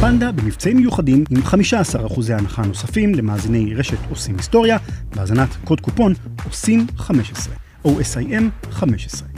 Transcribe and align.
פנדה 0.00 0.32
במבצעים 0.32 0.76
מיוחדים 0.76 1.24
עם 1.30 1.42
15% 1.42 2.32
הנחה 2.32 2.62
נוספים 2.62 3.14
למאזיני 3.14 3.74
רשת 3.74 3.98
עושים 4.10 4.36
היסטוריה, 4.36 4.78
בהאזנת 5.14 5.48
קוד 5.64 5.80
קופון 5.80 6.12
עושים 6.44 6.86
15, 6.96 7.54
OSIM 7.84 8.42
15. 8.70 9.28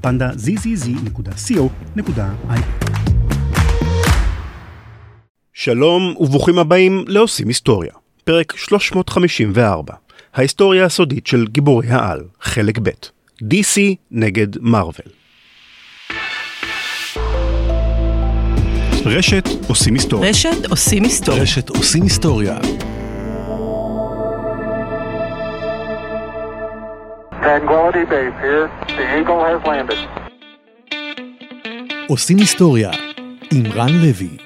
פנדה 0.00 0.30
zzz.co.il 0.30 1.70
שלום 5.52 6.14
וברוכים 6.20 6.58
הבאים 6.58 7.04
לעושים 7.06 7.48
היסטוריה, 7.48 7.92
פרק 8.24 8.56
354, 8.56 9.94
ההיסטוריה 10.34 10.84
הסודית 10.84 11.26
של 11.26 11.46
גיבורי 11.46 11.88
העל, 11.88 12.24
חלק 12.40 12.78
ב', 12.78 12.90
DC 13.42 13.80
נגד 14.10 14.58
מארוול. 14.60 15.25
רשת 19.06 19.48
עושים 19.68 19.94
היסטוריה. 19.94 20.30
רשת 20.30 20.66
עושים 20.70 21.02
היסטוריה. 21.02 21.42
רשת 21.42 21.68
עושים 21.68 22.02
היסטוריה. 22.02 22.58
Tranquility 27.42 28.04
Base 28.10 28.36
here. 28.42 28.66
The 28.88 29.04
Eagle 29.18 29.40
has 29.44 29.60
landed. 29.66 30.00
עושים 32.08 32.38
היסטוריה 32.38 32.90
עם 33.52 33.66
רן 33.74 33.92
לוי. 33.92 34.45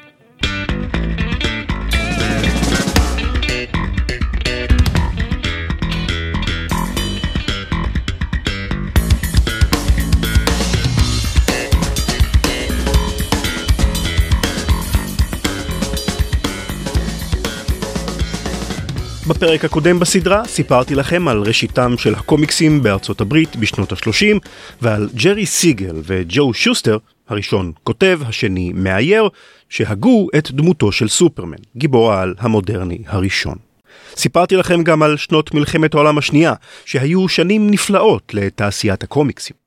בפרק 19.30 19.64
הקודם 19.64 19.98
בסדרה 19.98 20.44
סיפרתי 20.44 20.94
לכם 20.94 21.28
על 21.28 21.42
ראשיתם 21.42 21.94
של 21.98 22.14
הקומיקסים 22.14 22.82
בארצות 22.82 23.20
הברית 23.20 23.56
בשנות 23.56 23.92
ה-30 23.92 24.38
ועל 24.82 25.08
ג'רי 25.14 25.46
סיגל 25.46 25.96
וג'ו 26.02 26.54
שוסטר, 26.54 26.98
הראשון 27.28 27.72
כותב, 27.84 28.20
השני 28.26 28.72
מאייר, 28.74 29.28
שהגו 29.68 30.28
את 30.38 30.50
דמותו 30.50 30.92
של 30.92 31.08
סופרמן, 31.08 31.56
גיבור 31.76 32.12
העל 32.12 32.34
המודרני 32.38 32.98
הראשון. 33.06 33.56
סיפרתי 34.16 34.56
לכם 34.56 34.82
גם 34.82 35.02
על 35.02 35.16
שנות 35.16 35.54
מלחמת 35.54 35.94
העולם 35.94 36.18
השנייה, 36.18 36.54
שהיו 36.84 37.28
שנים 37.28 37.70
נפלאות 37.70 38.34
לתעשיית 38.34 39.02
הקומיקסים. 39.02 39.59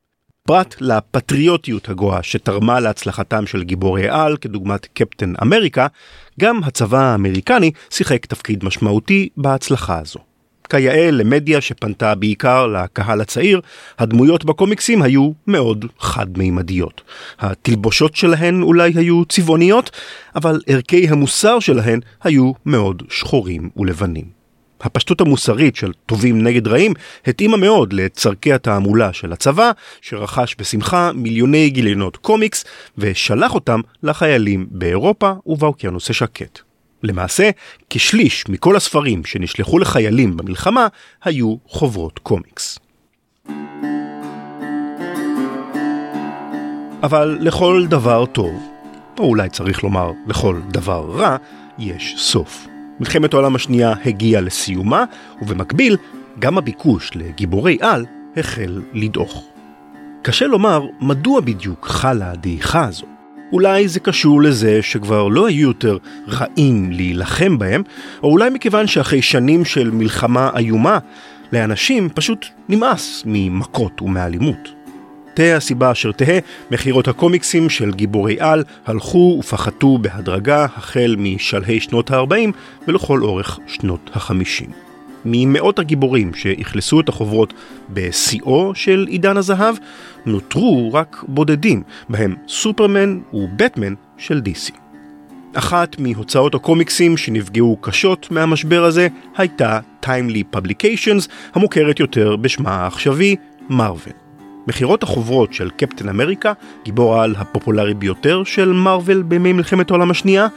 פרט 0.47 0.75
לפטריוטיות 0.81 1.89
הגואה 1.89 2.23
שתרמה 2.23 2.79
להצלחתם 2.79 3.45
של 3.45 3.63
גיבורי 3.63 4.09
על 4.09 4.37
כדוגמת 4.37 4.85
קפטן 4.85 5.33
אמריקה, 5.41 5.87
גם 6.39 6.63
הצבא 6.63 6.99
האמריקני 6.99 7.71
שיחק 7.89 8.25
תפקיד 8.25 8.65
משמעותי 8.65 9.29
בהצלחה 9.37 9.99
הזו. 9.99 10.19
כיאה 10.69 11.11
למדיה 11.11 11.61
שפנתה 11.61 12.15
בעיקר 12.15 12.67
לקהל 12.67 13.21
הצעיר, 13.21 13.61
הדמויות 13.99 14.45
בקומיקסים 14.45 15.01
היו 15.01 15.31
מאוד 15.47 15.85
חד-מימדיות. 15.99 17.01
התלבושות 17.39 18.15
שלהן 18.15 18.61
אולי 18.61 18.91
היו 18.95 19.25
צבעוניות, 19.25 19.91
אבל 20.35 20.61
ערכי 20.67 21.07
המוסר 21.09 21.59
שלהן 21.59 21.99
היו 22.23 22.51
מאוד 22.65 23.03
שחורים 23.09 23.69
ולבנים. 23.77 24.42
הפשטות 24.81 25.21
המוסרית 25.21 25.75
של 25.75 25.91
טובים 26.05 26.43
נגד 26.43 26.67
רעים 26.67 26.93
התאימה 27.27 27.57
מאוד 27.57 27.93
לצורכי 27.93 28.53
התעמולה 28.53 29.13
של 29.13 29.33
הצבא, 29.33 29.71
שרכש 30.01 30.55
בשמחה 30.59 31.11
מיליוני 31.13 31.69
גיליונות 31.69 32.17
קומיקס 32.17 32.65
ושלח 32.97 33.53
אותם 33.53 33.81
לחיילים 34.03 34.67
באירופה 34.71 35.31
ובאוקיינוס 35.45 36.09
השקט. 36.09 36.59
למעשה, 37.03 37.49
כשליש 37.89 38.43
מכל 38.49 38.75
הספרים 38.75 39.25
שנשלחו 39.25 39.79
לחיילים 39.79 40.37
במלחמה 40.37 40.87
היו 41.23 41.55
חוברות 41.67 42.19
קומיקס. 42.19 42.79
אבל 47.03 47.37
לכל 47.41 47.85
דבר 47.89 48.25
טוב, 48.25 48.63
או 49.19 49.23
אולי 49.23 49.49
צריך 49.49 49.83
לומר 49.83 50.11
לכל 50.27 50.59
דבר 50.71 51.05
רע, 51.09 51.37
יש 51.79 52.15
סוף. 52.17 52.72
מלחמת 52.99 53.33
העולם 53.33 53.55
השנייה 53.55 53.93
הגיעה 54.05 54.41
לסיומה, 54.41 55.03
ובמקביל, 55.41 55.97
גם 56.39 56.57
הביקוש 56.57 57.11
לגיבורי 57.15 57.77
על 57.81 58.05
החל 58.37 58.81
לדעוך. 58.93 59.45
קשה 60.21 60.47
לומר 60.47 60.85
מדוע 61.01 61.41
בדיוק 61.41 61.87
חלה 61.87 62.31
הדעיכה 62.31 62.85
הזו. 62.85 63.05
אולי 63.53 63.87
זה 63.87 63.99
קשור 63.99 64.41
לזה 64.41 64.81
שכבר 64.81 65.27
לא 65.27 65.47
היו 65.47 65.67
יותר 65.67 65.97
רעים 66.27 66.91
להילחם 66.91 67.57
בהם, 67.57 67.83
או 68.23 68.31
אולי 68.31 68.49
מכיוון 68.49 68.87
שאחרי 68.87 69.21
שנים 69.21 69.65
של 69.65 69.91
מלחמה 69.91 70.49
איומה, 70.57 70.99
לאנשים 71.51 72.09
פשוט 72.09 72.45
נמאס 72.69 73.23
ממכות 73.25 74.01
ומאלימות. 74.01 74.82
תהא 75.33 75.55
הסיבה 75.55 75.91
אשר 75.91 76.11
תהא, 76.11 76.39
מכירות 76.71 77.07
הקומיקסים 77.07 77.69
של 77.69 77.91
גיבורי 77.91 78.35
על 78.39 78.63
הלכו 78.85 79.37
ופחתו 79.39 79.97
בהדרגה 79.97 80.65
החל 80.75 81.15
משלהי 81.19 81.79
שנות 81.79 82.11
ה-40 82.11 82.51
ולכל 82.87 83.23
אורך 83.23 83.59
שנות 83.67 84.09
ה-50. 84.13 84.69
ממאות 85.25 85.79
הגיבורים 85.79 86.33
שאכלסו 86.33 86.99
את 86.99 87.09
החוברות 87.09 87.53
בשיאו 87.89 88.75
של 88.75 89.05
עידן 89.09 89.37
הזהב, 89.37 89.75
נותרו 90.25 90.93
רק 90.93 91.23
בודדים, 91.27 91.83
בהם 92.09 92.35
סופרמן 92.47 93.19
ובטמן 93.33 93.93
של 94.17 94.41
DC. 94.45 94.73
אחת 95.53 95.99
מהוצאות 95.99 96.55
הקומיקסים 96.55 97.17
שנפגעו 97.17 97.77
קשות 97.81 98.31
מהמשבר 98.31 98.83
הזה 98.83 99.07
הייתה 99.37 99.79
Timely 100.05 100.55
Publications, 100.55 101.27
המוכרת 101.53 101.99
יותר 101.99 102.35
בשמה 102.35 102.71
העכשווי, 102.71 103.35
מרוויל. 103.69 104.22
מכירות 104.67 105.03
החוברות 105.03 105.53
של 105.53 105.69
קפטן 105.69 106.09
אמריקה, 106.09 106.53
גיבור 106.83 107.15
העל 107.15 107.35
הפופולרי 107.37 107.93
ביותר 107.93 108.43
של 108.43 108.71
מארוול 108.71 109.21
בימי 109.21 109.53
מלחמת 109.53 109.91
העולם 109.91 110.11
השנייה, 110.11 110.47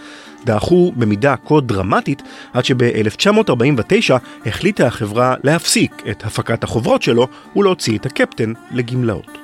דעכו 0.44 0.92
במידה 0.96 1.34
כה 1.46 1.60
דרמטית 1.60 2.22
עד 2.52 2.64
שב-1949 2.64 4.14
החליטה 4.46 4.86
החברה 4.86 5.34
להפסיק 5.44 6.02
את 6.10 6.24
הפקת 6.24 6.64
החוברות 6.64 7.02
שלו 7.02 7.28
ולהוציא 7.56 7.98
את 7.98 8.06
הקפטן 8.06 8.52
לגמלאות. 8.70 9.38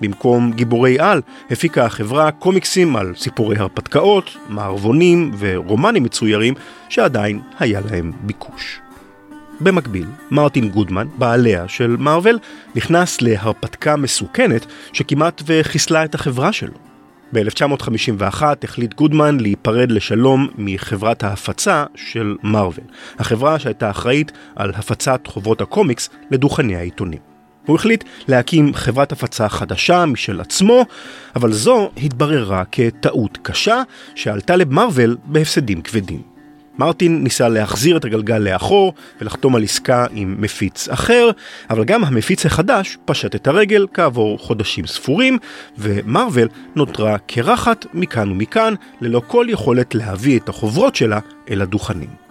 במקום 0.00 0.52
גיבורי 0.52 0.98
על, 0.98 1.20
הפיקה 1.50 1.84
החברה 1.84 2.30
קומיקסים 2.30 2.96
על 2.96 3.12
סיפורי 3.16 3.56
הרפתקאות, 3.58 4.36
מערבונים 4.48 5.30
ורומנים 5.38 6.02
מצוירים 6.02 6.54
שעדיין 6.88 7.40
היה 7.58 7.80
להם 7.90 8.12
ביקוש. 8.20 8.85
במקביל, 9.60 10.06
מרטין 10.30 10.68
גודמן, 10.68 11.06
בעליה 11.18 11.68
של 11.68 11.96
מארוול, 11.98 12.38
נכנס 12.74 13.22
להרפתקה 13.22 13.96
מסוכנת 13.96 14.66
שכמעט 14.92 15.42
וחיסלה 15.46 16.04
את 16.04 16.14
החברה 16.14 16.52
שלו. 16.52 16.74
ב-1951 17.32 18.42
החליט 18.64 18.94
גודמן 18.94 19.40
להיפרד 19.40 19.90
לשלום 19.90 20.48
מחברת 20.58 21.24
ההפצה 21.24 21.84
של 21.94 22.36
מארוול, 22.42 22.84
החברה 23.18 23.58
שהייתה 23.58 23.90
אחראית 23.90 24.32
על 24.56 24.72
הפצת 24.74 25.26
חוברות 25.26 25.60
הקומיקס 25.60 26.10
לדוכני 26.30 26.76
העיתונים. 26.76 27.18
הוא 27.66 27.76
החליט 27.76 28.04
להקים 28.28 28.74
חברת 28.74 29.12
הפצה 29.12 29.48
חדשה 29.48 30.06
משל 30.06 30.40
עצמו, 30.40 30.84
אבל 31.36 31.52
זו 31.52 31.90
התבררה 31.96 32.62
כטעות 32.72 33.38
קשה 33.42 33.82
שעלתה 34.14 34.56
למרוויל 34.56 35.16
בהפסדים 35.24 35.82
כבדים. 35.82 36.35
מרטין 36.78 37.22
ניסה 37.22 37.48
להחזיר 37.48 37.96
את 37.96 38.04
הגלגל 38.04 38.38
לאחור 38.38 38.94
ולחתום 39.20 39.56
על 39.56 39.62
עסקה 39.62 40.06
עם 40.10 40.36
מפיץ 40.38 40.88
אחר, 40.88 41.30
אבל 41.70 41.84
גם 41.84 42.04
המפיץ 42.04 42.46
החדש 42.46 42.98
פשט 43.04 43.34
את 43.34 43.46
הרגל 43.46 43.86
כעבור 43.94 44.38
חודשים 44.38 44.86
ספורים, 44.86 45.38
ומרוויל 45.78 46.48
נותרה 46.74 47.18
קרחת 47.18 47.86
מכאן 47.94 48.30
ומכאן, 48.30 48.74
ללא 49.00 49.22
כל 49.26 49.46
יכולת 49.48 49.94
להביא 49.94 50.38
את 50.38 50.48
החוברות 50.48 50.96
שלה 50.96 51.18
אל 51.50 51.62
הדוכנים. 51.62 52.26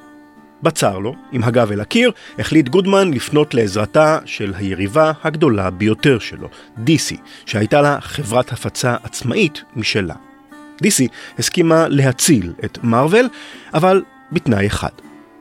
בצר 0.63 1.00
לו, 1.00 1.15
עם 1.31 1.44
הגב 1.44 1.71
אל 1.71 1.81
הקיר, 1.81 2.12
החליט 2.39 2.69
גודמן 2.69 3.13
לפנות 3.13 3.53
לעזרתה 3.53 4.19
של 4.25 4.53
היריבה 4.57 5.12
הגדולה 5.24 5.69
ביותר 5.69 6.19
שלו, 6.19 6.50
DC, 6.77 7.15
שהייתה 7.45 7.81
לה 7.81 8.01
חברת 8.01 8.51
הפצה 8.51 8.95
עצמאית 9.03 9.63
משלה. 9.75 10.15
DC 10.83 11.03
הסכימה 11.39 11.88
להציל 11.88 12.53
את 12.65 12.77
מארוול, 12.83 13.30
אבל 13.74 14.01
בתנאי 14.31 14.68
אחד. 14.68 14.89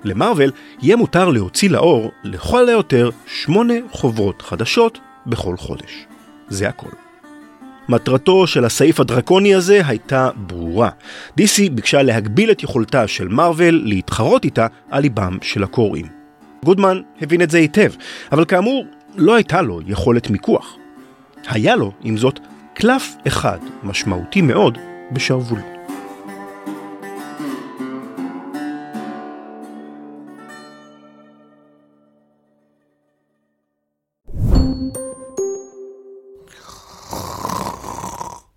למרוויל 0.05 0.51
יהיה 0.83 0.97
מותר 0.97 1.29
להוציא 1.29 1.71
לאור 1.71 2.11
לכל 2.25 2.69
היותר 2.69 3.11
שמונה 3.27 3.75
חוברות 3.91 4.43
חדשות 4.43 4.99
בכל 5.27 5.57
חודש. 5.57 6.07
זה 6.49 6.69
הכל. 6.69 6.91
מטרתו 7.89 8.47
של 8.47 8.65
הסעיף 8.65 9.01
הדרקוני 9.01 9.55
הזה 9.55 9.81
הייתה 9.87 10.31
ברורה. 10.37 10.91
DC 11.41 11.71
ביקשה 11.73 12.03
להגביל 12.03 12.51
את 12.51 12.63
יכולתה 12.63 13.09
של 13.09 13.29
מארוול 13.29 13.83
להתחרות 13.85 14.45
איתה 14.45 14.67
על 14.91 15.03
ליבם 15.03 15.39
של 15.43 15.65
הקוראים. 15.65 16.07
גודמן 16.65 17.01
הבין 17.21 17.43
את 17.43 17.51
זה 17.51 17.59
היטב, 17.59 17.93
אבל 18.33 18.45
כאמור, 18.45 18.87
לא 19.17 19.35
הייתה 19.35 19.63
לו 19.63 19.81
יכולת 19.87 20.31
מיקוח. 20.31 20.77
היה 21.47 21.77
לו, 21.77 21.93
עם 22.03 22.17
זאת, 22.17 22.41
קלף 22.75 23.15
אחד 23.27 23.59
משמעותי 23.83 24.41
מאוד 24.41 24.79
בשרוולו. 25.13 25.74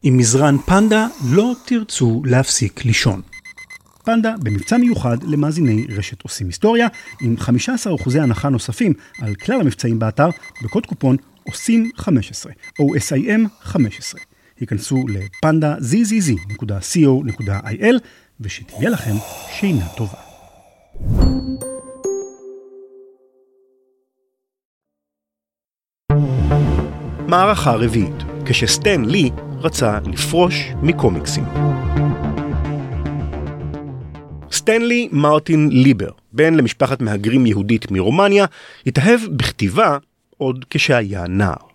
עם 0.08 0.18
מזרן 0.18 0.58
פנדה 0.58 1.08
לא 1.32 1.54
תרצו 1.66 2.22
להפסיק 2.26 2.86
לישון. 2.86 3.22
פנדה 4.04 4.36
במבצע 4.44 4.78
מיוחד 4.78 5.24
למאזיני 5.24 5.86
רשת 5.90 6.22
עושים 6.22 6.48
היסטוריה, 6.48 6.88
עם 7.22 7.36
15% 7.40 8.20
הנחה 8.22 8.50
נוספים 8.50 8.94
על 9.22 9.36
כלל 9.36 9.62
המבצעים 9.62 10.00
באתר, 10.00 10.30
בקוד 10.64 10.86
קופון 10.86 11.18
עושים 11.44 11.90
15, 11.96 12.52
או 12.80 12.96
SIM 12.96 13.48
15. 13.62 14.22
היכנסו 14.60 15.04
לפנדה 15.08 15.76
zzz.co.il 15.76 16.36
ושתהיה 18.40 18.90
לכם 18.90 19.16
שינה 19.60 19.88
טובה. 19.98 20.18
מערכה 27.28 27.72
רביעית, 27.72 28.24
כשסטן 28.46 29.06
לי 29.06 29.30
רצה 29.62 30.00
לפרוש 30.06 30.72
מקומיקסים. 30.82 31.44
סטנלי 34.52 35.10
מרטין 35.12 35.70
ליבר, 35.72 36.10
בן 36.34 36.54
למשפחת 36.54 37.02
מהגרים 37.02 37.46
יהודית 37.46 37.92
מרומניה, 37.92 38.46
התאהב 38.88 39.20
בכתיבה 39.32 39.98
עוד 40.38 40.66
כשהיה 40.70 41.28
נער. 41.28 41.68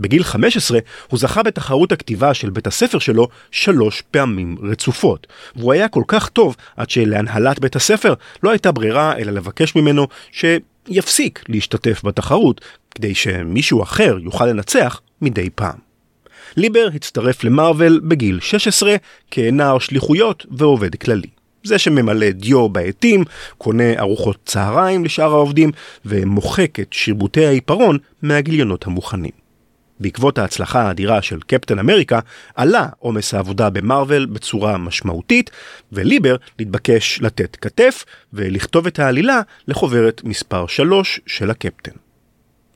בגיל 0.00 0.24
15 0.24 0.78
הוא 1.10 1.18
זכה 1.18 1.42
בתחרות 1.42 1.92
הכתיבה 1.92 2.34
של 2.34 2.50
בית 2.50 2.66
הספר 2.66 2.98
שלו 2.98 3.28
שלוש 3.50 4.02
פעמים 4.10 4.56
רצופות, 4.62 5.26
והוא 5.56 5.72
היה 5.72 5.88
כל 5.88 6.02
כך 6.08 6.28
טוב 6.28 6.56
עד 6.76 6.90
שלהנהלת 6.90 7.58
בית 7.58 7.76
הספר 7.76 8.14
לא 8.42 8.50
הייתה 8.50 8.72
ברירה 8.72 9.16
אלא 9.16 9.32
לבקש 9.32 9.76
ממנו 9.76 10.06
שיפסיק 10.32 11.44
להשתתף 11.48 12.04
בתחרות, 12.04 12.60
כדי 12.94 13.14
שמישהו 13.14 13.82
אחר 13.82 14.18
יוכל 14.22 14.46
לנצח 14.46 15.00
מדי 15.22 15.50
פעם. 15.54 15.85
ליבר 16.56 16.88
הצטרף 16.94 17.44
למרוויל 17.44 18.00
בגיל 18.04 18.40
16 18.40 18.96
כנער 19.30 19.78
שליחויות 19.78 20.46
ועובד 20.50 20.94
כללי. 20.94 21.28
זה 21.64 21.78
שממלא 21.78 22.30
דיו 22.30 22.68
בעטים, 22.68 23.24
קונה 23.58 23.98
ארוחות 23.98 24.36
צהריים 24.44 25.04
לשאר 25.04 25.32
העובדים 25.32 25.72
ומוחק 26.04 26.80
את 26.80 26.92
שרבוטי 26.92 27.46
העיפרון 27.46 27.98
מהגיליונות 28.22 28.86
המוכנים. 28.86 29.46
בעקבות 30.00 30.38
ההצלחה 30.38 30.82
האדירה 30.82 31.22
של 31.22 31.40
קפטן 31.46 31.78
אמריקה, 31.78 32.20
עלה 32.54 32.86
עומס 32.98 33.34
העבודה 33.34 33.70
במרוויל 33.70 34.26
בצורה 34.26 34.78
משמעותית, 34.78 35.50
וליבר 35.92 36.36
נתבקש 36.60 37.18
לתת 37.22 37.56
כתף 37.56 38.04
ולכתוב 38.32 38.86
את 38.86 38.98
העלילה 38.98 39.40
לחוברת 39.68 40.24
מספר 40.24 40.66
3 40.66 41.20
של 41.26 41.50
הקפטן. 41.50 42.05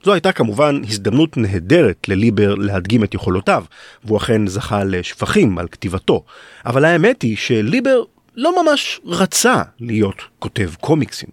זו 0.05 0.13
הייתה 0.13 0.33
כמובן 0.33 0.81
הזדמנות 0.89 1.37
נהדרת 1.37 2.09
לליבר 2.09 2.55
להדגים 2.55 3.05
את 3.05 3.15
יכולותיו, 3.15 3.65
והוא 4.05 4.19
אכן 4.19 4.47
זכה 4.47 4.85
לשבחים 4.85 5.59
על 5.59 5.69
כתיבתו. 5.69 6.25
אבל 6.67 6.85
האמת 6.85 7.23
היא 7.23 7.37
שליבר 7.37 8.03
לא 8.37 8.63
ממש 8.63 9.01
רצה 9.05 9.63
להיות 9.81 10.23
כותב 10.39 10.71
קומיקסים. 10.81 11.29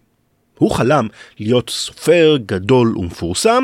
הוא 0.58 0.72
חלם 0.72 1.08
להיות 1.40 1.70
סופר 1.70 2.38
גדול 2.46 2.98
ומפורסם, 2.98 3.64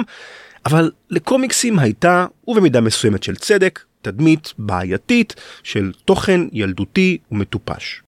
אבל 0.65 0.91
לקומיקסים 1.09 1.79
הייתה, 1.79 2.25
ובמידה 2.47 2.81
מסוימת 2.81 3.23
של 3.23 3.35
צדק, 3.35 3.79
תדמית 4.01 4.53
בעייתית 4.57 5.35
של 5.63 5.91
תוכן 6.05 6.41
ילדותי 6.51 7.17
ומטופש. 7.31 8.01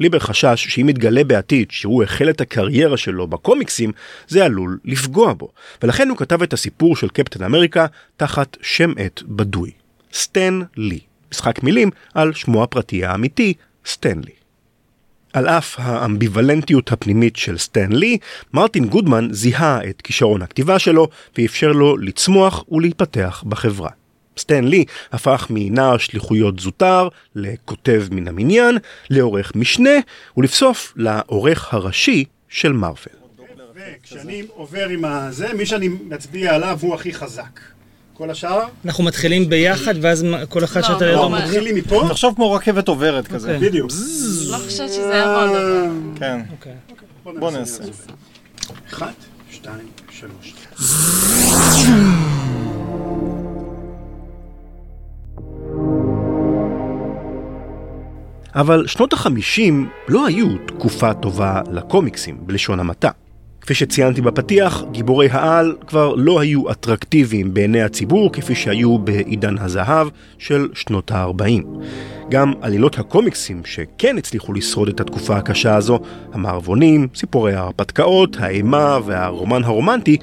ליבר 0.00 0.18
חשש 0.18 0.66
שאם 0.68 0.88
יתגלה 0.88 1.24
בעתיד 1.24 1.70
שהוא 1.70 2.02
החל 2.02 2.30
את 2.30 2.40
הקריירה 2.40 2.96
שלו 2.96 3.26
בקומיקסים, 3.26 3.92
זה 4.28 4.44
עלול 4.44 4.78
לפגוע 4.84 5.32
בו, 5.32 5.48
ולכן 5.82 6.08
הוא 6.08 6.16
כתב 6.16 6.42
את 6.42 6.52
הסיפור 6.52 6.96
של 6.96 7.08
קפטן 7.08 7.44
אמריקה 7.44 7.86
תחת 8.16 8.56
שם 8.62 8.92
עט 8.98 9.22
בדוי. 9.26 9.70
סטן 10.12 10.60
לי. 10.76 11.00
משחק 11.32 11.62
מילים 11.62 11.90
על 12.14 12.32
שמו 12.34 12.62
הפרטי 12.62 13.04
האמיתי, 13.04 13.54
סטנלי. 13.86 14.32
על 15.32 15.48
אף 15.48 15.74
האמביוולנטיות 15.78 16.92
הפנימית 16.92 17.36
של 17.36 17.58
סטן 17.58 17.92
לי, 17.92 18.18
מרטין 18.54 18.88
גודמן 18.88 19.28
זיהה 19.30 19.80
את 19.90 20.02
כישרון 20.02 20.42
הכתיבה 20.42 20.78
שלו 20.78 21.08
ואפשר 21.38 21.72
לו 21.72 21.96
לצמוח 21.96 22.64
ולהתפתח 22.68 23.44
בחברה. 23.46 23.90
סטן 24.38 24.64
לי 24.64 24.84
הפך 25.12 25.46
מנער 25.50 25.98
שליחויות 25.98 26.60
זוטר 26.60 27.08
לכותב 27.34 28.04
מן 28.10 28.28
המניין, 28.28 28.78
לעורך 29.10 29.52
משנה 29.54 29.90
ולבסוף 30.36 30.92
לעורך 30.96 31.74
הראשי 31.74 32.24
של 32.48 32.72
מארוול. 32.72 33.18
וכשאני 33.74 34.42
עובר 34.54 34.88
עם 34.88 35.04
הזה, 35.04 35.48
מי 35.54 35.66
שאני 35.66 35.88
מצביע 35.88 36.54
עליו 36.54 36.78
הוא 36.80 36.94
הכי 36.94 37.14
חזק. 37.14 37.60
כל 38.14 38.30
השאר? 38.30 38.62
אנחנו 38.84 39.04
מתחילים 39.04 39.48
ביחד, 39.48 39.94
ואז 40.00 40.26
כל 40.48 40.64
אחד 40.64 40.80
שאתה 40.80 41.06
לידו... 41.06 41.22
לא, 41.22 41.30
מתחילים 41.30 41.74
מפה. 41.74 42.06
תחשוב 42.08 42.34
כמו 42.34 42.52
רכבת 42.52 42.88
עוברת 42.88 43.28
כזה. 43.28 43.54
אוקיי. 43.54 43.68
בדיוק. 43.68 43.90
לא 44.50 44.56
חושבת 44.56 44.88
שזה 44.88 45.14
היה 45.14 45.26
מאוד 45.26 45.50
טוב. 45.50 46.18
כן. 46.18 46.40
אוקיי. 46.50 46.72
בוא 47.24 47.50
נעשה. 47.50 47.82
אחת, 48.88 49.14
שתיים, 49.50 49.88
שלוש. 50.10 50.54
אבל 58.54 58.86
שנות 58.86 59.12
החמישים 59.12 59.88
לא 60.08 60.26
היו 60.26 60.48
תקופה 60.66 61.14
טובה 61.14 61.62
לקומיקסים, 61.72 62.36
בלשון 62.40 62.80
המעטה. 62.80 63.10
כפי 63.60 63.74
שציינתי 63.74 64.20
בפתיח, 64.20 64.84
גיבורי 64.92 65.28
העל 65.30 65.76
כבר 65.86 66.14
לא 66.14 66.40
היו 66.40 66.70
אטרקטיביים 66.70 67.54
בעיני 67.54 67.82
הציבור 67.82 68.32
כפי 68.32 68.54
שהיו 68.54 68.98
בעידן 68.98 69.58
הזהב 69.58 70.08
של 70.38 70.68
שנות 70.74 71.10
ה-40. 71.10 71.66
גם 72.30 72.52
עלילות 72.60 72.98
הקומיקסים 72.98 73.62
שכן 73.64 74.18
הצליחו 74.18 74.52
לשרוד 74.52 74.88
את 74.88 75.00
התקופה 75.00 75.36
הקשה 75.36 75.76
הזו, 75.76 76.00
המערבונים, 76.32 77.08
סיפורי 77.14 77.54
ההרפתקאות, 77.54 78.36
האימה 78.40 78.98
והרומן 79.04 79.64
הרומנטי, 79.64 80.16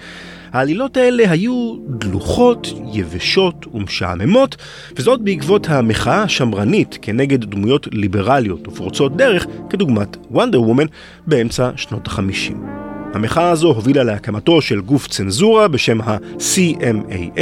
העלילות 0.56 0.98
האלה 0.98 1.32
היו 1.32 1.76
דלוחות, 1.90 2.68
יבשות 2.94 3.66
ומשעממות, 3.74 4.56
וזאת 4.96 5.22
בעקבות 5.22 5.70
המחאה 5.70 6.24
השמרנית 6.24 6.98
כנגד 7.02 7.46
דמויות 7.46 7.88
ליברליות 7.92 8.68
ופורצות 8.68 9.18
דרך, 9.18 9.46
כדוגמת 9.70 10.18
וונדר 10.32 10.62
וומן, 10.62 10.86
באמצע 11.28 11.70
שנות 11.76 12.08
החמישים. 12.08 12.66
המחאה 13.14 13.50
הזו 13.50 13.68
הובילה 13.68 14.04
להקמתו 14.04 14.62
של 14.62 14.82
גוף 14.82 15.08
צנזורה 15.08 15.68
בשם 15.68 16.02
ה-CMAA, 16.02 17.42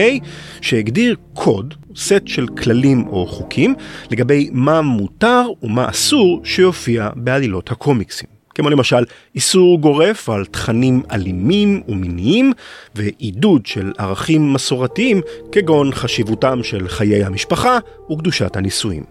שהגדיר 0.62 1.15
קוד, 1.34 1.74
סט 1.96 2.27
של 2.27 2.48
כללים 2.48 3.08
או 3.08 3.27
חוקים, 3.27 3.75
לגבי 4.12 4.50
מה 4.51 4.82
מותר 4.82 5.46
ומה 5.63 5.89
אסור 5.89 6.41
שיופיע 6.43 7.10
בעלילות 7.15 7.72
הקומיקסים. 7.72 8.42
כמו 8.55 8.69
למשל 8.69 9.03
איסור 9.36 9.79
גורף 9.79 10.29
על 10.29 10.45
תכנים 10.45 11.01
אלימים 11.12 11.81
ומיניים 11.88 12.53
ועידוד 12.95 13.65
של 13.65 13.91
ערכים 13.98 14.53
מסורתיים 14.53 15.22
כגון 15.51 15.91
חשיבותם 15.91 16.63
של 16.63 16.88
חיי 16.88 17.24
המשפחה 17.24 17.77
וקדושת 18.12 18.55
הנישואים. 18.55 19.03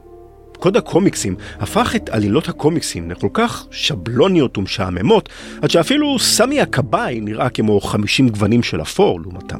קוד 0.62 0.76
הקומיקסים 0.76 1.36
הפך 1.60 1.96
את 1.96 2.10
עלילות 2.10 2.48
הקומיקסים 2.48 3.10
לכל 3.10 3.28
כך 3.32 3.66
שבלוניות 3.70 4.58
ומשעממות, 4.58 5.28
עד 5.62 5.70
שאפילו 5.70 6.18
סמי 6.18 6.60
הכבאי 6.60 7.20
נראה 7.20 7.48
כמו 7.48 7.80
50 7.80 8.28
גוונים 8.28 8.62
של 8.62 8.82
אפור 8.82 9.20
לעומתם. 9.20 9.58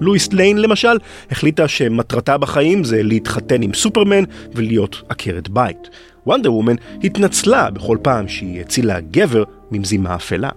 לואיס 0.00 0.32
ליין 0.32 0.58
למשל 0.58 0.96
החליטה 1.30 1.68
שמטרתה 1.68 2.38
בחיים 2.38 2.84
זה 2.84 3.02
להתחתן 3.02 3.62
עם 3.62 3.74
סופרמן 3.74 4.24
ולהיות 4.54 5.02
עקרת 5.08 5.48
בית. 5.48 5.88
וונדר 6.26 6.52
וומן 6.52 6.76
התנצלה 7.04 7.70
בכל 7.70 7.98
פעם 8.02 8.28
שהיא 8.28 8.60
הצילה 8.60 9.00
גבר 9.00 9.44
ממזימה 9.70 10.14
אפלה. 10.14 10.50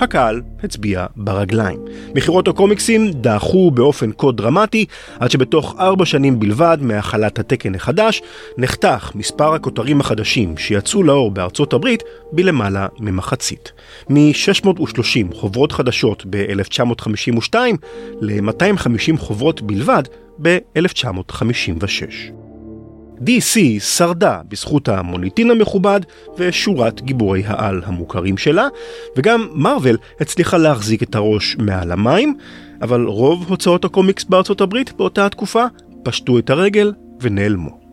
הקהל 0.00 0.42
הצביע 0.62 1.06
ברגליים. 1.16 1.78
מכירות 2.14 2.48
הקומיקסים 2.48 3.10
דעכו 3.10 3.70
באופן 3.70 4.10
כה 4.18 4.32
דרמטי, 4.32 4.86
עד 5.20 5.30
שבתוך 5.30 5.74
ארבע 5.78 6.04
שנים 6.06 6.40
בלבד 6.40 6.78
מהחלת 6.80 7.38
התקן 7.38 7.74
החדש, 7.74 8.22
נחתך 8.58 9.12
מספר 9.14 9.54
הכותרים 9.54 10.00
החדשים 10.00 10.56
שיצאו 10.56 11.02
לאור 11.02 11.30
בארצות 11.30 11.72
הברית 11.72 12.02
בלמעלה 12.32 12.86
ממחצית. 12.98 13.72
מ-630 14.10 15.34
חוברות 15.34 15.72
חדשות 15.72 16.24
ב-1952 16.30 17.54
ל-250 18.20 19.16
חוברות 19.18 19.62
בלבד 19.62 20.02
ב-1956. 20.42 22.32
DC 23.20 23.80
שרדה 23.80 24.40
בזכות 24.48 24.88
המוניטין 24.88 25.50
המכובד 25.50 26.00
ושורת 26.38 27.02
גיבורי 27.02 27.42
העל 27.46 27.82
המוכרים 27.84 28.38
שלה, 28.38 28.68
וגם 29.16 29.48
מארוול 29.52 29.96
הצליחה 30.20 30.56
להחזיק 30.56 31.02
את 31.02 31.14
הראש 31.14 31.56
מעל 31.58 31.92
המים, 31.92 32.36
אבל 32.82 33.04
רוב 33.04 33.44
הוצאות 33.48 33.84
הקומיקס 33.84 34.24
בארצות 34.24 34.60
הברית 34.60 34.92
באותה 34.92 35.26
התקופה 35.26 35.64
פשטו 36.02 36.38
את 36.38 36.50
הרגל 36.50 36.92
ונעלמו. 37.20 37.86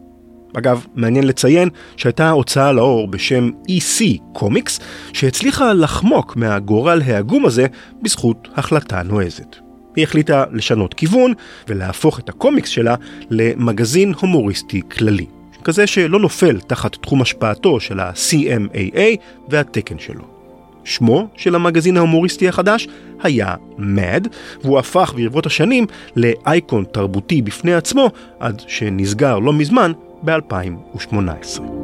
אגב, 0.58 0.86
מעניין 0.96 1.28
לציין 1.28 1.70
שהייתה 1.98 2.30
הוצאה 2.30 2.72
לאור 2.72 3.08
בשם 3.08 3.50
EC 3.68 4.04
קומיקס, 4.34 4.80
שהצליחה 5.14 5.74
לחמוק 5.74 6.36
מהגורל 6.36 7.02
העגום 7.06 7.46
הזה 7.46 7.66
בזכות 8.02 8.48
החלטה 8.56 9.04
נועזת. 9.04 9.62
היא 9.96 10.04
החליטה 10.04 10.44
לשנות 10.52 10.94
כיוון 10.94 11.34
ולהפוך 11.68 12.20
את 12.20 12.30
הקומיקס 12.30 12.70
שלה 12.70 12.96
למגזין 13.30 14.14
הומוריסטי 14.20 14.82
כללי. 14.92 15.26
כזה 15.64 15.88
שלא 15.88 16.20
נופל 16.20 16.60
תחת 16.60 16.96
תחום 16.96 17.22
השפעתו 17.22 17.80
של 17.80 18.00
ה-CMAA 18.00 19.18
והתקן 19.50 20.00
שלו. 20.00 20.24
שמו 20.84 21.28
של 21.36 21.56
המגזין 21.56 21.98
ההומוריסטי 21.98 22.48
החדש 22.48 22.88
היה 23.24 23.56
MAD, 23.78 24.28
והוא 24.64 24.80
הפך 24.80 25.14
ברבות 25.16 25.46
השנים 25.46 25.86
לאייקון 26.16 26.86
תרבותי 26.92 27.42
בפני 27.42 27.74
עצמו, 27.74 28.10
עד 28.40 28.62
שנסגר 28.68 29.40
לא 29.40 29.54
מזמן 29.54 29.92
ב-2018. 30.24 31.83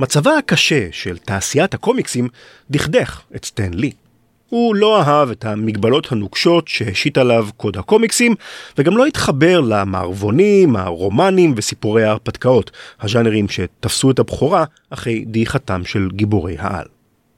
מצבה 0.00 0.38
הקשה 0.38 0.88
של 0.92 1.18
תעשיית 1.18 1.74
הקומיקסים 1.74 2.28
דכדך 2.70 3.20
את 3.36 3.44
סטן 3.44 3.74
לי. 3.74 3.92
הוא 4.48 4.74
לא 4.74 5.02
אהב 5.02 5.30
את 5.30 5.44
המגבלות 5.44 6.12
הנוקשות 6.12 6.68
שהשית 6.68 7.18
עליו 7.18 7.48
קוד 7.56 7.76
הקומיקסים, 7.76 8.34
וגם 8.78 8.96
לא 8.96 9.06
התחבר 9.06 9.60
למערבונים, 9.60 10.76
הרומנים 10.76 11.54
וסיפורי 11.56 12.04
ההרפתקאות, 12.04 12.70
הז'אנרים 13.00 13.48
שתפסו 13.48 14.10
את 14.10 14.18
הבכורה 14.18 14.64
אחרי 14.90 15.24
דעיכתם 15.26 15.84
של 15.84 16.08
גיבורי 16.12 16.56
העל. 16.58 16.86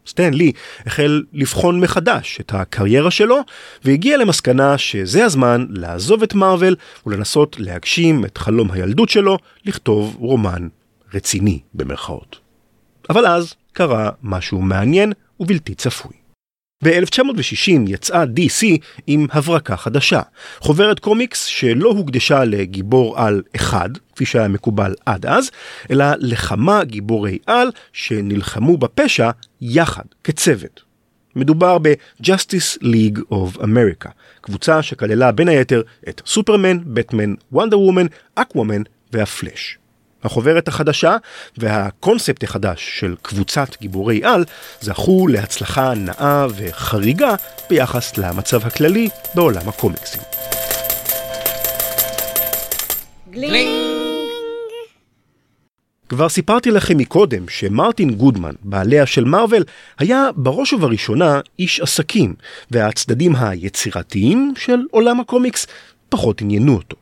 סטן 0.07 0.35
לי 0.35 0.53
החל 0.87 1.23
לבחון 1.33 1.81
מחדש 1.81 2.39
את 2.41 2.55
הקריירה 2.55 3.11
שלו, 3.11 3.39
והגיע 3.85 4.17
למסקנה 4.17 4.79
שזה 4.79 5.25
הזמן 5.25 5.67
לעזוב 5.71 6.23
את 6.23 6.35
מארוול 6.35 6.77
ולנסות 7.07 7.57
להגשים 7.59 8.25
את 8.25 8.39
חלום 8.39 8.71
הילדות 8.71 9.09
שלו, 9.09 9.39
לכתוב 9.65 10.17
רומן 10.19 10.69
רציני 11.15 11.61
במרכאות. 11.75 12.50
אבל 13.11 13.27
אז 13.27 13.55
קרה 13.73 14.11
משהו 14.23 14.61
מעניין 14.61 15.13
ובלתי 15.41 15.75
צפוי. 15.75 16.13
ב-1960 16.85 17.71
יצאה 17.89 18.25
DC 18.25 18.67
עם 19.07 19.27
הברקה 19.33 19.77
חדשה, 19.77 20.21
חוברת 20.59 20.99
קומיקס 20.99 21.45
שלא 21.45 21.89
הוקדשה 21.89 22.45
לגיבור 22.45 23.19
על 23.19 23.43
אחד, 23.57 23.91
כפי 24.15 24.27
שהיה 24.27 24.49
מקובל 24.49 24.95
עד 25.07 25.27
אז, 25.27 25.51
אלא 25.91 26.05
לכמה 26.19 26.85
גיבורי 26.85 27.39
על 27.47 27.71
שנלחמו 27.93 28.77
בפשע 28.77 29.31
יחד, 29.61 30.05
כצוות. 30.25 30.83
מדובר 31.37 31.79
ב-Justice 31.79 32.83
League 32.83 33.21
of 33.33 33.59
America, 33.59 34.09
קבוצה 34.41 34.83
שכללה 34.83 35.33
בין 35.33 35.49
היתר 35.49 35.83
את 36.09 36.23
סופרמן, 36.27 36.79
בטמן, 36.95 37.35
וונדר 37.53 37.79
וומן, 37.79 38.07
אקוומן 38.35 38.83
והפלאש. 39.13 39.80
החוברת 40.25 40.69
החדשה 40.69 41.17
והקונספט 41.59 42.45
החדש 42.45 42.99
של 43.01 43.15
קבוצת 43.23 43.81
גיבורי 43.81 44.25
על 44.25 44.45
זכו 44.81 45.27
להצלחה 45.29 45.95
נאה 45.95 46.47
וחריגה 46.57 47.35
ביחס 47.71 48.19
למצב 48.19 48.67
הכללי 48.67 49.09
בעולם 49.35 49.69
הקומיקסים. 49.69 50.23
כבר 56.09 56.29
סיפרתי 56.29 56.71
לכם 56.71 56.99
מקודם 56.99 57.49
שמרטין 57.49 58.15
גודמן, 58.15 58.55
בעליה 58.63 59.07
של 59.07 59.25
מארוול, 59.25 59.65
היה 59.99 60.29
בראש 60.37 60.73
ובראשונה 60.73 61.41
איש 61.59 61.81
עסקים, 61.81 62.35
והצדדים 62.71 63.37
היצירתיים 63.37 64.55
של 64.57 64.81
עולם 64.91 65.21
הקומיקס 65.21 65.67
פחות 66.09 66.41
עניינו 66.41 66.75
אותו. 66.75 66.97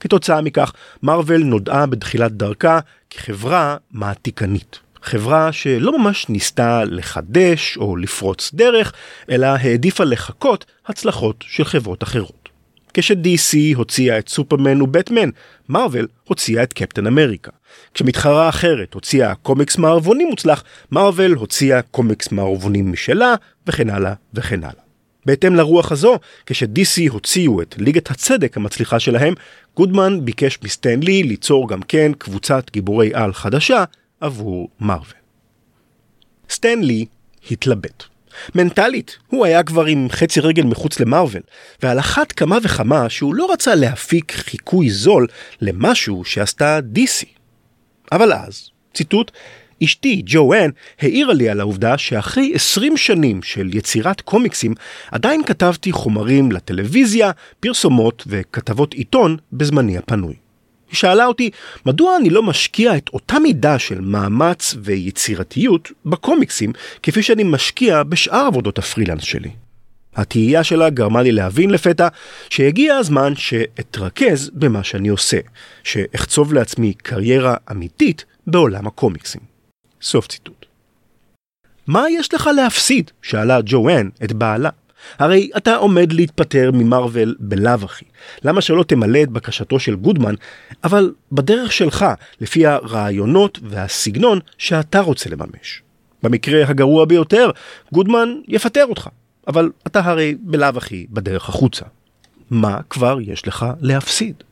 כתוצאה 0.00 0.40
מכך, 0.40 0.72
מארוול 1.02 1.44
נודעה 1.44 1.86
בתחילת 1.86 2.32
דרכה 2.32 2.78
כחברה 3.10 3.76
מעתיקנית. 3.90 4.78
חברה 5.02 5.52
שלא 5.52 5.98
ממש 5.98 6.28
ניסתה 6.28 6.84
לחדש 6.84 7.76
או 7.76 7.96
לפרוץ 7.96 8.50
דרך, 8.54 8.92
אלא 9.30 9.46
העדיפה 9.46 10.04
לחכות 10.04 10.64
הצלחות 10.86 11.44
של 11.48 11.64
חברות 11.64 12.02
אחרות. 12.02 12.48
כש-DC 12.94 13.76
הוציאה 13.76 14.18
את 14.18 14.28
סופרמן 14.28 14.82
ובטמן, 14.82 15.30
מארוול 15.68 16.06
הוציאה 16.24 16.62
את 16.62 16.72
קפטן 16.72 17.06
אמריקה. 17.06 17.50
כשמתחרה 17.94 18.48
אחרת 18.48 18.94
הוציאה 18.94 19.34
קומיקס 19.34 19.78
מערבוני 19.78 20.24
מוצלח, 20.24 20.64
מארוול 20.92 21.32
הוציאה 21.32 21.82
קומיקס 21.82 22.32
מערבונים 22.32 22.92
משלה, 22.92 23.34
וכן 23.66 23.90
הלאה 23.90 24.12
וכן 24.34 24.64
הלאה. 24.64 24.85
בהתאם 25.26 25.54
לרוח 25.54 25.92
הזו, 25.92 26.18
כש-DC 26.46 27.10
הוציאו 27.10 27.62
את 27.62 27.74
ליגת 27.78 28.10
הצדק 28.10 28.56
המצליחה 28.56 29.00
שלהם, 29.00 29.34
גודמן 29.76 30.24
ביקש 30.24 30.58
מסטנלי 30.64 31.22
ליצור 31.22 31.68
גם 31.68 31.82
כן 31.82 32.12
קבוצת 32.18 32.70
גיבורי 32.72 33.10
על 33.14 33.32
חדשה 33.32 33.84
עבור 34.20 34.68
מארוול. 34.80 35.12
סטנלי 36.50 37.06
התלבט. 37.50 38.02
מנטלית, 38.54 39.18
הוא 39.26 39.46
היה 39.46 39.62
כבר 39.62 39.84
עם 39.84 40.08
חצי 40.10 40.40
רגל 40.40 40.62
מחוץ 40.62 41.00
למארוול, 41.00 41.42
ועל 41.82 41.98
אחת 41.98 42.32
כמה 42.32 42.58
וכמה 42.62 43.08
שהוא 43.08 43.34
לא 43.34 43.52
רצה 43.52 43.74
להפיק 43.74 44.32
חיקוי 44.32 44.90
זול 44.90 45.26
למשהו 45.60 46.24
שעשתה 46.24 46.78
DC. 46.94 47.26
אבל 48.12 48.32
אז, 48.32 48.70
ציטוט, 48.94 49.30
אשתי, 49.84 50.22
ג'ואן, 50.26 50.70
העירה 51.00 51.34
לי 51.34 51.48
על 51.48 51.60
העובדה 51.60 51.98
שאחרי 51.98 52.52
20 52.54 52.96
שנים 52.96 53.42
של 53.42 53.74
יצירת 53.74 54.20
קומיקסים, 54.20 54.74
עדיין 55.10 55.44
כתבתי 55.44 55.92
חומרים 55.92 56.52
לטלוויזיה, 56.52 57.30
פרסומות 57.60 58.24
וכתבות 58.26 58.94
עיתון 58.94 59.36
בזמני 59.52 59.98
הפנוי. 59.98 60.34
היא 60.90 60.96
שאלה 60.96 61.26
אותי, 61.26 61.50
מדוע 61.86 62.16
אני 62.16 62.30
לא 62.30 62.42
משקיע 62.42 62.96
את 62.96 63.08
אותה 63.12 63.38
מידה 63.38 63.78
של 63.78 64.00
מאמץ 64.00 64.74
ויצירתיות 64.82 65.92
בקומיקסים, 66.06 66.72
כפי 67.02 67.22
שאני 67.22 67.42
משקיע 67.42 68.02
בשאר 68.02 68.46
עבודות 68.46 68.78
הפרילנס 68.78 69.22
שלי? 69.22 69.50
התהייה 70.16 70.64
שלה 70.64 70.90
גרמה 70.90 71.22
לי 71.22 71.32
להבין 71.32 71.70
לפתע 71.70 72.08
שהגיע 72.50 72.96
הזמן 72.96 73.32
שאתרכז 73.36 74.50
במה 74.54 74.84
שאני 74.84 75.08
עושה, 75.08 75.38
שאחצוב 75.84 76.54
לעצמי 76.54 76.94
קריירה 76.94 77.54
אמיתית 77.70 78.24
בעולם 78.46 78.86
הקומיקסים. 78.86 79.55
סוף 80.02 80.26
ציטוט. 80.26 80.66
מה 81.86 82.04
יש 82.10 82.34
לך 82.34 82.50
להפסיד? 82.56 83.10
שאלה 83.22 83.58
ג'ואן 83.64 84.08
את 84.24 84.32
בעלה. 84.32 84.70
הרי 85.18 85.50
אתה 85.56 85.76
עומד 85.76 86.12
להתפטר 86.12 86.70
ממרוויל 86.74 87.34
בלאו 87.38 87.84
הכי. 87.84 88.04
למה 88.44 88.60
שלא 88.60 88.82
תמלא 88.82 89.22
את 89.22 89.28
בקשתו 89.28 89.78
של 89.78 89.94
גודמן, 89.94 90.34
אבל 90.84 91.12
בדרך 91.32 91.72
שלך, 91.72 92.06
לפי 92.40 92.66
הרעיונות 92.66 93.58
והסגנון 93.62 94.38
שאתה 94.58 95.00
רוצה 95.00 95.30
לממש. 95.30 95.82
במקרה 96.22 96.68
הגרוע 96.68 97.04
ביותר, 97.04 97.50
גודמן 97.92 98.28
יפטר 98.48 98.84
אותך, 98.86 99.08
אבל 99.48 99.70
אתה 99.86 100.00
הרי 100.04 100.36
בלאו 100.40 100.76
הכי 100.76 101.06
בדרך 101.10 101.48
החוצה. 101.48 101.84
מה 102.50 102.80
כבר 102.90 103.18
יש 103.20 103.48
לך 103.48 103.66
להפסיד? 103.80 104.42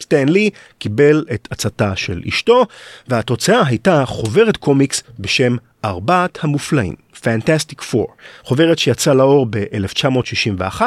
סטנלי 0.00 0.50
קיבל 0.78 1.24
את 1.34 1.48
עצתה 1.50 1.96
של 1.96 2.22
אשתו, 2.28 2.66
והתוצאה 3.08 3.66
הייתה 3.66 4.06
חוברת 4.06 4.56
קומיקס 4.56 5.02
בשם 5.18 5.56
ארבעת 5.84 6.38
המופלאים, 6.42 6.94
Fantastic 7.14 7.80
Four, 7.92 8.10
חוברת 8.44 8.78
שיצאה 8.78 9.14
לאור 9.14 9.46
ב-1961 9.50 10.80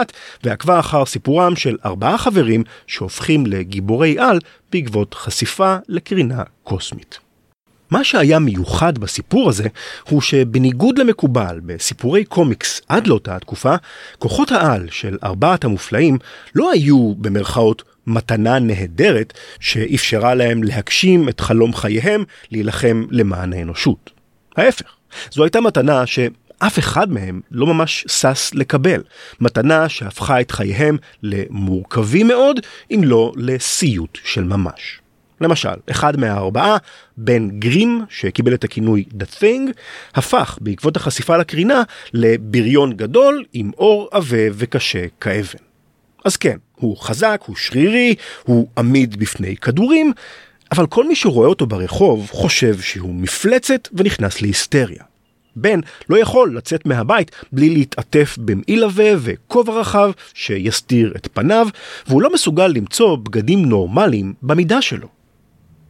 ועקבה 0.43 0.79
אחר 0.79 1.05
סיפורם 1.05 1.55
של 1.55 1.77
ארבעה 1.85 2.17
חברים 2.17 2.63
שהופכים 2.87 3.45
לגיבורי 3.45 4.19
על 4.19 4.39
בעקבות 4.71 5.13
חשיפה 5.13 5.75
לקרינה 5.87 6.43
קוסמית. 6.63 7.19
מה 7.91 8.03
שהיה 8.03 8.39
מיוחד 8.39 8.97
בסיפור 8.97 9.49
הזה 9.49 9.67
הוא 10.09 10.21
שבניגוד 10.21 10.97
למקובל 10.97 11.59
בסיפורי 11.65 12.25
קומיקס 12.25 12.81
עד 12.87 13.07
לאותה 13.07 13.35
התקופה, 13.35 13.75
כוחות 14.19 14.51
העל 14.51 14.87
של 14.91 15.17
ארבעת 15.23 15.63
המופלאים 15.63 16.17
לא 16.55 16.71
היו 16.71 17.13
במרכאות 17.17 17.83
מתנה 18.09 18.59
נהדרת 18.59 19.33
שאפשרה 19.59 20.35
להם 20.35 20.63
להגשים 20.63 21.29
את 21.29 21.39
חלום 21.39 21.73
חייהם 21.73 22.23
להילחם 22.51 23.05
למען 23.11 23.53
האנושות. 23.53 24.11
ההפך, 24.57 24.95
זו 25.31 25.43
הייתה 25.43 25.61
מתנה 25.61 26.05
שאף 26.05 26.79
אחד 26.79 27.11
מהם 27.11 27.41
לא 27.51 27.67
ממש 27.67 28.05
שש 28.07 28.51
לקבל. 28.53 29.03
מתנה 29.39 29.89
שהפכה 29.89 30.41
את 30.41 30.51
חייהם 30.51 30.97
למורכבים 31.23 32.27
מאוד, 32.27 32.59
אם 32.91 33.01
לא 33.03 33.33
לסיוט 33.35 34.17
של 34.23 34.43
ממש. 34.43 34.99
למשל, 35.41 35.69
אחד 35.91 36.19
מהארבעה, 36.19 36.77
בן 37.17 37.59
גרים, 37.59 38.05
שקיבל 38.09 38.53
את 38.53 38.63
הכינוי 38.63 39.05
The 39.19 39.41
Thing, 39.41 39.71
הפך 40.15 40.57
בעקבות 40.61 40.95
החשיפה 40.95 41.37
לקרינה 41.37 41.83
לבריון 42.13 42.93
גדול 42.93 43.45
עם 43.53 43.71
עור 43.75 44.09
עבה 44.11 44.47
וקשה 44.53 45.05
כאבן. 45.21 45.68
אז 46.25 46.37
כן, 46.37 46.57
הוא 46.75 46.97
חזק, 46.97 47.41
הוא 47.45 47.55
שרירי, 47.55 48.15
הוא 48.43 48.67
עמיד 48.77 49.19
בפני 49.19 49.55
כדורים, 49.57 50.13
אבל 50.71 50.87
כל 50.87 51.07
מי 51.07 51.15
שרואה 51.15 51.47
אותו 51.47 51.65
ברחוב 51.65 52.29
חושב 52.31 52.79
שהוא 52.79 53.15
מפלצת 53.15 53.87
ונכנס 53.93 54.41
להיסטריה. 54.41 55.03
בן 55.55 55.79
לא 56.09 56.17
יכול 56.17 56.57
לצאת 56.57 56.85
מהבית 56.85 57.31
בלי 57.51 57.69
להתעטף 57.69 58.37
במעיל 58.41 58.83
עבה 58.83 59.09
וכובע 59.19 59.73
רחב 59.73 60.11
שיסתיר 60.33 61.13
את 61.15 61.27
פניו, 61.33 61.67
והוא 62.07 62.21
לא 62.21 62.33
מסוגל 62.33 62.67
למצוא 62.67 63.15
בגדים 63.15 63.65
נורמליים 63.65 64.33
במידה 64.41 64.81
שלו. 64.81 65.18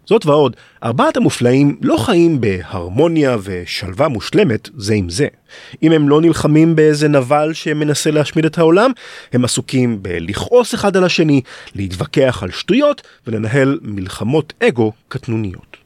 זאת 0.09 0.25
ועוד, 0.25 0.55
ארבעת 0.83 1.17
המופלאים 1.17 1.77
לא 1.81 1.97
חיים 1.97 2.41
בהרמוניה 2.41 3.37
ושלווה 3.43 4.07
מושלמת 4.07 4.69
זה 4.77 4.93
עם 4.93 5.09
זה. 5.09 5.27
אם 5.83 5.91
הם 5.91 6.09
לא 6.09 6.21
נלחמים 6.21 6.75
באיזה 6.75 7.07
נבל 7.07 7.53
שמנסה 7.53 8.11
להשמיד 8.11 8.45
את 8.45 8.57
העולם, 8.57 8.91
הם 9.33 9.45
עסוקים 9.45 10.03
בלכעוס 10.03 10.75
אחד 10.75 10.97
על 10.97 11.03
השני, 11.03 11.41
להתווכח 11.75 12.39
על 12.43 12.51
שטויות 12.51 13.01
ולנהל 13.27 13.79
מלחמות 13.81 14.53
אגו 14.63 14.91
קטנוניות. 15.07 15.77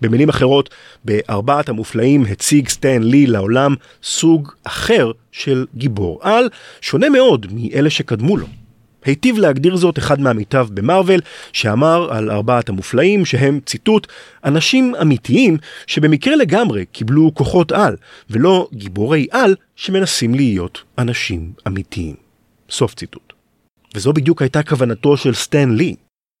במילים 0.00 0.28
אחרות, 0.28 0.70
בארבעת 1.04 1.68
המופלאים 1.68 2.24
הציג 2.30 2.68
סטן 2.68 3.02
לי 3.02 3.26
לעולם 3.26 3.74
סוג 4.02 4.52
אחר 4.64 5.12
של 5.32 5.66
גיבור 5.74 6.18
על, 6.22 6.48
שונה 6.80 7.08
מאוד 7.08 7.46
מאלה 7.52 7.90
שקדמו 7.90 8.36
לו. 8.36 8.46
היטיב 9.06 9.38
להגדיר 9.38 9.76
זאת 9.76 9.98
אחד 9.98 10.20
מעמיתיו 10.20 10.68
במרוויל, 10.74 11.20
שאמר 11.52 12.08
על 12.12 12.30
ארבעת 12.30 12.68
המופלאים 12.68 13.24
שהם, 13.24 13.60
ציטוט, 13.66 14.06
אנשים 14.44 14.94
אמיתיים 15.02 15.56
שבמקרה 15.86 16.36
לגמרי 16.36 16.84
קיבלו 16.92 17.34
כוחות 17.34 17.72
על, 17.72 17.96
ולא 18.30 18.68
גיבורי 18.72 19.26
על 19.30 19.56
שמנסים 19.76 20.34
להיות 20.34 20.82
אנשים 20.98 21.52
אמיתיים. 21.66 22.14
סוף 22.70 22.94
ציטוט. 22.94 23.32
וזו 23.94 24.12
בדיוק 24.12 24.42
הייתה 24.42 24.62
כוונתו 24.62 25.16
של 25.16 25.34
סטן 25.34 25.70
לי. 25.70 25.94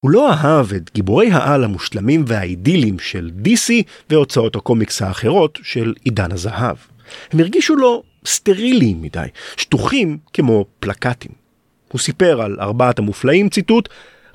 הוא 0.04 0.10
לא 0.10 0.32
אהב 0.32 0.72
את 0.72 0.90
גיבורי 0.94 1.30
העל 1.30 1.64
המושלמים 1.64 2.24
והאידילים 2.26 2.98
של 2.98 3.30
DC 3.44 3.72
והוצאות 4.10 4.56
הקומיקס 4.56 5.02
האחרות 5.02 5.58
של 5.62 5.94
עידן 6.04 6.32
הזהב. 6.32 6.76
הם 7.32 7.40
הרגישו 7.40 7.76
לו 7.76 8.02
סטריליים 8.26 9.02
מדי, 9.02 9.26
שטוחים 9.56 10.18
כמו 10.32 10.64
פלקטים. 10.80 11.45
הוא 11.92 12.00
סיפר 12.00 12.42
על 12.42 12.56
ארבעת 12.60 12.98
המופלאים, 12.98 13.48
ציטוט, 13.48 13.88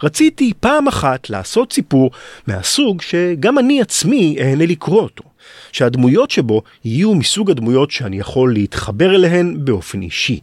רציתי 0.04 0.54
פעם 0.60 0.88
אחת 0.88 1.30
לעשות 1.30 1.74
סיפור 1.74 2.12
מהסוג 2.48 3.02
שגם 3.02 3.60
אני 3.60 3.82
עצמי 3.82 4.38
אהנה 4.40 4.66
לקרוא 4.66 5.02
אותו, 5.02 5.24
שהדמויות 5.72 6.32
שבו 6.32 6.62
יהיו 6.86 7.16
מסוג 7.16 7.52
הדמויות 7.52 7.92
שאני 7.92 8.20
יכול 8.20 8.54
להתחבר 8.54 9.16
אליהן 9.16 9.66
באופן 9.66 10.02
אישי. 10.02 10.40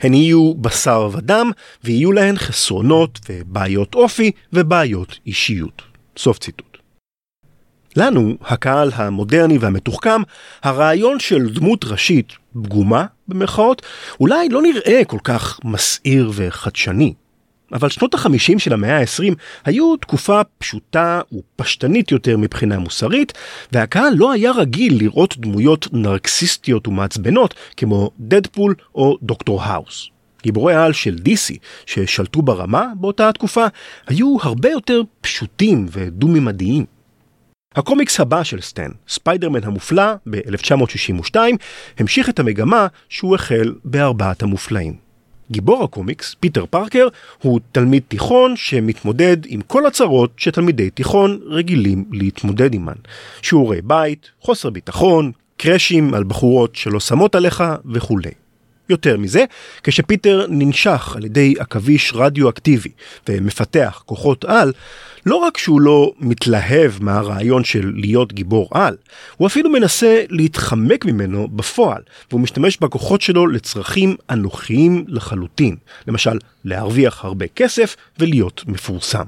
הן 0.00 0.14
יהיו 0.14 0.54
בשר 0.54 1.08
ודם, 1.12 1.50
ויהיו 1.84 2.12
להן 2.12 2.36
חסרונות 2.36 3.18
ובעיות 3.28 3.94
אופי 3.94 4.30
ובעיות 4.52 5.18
אישיות. 5.26 5.82
סוף 6.16 6.38
ציטוט. 6.38 6.73
לנו, 7.96 8.36
הקהל 8.44 8.90
המודרני 8.94 9.58
והמתוחכם, 9.58 10.22
הרעיון 10.62 11.20
של 11.20 11.48
דמות 11.48 11.84
ראשית 11.84 12.32
פגומה, 12.62 13.06
במרכאות, 13.28 13.82
אולי 14.20 14.48
לא 14.48 14.62
נראה 14.62 15.02
כל 15.06 15.18
כך 15.24 15.60
מסעיר 15.64 16.30
וחדשני. 16.34 17.14
אבל 17.72 17.88
שנות 17.88 18.14
החמישים 18.14 18.58
של 18.58 18.72
המאה 18.72 18.98
ה-20 19.00 19.34
היו 19.64 19.96
תקופה 19.96 20.40
פשוטה 20.58 21.20
ופשטנית 21.32 22.12
יותר 22.12 22.36
מבחינה 22.36 22.78
מוסרית, 22.78 23.32
והקהל 23.72 24.14
לא 24.16 24.32
היה 24.32 24.52
רגיל 24.52 24.98
לראות 24.98 25.38
דמויות 25.38 25.88
נרקסיסטיות 25.92 26.88
ומעצבנות 26.88 27.54
כמו 27.76 28.10
דדפול 28.20 28.74
או 28.94 29.18
דוקטור 29.22 29.62
האוס. 29.62 30.08
גיבורי 30.42 30.74
העל 30.74 30.92
של 30.92 31.16
DC 31.24 31.54
ששלטו 31.86 32.42
ברמה 32.42 32.86
באותה 33.00 33.28
התקופה 33.28 33.66
היו 34.06 34.36
הרבה 34.42 34.70
יותר 34.70 35.02
פשוטים 35.20 35.86
ודו-ממדיים. 35.90 36.93
הקומיקס 37.76 38.20
הבא 38.20 38.42
של 38.42 38.60
סטן, 38.60 38.90
ספיידרמן 39.08 39.64
המופלא 39.64 40.12
ב-1962, 40.30 41.36
המשיך 41.98 42.28
את 42.28 42.38
המגמה 42.38 42.86
שהוא 43.08 43.34
החל 43.34 43.74
בארבעת 43.84 44.42
המופלאים. 44.42 44.96
גיבור 45.50 45.84
הקומיקס, 45.84 46.34
פיטר 46.40 46.64
פארקר, 46.70 47.08
הוא 47.42 47.60
תלמיד 47.72 48.02
תיכון 48.08 48.56
שמתמודד 48.56 49.36
עם 49.46 49.60
כל 49.60 49.86
הצרות 49.86 50.30
שתלמידי 50.36 50.90
תיכון 50.90 51.40
רגילים 51.46 52.04
להתמודד 52.10 52.72
עימן. 52.72 52.92
שיעורי 53.42 53.82
בית, 53.82 54.30
חוסר 54.40 54.70
ביטחון, 54.70 55.32
קראשים 55.56 56.14
על 56.14 56.24
בחורות 56.24 56.76
שלא 56.76 57.00
שמות 57.00 57.34
עליך 57.34 57.64
וכולי. 57.92 58.30
יותר 58.88 59.18
מזה, 59.18 59.44
כשפיטר 59.82 60.46
ננשך 60.48 61.16
על 61.16 61.24
ידי 61.24 61.54
עכביש 61.58 62.12
רדיואקטיבי 62.14 62.90
ומפתח 63.28 64.02
כוחות 64.06 64.44
על, 64.44 64.72
לא 65.26 65.36
רק 65.36 65.58
שהוא 65.58 65.80
לא 65.80 66.12
מתלהב 66.18 66.92
מהרעיון 67.00 67.64
של 67.64 67.92
להיות 67.94 68.32
גיבור 68.32 68.68
על, 68.72 68.96
הוא 69.36 69.46
אפילו 69.46 69.70
מנסה 69.70 70.24
להתחמק 70.28 71.04
ממנו 71.04 71.48
בפועל, 71.48 72.02
והוא 72.30 72.40
משתמש 72.40 72.78
בכוחות 72.80 73.20
שלו 73.20 73.46
לצרכים 73.46 74.16
אנוכיים 74.30 75.04
לחלוטין, 75.08 75.76
למשל 76.06 76.38
להרוויח 76.64 77.24
הרבה 77.24 77.46
כסף 77.46 77.96
ולהיות 78.18 78.64
מפורסם. 78.66 79.24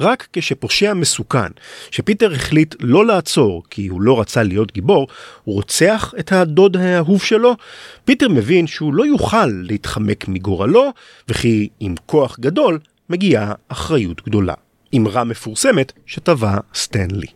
רק 0.00 0.28
כשפושע 0.32 0.94
מסוכן, 0.94 1.48
שפיטר 1.90 2.32
החליט 2.32 2.74
לא 2.80 3.06
לעצור 3.06 3.62
כי 3.70 3.86
הוא 3.86 4.02
לא 4.02 4.20
רצה 4.20 4.42
להיות 4.42 4.72
גיבור, 4.72 5.08
הוא 5.44 5.54
רוצח 5.54 6.14
את 6.18 6.32
הדוד 6.32 6.76
האהוב 6.76 7.22
שלו, 7.22 7.56
פיטר 8.04 8.28
מבין 8.28 8.66
שהוא 8.66 8.94
לא 8.94 9.06
יוכל 9.06 9.46
להתחמק 9.46 10.28
מגורלו, 10.28 10.90
וכי 11.28 11.68
עם 11.80 11.94
כוח 12.06 12.38
גדול 12.40 12.78
מגיעה 13.10 13.52
אחריות 13.68 14.22
גדולה. 14.26 14.63
אמרה 14.96 15.24
מפורסמת 15.24 15.92
שטבע 16.06 16.58
סטנלי. 16.74 17.26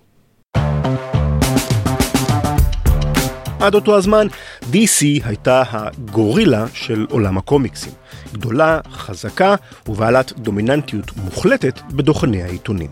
עד 3.61 3.75
אותו 3.75 3.97
הזמן, 3.97 4.27
DC 4.73 5.05
הייתה 5.25 5.63
הגורילה 5.71 6.67
של 6.75 7.07
עולם 7.11 7.39
הקומיקסים. 7.39 7.93
גדולה, 8.33 8.81
חזקה 8.91 9.55
ובעלת 9.89 10.33
דומיננטיות 10.39 11.17
מוחלטת 11.17 11.81
בדוכני 11.93 12.43
העיתונים. 12.43 12.91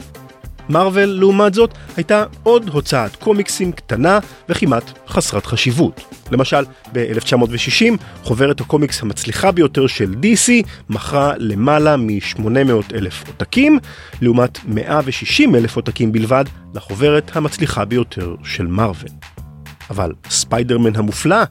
מארוול, 0.69 1.05
לעומת 1.05 1.55
זאת, 1.55 1.75
הייתה 1.97 2.25
עוד 2.43 2.69
הוצאת 2.69 3.17
קומיקסים 3.17 3.73
קטנה 3.73 4.19
וכמעט 4.49 4.99
חסרת 5.09 5.47
חשיבות. 5.47 6.01
למשל, 6.31 6.65
ב-1960, 6.93 7.97
חוברת 8.23 8.61
הקומיקס 8.61 9.03
המצליחה 9.03 9.53
ביותר 9.53 9.87
של 9.87 10.15
DC 10.23 10.67
מכרה 10.91 11.33
למעלה 11.39 11.97
מ-800 11.97 12.95
אלף 12.95 13.27
עותקים, 13.27 13.79
לעומת 14.23 14.59
160 14.65 15.55
אלף 15.55 15.77
עותקים 15.77 16.13
בלבד 16.13 16.45
לחוברת 16.75 17.37
המצליחה 17.37 17.85
ביותר 17.85 18.35
של 18.45 18.67
מארוול. 18.67 19.09
אבל 19.91 20.13
ספיידרמן 20.31 20.97
המופלא 20.97 21.43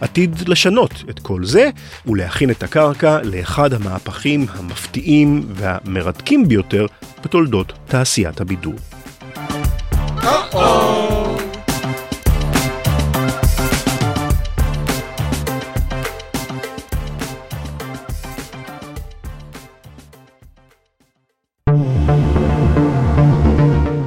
עתיד 0.00 0.48
לשנות 0.48 1.04
את 1.10 1.18
כל 1.18 1.44
זה 1.44 1.70
ולהכין 2.06 2.50
את 2.50 2.62
הקרקע 2.62 3.18
לאחד 3.22 3.72
המהפכים 3.72 4.46
המפתיעים 4.52 5.42
והמרתקים 5.48 6.48
ביותר 6.48 6.86
בתולדות 7.24 7.72
תעשיית 7.86 8.40
הבידור. 8.40 8.74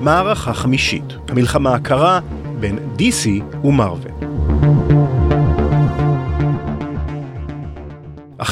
מערכה 0.01 0.53
חמישית, 0.53 1.03
המלחמה 1.29 1.75
הקרה 1.75 2.19
בין 2.60 2.79
DC 2.97 3.27
ומרוויל. 3.63 4.13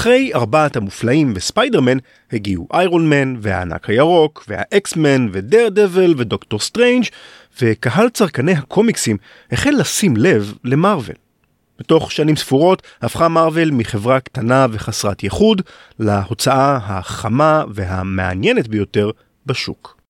אחרי 0.01 0.31
ארבעת 0.35 0.75
המופלאים 0.75 1.33
וספיידרמן 1.35 1.97
הגיעו 2.31 2.67
Iron 2.73 3.09
Man 3.09 3.35
והענק 3.41 3.89
הירוק 3.89 4.45
וה 4.47 4.68
X-Men 4.68 5.19
ו 5.19 5.29
Daredevil 5.31 6.13
ודוקטור 6.17 6.59
סטרנג' 6.59 7.03
וקהל 7.61 8.09
צרכני 8.09 8.51
הקומיקסים 8.51 9.17
החל 9.51 9.71
לשים 9.79 10.17
לב 10.17 10.53
למארוול. 10.63 11.15
בתוך 11.79 12.11
שנים 12.11 12.35
ספורות 12.35 12.81
הפכה 13.01 13.27
מארוול 13.27 13.71
מחברה 13.71 14.19
קטנה 14.19 14.67
וחסרת 14.71 15.23
ייחוד 15.23 15.61
להוצאה 15.99 16.79
החמה 16.81 17.63
והמעניינת 17.73 18.67
ביותר 18.67 19.11
בשוק. 19.45 20.00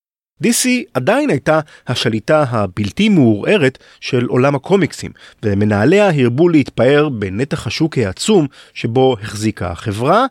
DC 0.44 0.68
עדיין 0.94 1.30
הייתה 1.30 1.60
השליטה 1.88 2.44
הבלתי 2.50 3.10
מעורערת 3.10 3.78
של 4.00 4.26
עולם 4.26 4.56
הקומיקסים, 4.56 5.12
ומנהליה 5.44 6.10
הרבו 6.10 6.50
להתפאר 6.50 7.10
בנתח 7.10 7.68
השוק 7.68 7.98
העצום 7.98 8.48
שבו 8.74 9.16
החזיקה 9.22 9.72
החברה, 9.72 10.26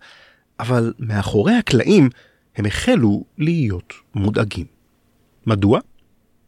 אבל 0.60 0.92
מאחורי 0.98 1.54
הקלעים 1.54 2.08
הם 2.56 2.66
החלו 2.66 3.24
להיות 3.38 3.94
מודאגים. 4.14 4.66
מדוע? 5.46 5.80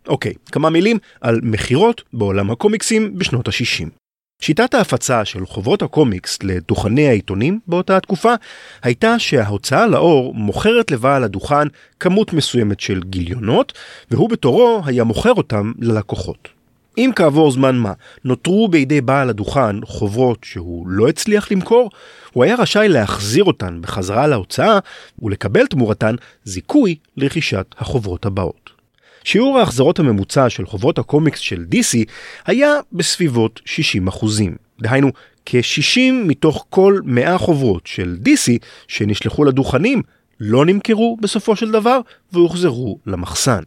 אוקיי, 0.06 0.32
כמה 0.52 0.70
מילים 0.70 0.98
על 1.20 1.40
מכירות 1.42 2.02
בעולם 2.12 2.50
הקומיקסים 2.50 3.18
בשנות 3.18 3.48
ה-60. 3.48 4.01
שיטת 4.42 4.74
ההפצה 4.74 5.24
של 5.24 5.46
חוברות 5.46 5.82
הקומיקס 5.82 6.38
לדוכני 6.42 7.08
העיתונים 7.08 7.60
באותה 7.66 7.96
התקופה 7.96 8.34
הייתה 8.82 9.18
שההוצאה 9.18 9.86
לאור 9.86 10.34
מוכרת 10.34 10.90
לבעל 10.90 11.24
הדוכן 11.24 11.68
כמות 12.00 12.32
מסוימת 12.32 12.80
של 12.80 13.00
גיליונות, 13.02 13.72
והוא 14.10 14.28
בתורו 14.28 14.82
היה 14.84 15.04
מוכר 15.04 15.32
אותם 15.32 15.72
ללקוחות. 15.78 16.48
אם 16.98 17.10
כעבור 17.16 17.50
זמן 17.50 17.76
מה 17.76 17.92
נותרו 18.24 18.68
בידי 18.68 19.00
בעל 19.00 19.30
הדוכן 19.30 19.84
חוברות 19.84 20.38
שהוא 20.44 20.88
לא 20.88 21.08
הצליח 21.08 21.52
למכור, 21.52 21.90
הוא 22.32 22.44
היה 22.44 22.54
רשאי 22.54 22.88
להחזיר 22.88 23.44
אותן 23.44 23.78
בחזרה 23.80 24.26
להוצאה 24.26 24.78
ולקבל 25.22 25.66
תמורתן 25.66 26.14
זיכוי 26.44 26.96
לרכישת 27.16 27.66
החוברות 27.78 28.26
הבאות. 28.26 28.71
שיעור 29.24 29.58
ההחזרות 29.58 29.98
הממוצע 29.98 30.50
של 30.50 30.66
חוברות 30.66 30.98
הקומיקס 30.98 31.38
של 31.38 31.64
DC 31.74 31.98
היה 32.46 32.74
בסביבות 32.92 33.60
60 33.64 34.08
אחוזים. 34.08 34.56
דהיינו, 34.80 35.10
כ-60 35.46 36.12
מתוך 36.26 36.66
כל 36.70 37.00
100 37.04 37.38
חוברות 37.38 37.86
של 37.86 38.18
DC 38.24 38.50
שנשלחו 38.88 39.44
לדוכנים 39.44 40.02
לא 40.40 40.66
נמכרו 40.66 41.16
בסופו 41.20 41.56
של 41.56 41.70
דבר 41.70 42.00
והוחזרו 42.32 42.98
למחסן. 43.06 43.62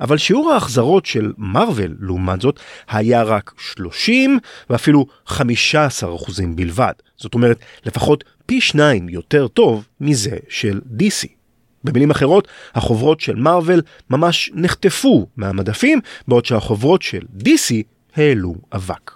אבל 0.00 0.18
שיעור 0.18 0.52
ההחזרות 0.52 1.06
של 1.06 1.32
מארוול, 1.38 1.96
לעומת 2.00 2.40
זאת, 2.40 2.60
היה 2.88 3.22
רק 3.22 3.52
30 3.58 4.38
ואפילו 4.70 5.06
15 5.26 6.16
אחוזים 6.16 6.56
בלבד. 6.56 6.92
זאת 7.16 7.34
אומרת, 7.34 7.58
לפחות 7.86 8.24
פי 8.46 8.60
שניים 8.60 9.08
יותר 9.08 9.48
טוב 9.48 9.86
מזה 10.00 10.36
של 10.48 10.80
DC. 10.98 11.41
במילים 11.84 12.10
אחרות, 12.10 12.48
החוברות 12.74 13.20
של 13.20 13.34
מארוול 13.34 13.82
ממש 14.10 14.50
נחטפו 14.54 15.26
מהמדפים, 15.36 16.00
בעוד 16.28 16.44
שהחוברות 16.44 17.02
של 17.02 17.22
DC 17.38 17.74
העלו 18.16 18.54
אבק. 18.72 19.10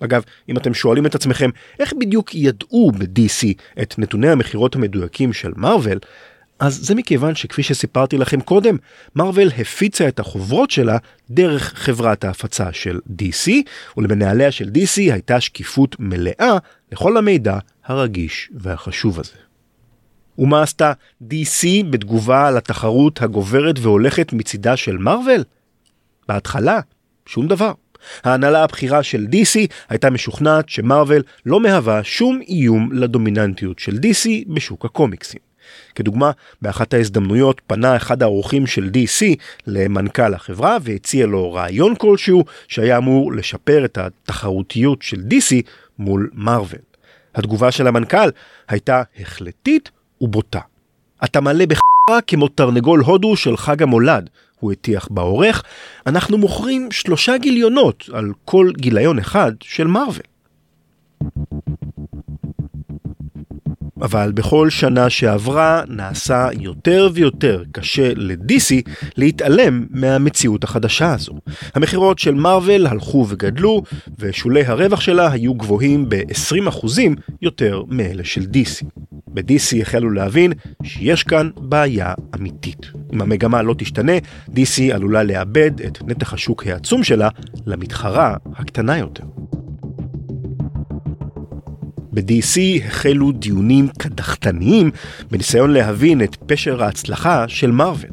אגב, 0.00 0.22
אם 0.48 0.56
אתם 0.56 0.74
שואלים 0.74 1.06
את 1.06 1.14
עצמכם 1.14 1.50
איך 1.78 1.92
בדיוק 1.98 2.34
ידעו 2.34 2.92
ב-DC 2.92 3.46
את 3.82 3.94
נתוני 3.98 4.28
המכירות 4.28 4.76
המדויקים 4.76 5.32
של 5.32 5.52
מארוול, 5.56 5.98
אז 6.58 6.76
זה 6.82 6.94
מכיוון 6.94 7.34
שכפי 7.34 7.62
שסיפרתי 7.62 8.18
לכם 8.18 8.40
קודם, 8.40 8.76
מארוול 9.16 9.48
הפיצה 9.58 10.08
את 10.08 10.20
החוברות 10.20 10.70
שלה 10.70 10.98
דרך 11.30 11.72
חברת 11.76 12.24
ההפצה 12.24 12.72
של 12.72 13.00
DC, 13.20 13.50
ולמנהליה 13.96 14.50
של 14.50 14.64
DC 14.64 14.96
הייתה 14.96 15.40
שקיפות 15.40 15.96
מלאה 15.98 16.58
לכל 16.92 17.16
המידע 17.16 17.58
הרגיש 17.84 18.50
והחשוב 18.54 19.20
הזה. 19.20 19.49
ומה 20.40 20.62
עשתה 20.62 20.92
DC 21.22 21.66
בתגובה 21.90 22.50
לתחרות 22.50 23.22
הגוברת 23.22 23.78
והולכת 23.78 24.32
מצידה 24.32 24.76
של 24.76 24.96
מארוול? 24.96 25.44
בהתחלה, 26.28 26.80
שום 27.26 27.48
דבר. 27.48 27.72
ההנהלה 28.24 28.64
הבכירה 28.64 29.02
של 29.02 29.26
DC 29.32 29.58
הייתה 29.88 30.10
משוכנעת 30.10 30.68
שמארוול 30.68 31.22
לא 31.46 31.60
מהווה 31.60 32.04
שום 32.04 32.40
איום 32.48 32.92
לדומיננטיות 32.92 33.78
של 33.78 33.96
DC 33.96 34.28
בשוק 34.54 34.84
הקומיקסים. 34.84 35.40
כדוגמה, 35.94 36.30
באחת 36.62 36.94
ההזדמנויות 36.94 37.60
פנה 37.66 37.96
אחד 37.96 38.22
האורחים 38.22 38.66
של 38.66 38.90
DC 38.94 39.24
למנכ"ל 39.66 40.34
החברה 40.34 40.76
והציע 40.82 41.26
לו 41.26 41.52
רעיון 41.52 41.94
כלשהו 41.94 42.44
שהיה 42.68 42.96
אמור 42.96 43.32
לשפר 43.32 43.84
את 43.84 43.98
התחרותיות 43.98 45.02
של 45.02 45.20
DC 45.30 45.54
מול 45.98 46.30
מארוול. 46.32 46.80
התגובה 47.34 47.70
של 47.70 47.86
המנכ"ל 47.86 48.28
הייתה 48.68 49.02
החלטית 49.20 49.90
ובוטה. 50.20 50.60
אתה 51.24 51.40
מלא 51.40 51.64
בחרא 51.66 52.20
כמו 52.26 52.48
תרנגול 52.48 53.00
הודו 53.00 53.36
של 53.36 53.56
חג 53.56 53.82
המולד, 53.82 54.30
הוא 54.60 54.72
הטיח 54.72 55.08
בעורך, 55.10 55.62
אנחנו 56.06 56.38
מוכרים 56.38 56.90
שלושה 56.90 57.38
גיליונות 57.38 58.04
על 58.12 58.32
כל 58.44 58.70
גיליון 58.76 59.18
אחד 59.18 59.52
של 59.60 59.86
מארוול. 59.86 60.22
אבל 64.02 64.32
בכל 64.32 64.70
שנה 64.70 65.10
שעברה 65.10 65.82
נעשה 65.88 66.48
יותר 66.60 67.08
ויותר 67.14 67.62
קשה 67.72 68.12
לדיסי 68.16 68.82
להתעלם 69.16 69.86
מהמציאות 69.90 70.64
החדשה 70.64 71.12
הזו. 71.12 71.32
המכירות 71.74 72.18
של 72.18 72.34
מארוול 72.34 72.86
הלכו 72.86 73.26
וגדלו, 73.28 73.82
ושולי 74.18 74.64
הרווח 74.64 75.00
שלה 75.00 75.32
היו 75.32 75.54
גבוהים 75.54 76.08
ב-20% 76.08 76.86
יותר 77.42 77.82
מאלה 77.88 78.24
של 78.24 78.44
דיסי. 78.44 78.84
בדיסי 79.28 79.82
החלו 79.82 80.10
להבין 80.10 80.52
שיש 80.82 81.22
כאן 81.22 81.50
בעיה 81.56 82.14
אמיתית. 82.34 82.86
אם 83.12 83.20
המגמה 83.20 83.62
לא 83.62 83.74
תשתנה, 83.78 84.12
דיסי 84.48 84.92
עלולה 84.92 85.22
לאבד 85.22 85.80
את 85.80 85.98
נתח 86.06 86.32
השוק 86.32 86.66
העצום 86.66 87.02
שלה 87.02 87.28
למתחרה 87.66 88.36
הקטנה 88.56 88.98
יותר. 88.98 89.24
ב-DC 92.12 92.84
החלו 92.86 93.32
דיונים 93.32 93.88
קדחתניים 93.98 94.90
בניסיון 95.30 95.70
להבין 95.70 96.22
את 96.22 96.36
פשר 96.46 96.82
ההצלחה 96.82 97.44
של 97.48 97.70
מארוול. 97.70 98.10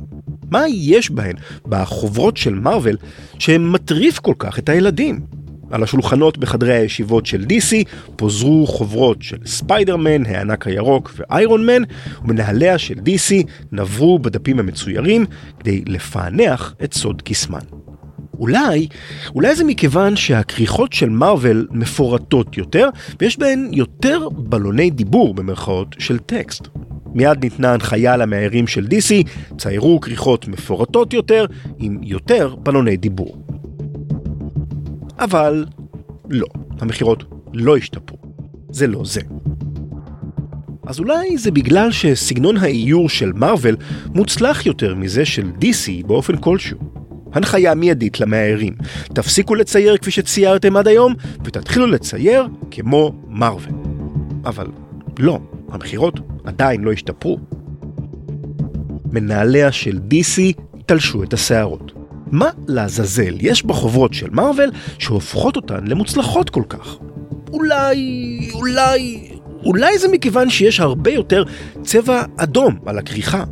מה 0.52 0.64
יש 0.70 1.12
בהן, 1.12 1.36
בחוברות 1.66 2.38
של 2.38 2.54
מארוול, 2.54 2.96
שמטריף 3.40 4.20
כל 4.20 4.34
כך 4.40 4.60
את 4.60 4.70
הילדים? 4.70 5.22
על 5.72 5.84
השולחנות 5.84 6.38
בחדרי 6.38 6.74
הישיבות 6.74 7.26
של 7.26 7.46
DC 7.50 7.90
פוזרו 8.16 8.68
חוברות 8.68 9.22
של 9.22 9.38
ספיידרמן, 9.46 10.26
הענק 10.26 10.68
הירוק 10.68 11.14
ואיירון 11.18 11.66
מן, 11.66 11.82
ומנהליה 12.24 12.78
של 12.78 12.94
DC 12.94 13.48
נברו 13.72 14.20
בדפים 14.20 14.60
המצוירים 14.60 15.26
כדי 15.60 15.84
לפענח 15.88 16.76
את 16.84 16.94
סוד 16.94 17.22
קסמן. 17.22 17.87
אולי, 18.40 18.88
אולי 19.36 19.56
זה 19.56 19.64
מכיוון 19.64 20.16
שהכריכות 20.16 20.94
של 20.94 21.10
מארוול 21.10 21.68
מפורטות 21.72 22.58
יותר, 22.58 22.90
ויש 23.20 23.40
בהן 23.40 23.70
יותר 23.74 24.30
בלוני 24.30 24.90
דיבור 24.90 25.34
במרכאות 25.34 25.96
של 26.00 26.20
טקסט. 26.20 26.68
מיד 27.14 27.44
ניתנה 27.44 27.74
הנחיה 27.74 28.18
למאיירים 28.18 28.68
של 28.68 28.88
DC, 28.88 29.28
ציירו 29.58 30.00
כריכות 30.00 30.48
מפורטות 30.48 31.14
יותר, 31.14 31.46
עם 31.78 32.00
יותר 32.04 32.56
בלוני 32.56 32.98
דיבור. 32.98 33.44
אבל 35.20 35.66
לא, 36.30 36.48
המכירות 36.80 37.24
לא 37.54 37.78
השתפרו. 37.78 38.18
זה 38.72 38.88
לא 38.88 39.02
זה. 39.06 39.22
אז 40.88 41.00
אולי 41.00 41.38
זה 41.38 41.52
בגלל 41.52 41.92
שסגנון 41.92 42.58
האיור 42.58 43.10
של 43.10 43.32
מארוול 43.34 43.76
מוצלח 44.16 44.66
יותר 44.66 44.96
מזה 44.96 45.26
של 45.26 45.52
DC 45.62 46.08
באופן 46.08 46.38
כלשהו. 46.38 46.78
הנחיה 47.34 47.76
מיידית 47.76 48.20
למאיירים, 48.20 48.74
תפסיקו 49.14 49.56
לצייר 49.56 49.98
כפי 49.98 50.12
שציירתם 50.12 50.78
עד 50.78 50.88
היום, 50.88 51.14
ותתחילו 51.44 51.88
לצייר 51.88 52.48
כמו 52.72 53.14
מארוול. 53.30 53.74
אבל 54.46 54.68
לא, 55.20 55.40
המכירות 55.72 56.20
עדיין 56.44 56.84
לא 56.84 56.92
השתפרו. 56.92 57.40
מנהליה 59.12 59.72
של 59.72 60.00
DC 60.12 60.62
תלשו 60.86 61.24
את 61.24 61.34
השערות. 61.34 61.92
מה 62.32 62.50
לעזאזל 62.68 63.36
יש 63.40 63.66
בחוברות 63.66 64.14
של 64.14 64.30
מארוול 64.32 64.72
שהופכות 65.00 65.56
אותן 65.56 65.88
למוצלחות 65.88 66.50
כל 66.50 66.64
כך? 66.70 66.98
אולי, 67.52 68.50
אולי, 68.54 69.30
אולי 69.66 69.98
זה 69.98 70.08
מכיוון 70.08 70.50
שיש 70.50 70.80
הרבה 70.80 71.12
יותר 71.12 71.44
צבע 71.82 72.24
אדום 72.38 72.78
על 72.86 72.98
הכריכה. 72.98 73.44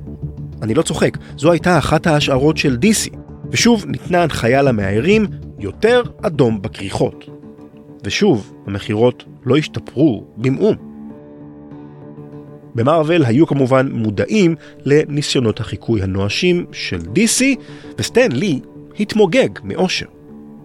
אני 0.62 0.74
לא 0.74 0.82
צוחק, 0.82 1.18
זו 1.38 1.52
הייתה 1.52 1.78
אחת 1.78 2.08
ההשערות 2.08 2.58
של 2.58 2.78
DC. 2.82 3.25
ושוב 3.52 3.86
ניתנה 3.88 4.24
הנחיה 4.24 4.62
למאיירים 4.62 5.26
יותר 5.60 6.02
אדום 6.22 6.62
בכריכות. 6.62 7.26
ושוב, 8.04 8.54
המכירות 8.68 9.24
לא 9.46 9.58
השתפרו 9.58 10.26
במאום. 10.38 10.76
במארוול 12.76 13.26
היו 13.26 13.48
כמובן 13.48 13.92
מודעים 13.92 14.56
לניסיונות 14.86 15.60
החיקוי 15.60 16.02
הנואשים 16.04 16.66
של 16.72 17.00
DC, 17.00 17.44
וסטן 18.00 18.32
לי 18.32 18.60
התמוגג 19.00 19.50
מאושר. 19.64 20.06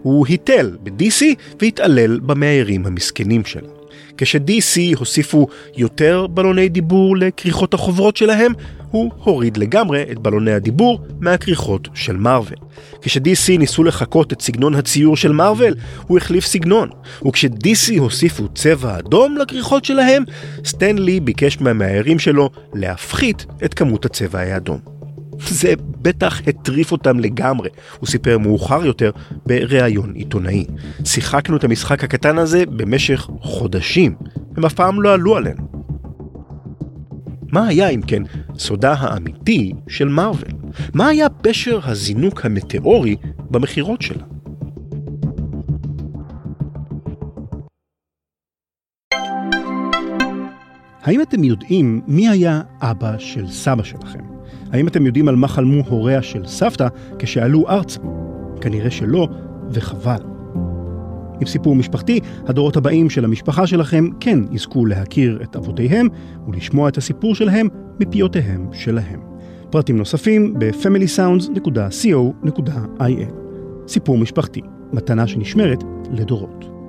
הוא 0.02 0.26
היטל 0.26 0.76
ב-DC 0.82 1.24
והתעלל 1.60 2.20
במאיירים 2.20 2.86
המסכנים 2.86 3.44
שלה. 3.44 3.79
כש-DC 4.20 4.98
הוסיפו 4.98 5.46
יותר 5.76 6.26
בלוני 6.26 6.68
דיבור 6.68 7.16
לכריכות 7.16 7.74
החוברות 7.74 8.16
שלהם, 8.16 8.52
הוא 8.90 9.10
הוריד 9.24 9.56
לגמרי 9.56 10.02
את 10.12 10.18
בלוני 10.18 10.52
הדיבור 10.52 11.00
מהכריכות 11.20 11.88
של 11.94 12.16
מארוול. 12.16 12.56
כש-DC 13.02 13.58
ניסו 13.58 13.84
לחקות 13.84 14.32
את 14.32 14.42
סגנון 14.42 14.74
הציור 14.74 15.16
של 15.16 15.32
מארוול, 15.32 15.74
הוא 16.06 16.18
החליף 16.18 16.46
סגנון. 16.46 16.88
וכש-DC 17.26 17.98
הוסיפו 17.98 18.48
צבע 18.54 18.98
אדום 18.98 19.36
לכריכות 19.36 19.84
שלהם, 19.84 20.24
סטנלי 20.64 21.20
ביקש 21.20 21.60
מהמאיירים 21.60 22.18
שלו 22.18 22.50
להפחית 22.74 23.46
את 23.64 23.74
כמות 23.74 24.04
הצבע 24.04 24.38
האדום. 24.38 24.99
זה 25.48 25.74
בטח 26.02 26.40
הטריף 26.46 26.92
אותם 26.92 27.20
לגמרי, 27.20 27.68
הוא 27.98 28.08
סיפר 28.08 28.38
מאוחר 28.38 28.84
יותר 28.84 29.10
בריאיון 29.46 30.14
עיתונאי. 30.14 30.66
שיחקנו 31.04 31.56
את 31.56 31.64
המשחק 31.64 32.04
הקטן 32.04 32.38
הזה 32.38 32.66
במשך 32.66 33.28
חודשים, 33.40 34.14
הם 34.56 34.64
אף 34.64 34.74
פעם 34.74 35.02
לא 35.02 35.14
עלו 35.14 35.36
עלינו. 35.36 35.80
מה 37.52 37.66
היה 37.66 37.88
אם 37.88 38.02
כן 38.02 38.22
סודה 38.58 38.94
האמיתי 38.98 39.72
של 39.88 40.08
מארוול? 40.08 40.48
מה 40.94 41.08
היה 41.08 41.28
פשר 41.28 41.80
הזינוק 41.84 42.46
המטאורי 42.46 43.16
במכירות 43.50 44.02
שלה? 44.02 44.24
האם 51.02 51.22
אתם 51.22 51.44
יודעים 51.44 52.00
מי 52.06 52.28
היה 52.28 52.62
אבא 52.80 53.18
של 53.18 53.48
סבא 53.48 53.82
שלכם? 53.82 54.39
האם 54.72 54.88
אתם 54.88 55.06
יודעים 55.06 55.28
על 55.28 55.36
מה 55.36 55.48
חלמו 55.48 55.82
הוריה 55.88 56.22
של 56.22 56.46
סבתא 56.46 56.88
כשעלו 57.18 57.68
ארצה? 57.68 58.00
כנראה 58.60 58.90
שלא, 58.90 59.28
וחבל. 59.70 60.20
עם 61.40 61.46
סיפור 61.46 61.74
משפחתי, 61.74 62.20
הדורות 62.46 62.76
הבאים 62.76 63.10
של 63.10 63.24
המשפחה 63.24 63.66
שלכם 63.66 64.08
כן 64.20 64.38
יזכו 64.52 64.86
להכיר 64.86 65.38
את 65.42 65.56
אבותיהם 65.56 66.06
ולשמוע 66.48 66.88
את 66.88 66.96
הסיפור 66.96 67.34
שלהם 67.34 67.68
מפיותיהם 68.00 68.68
שלהם. 68.72 69.20
פרטים 69.70 69.96
נוספים 69.96 70.54
ב-familysounds.co.il. 70.58 73.32
סיפור 73.88 74.18
משפחתי, 74.18 74.60
מתנה 74.92 75.26
שנשמרת 75.26 75.84
לדורות. 76.10 76.79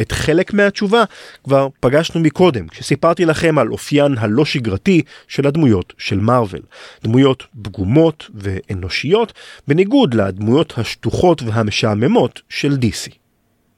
את 0.00 0.12
חלק 0.12 0.54
מהתשובה 0.54 1.04
כבר 1.44 1.68
פגשנו 1.80 2.20
מקודם, 2.20 2.68
כשסיפרתי 2.68 3.24
לכם 3.24 3.58
על 3.58 3.72
אופיין 3.72 4.18
הלא 4.18 4.44
שגרתי 4.44 5.02
של 5.28 5.46
הדמויות 5.46 5.92
של 5.98 6.18
מארוול. 6.18 6.62
דמויות 7.04 7.42
פגומות 7.62 8.30
ואנושיות, 8.34 9.32
בניגוד 9.68 10.14
לדמויות 10.14 10.72
השטוחות 10.76 11.42
והמשעממות 11.42 12.42
של 12.48 12.76
דיסי. 12.76 13.10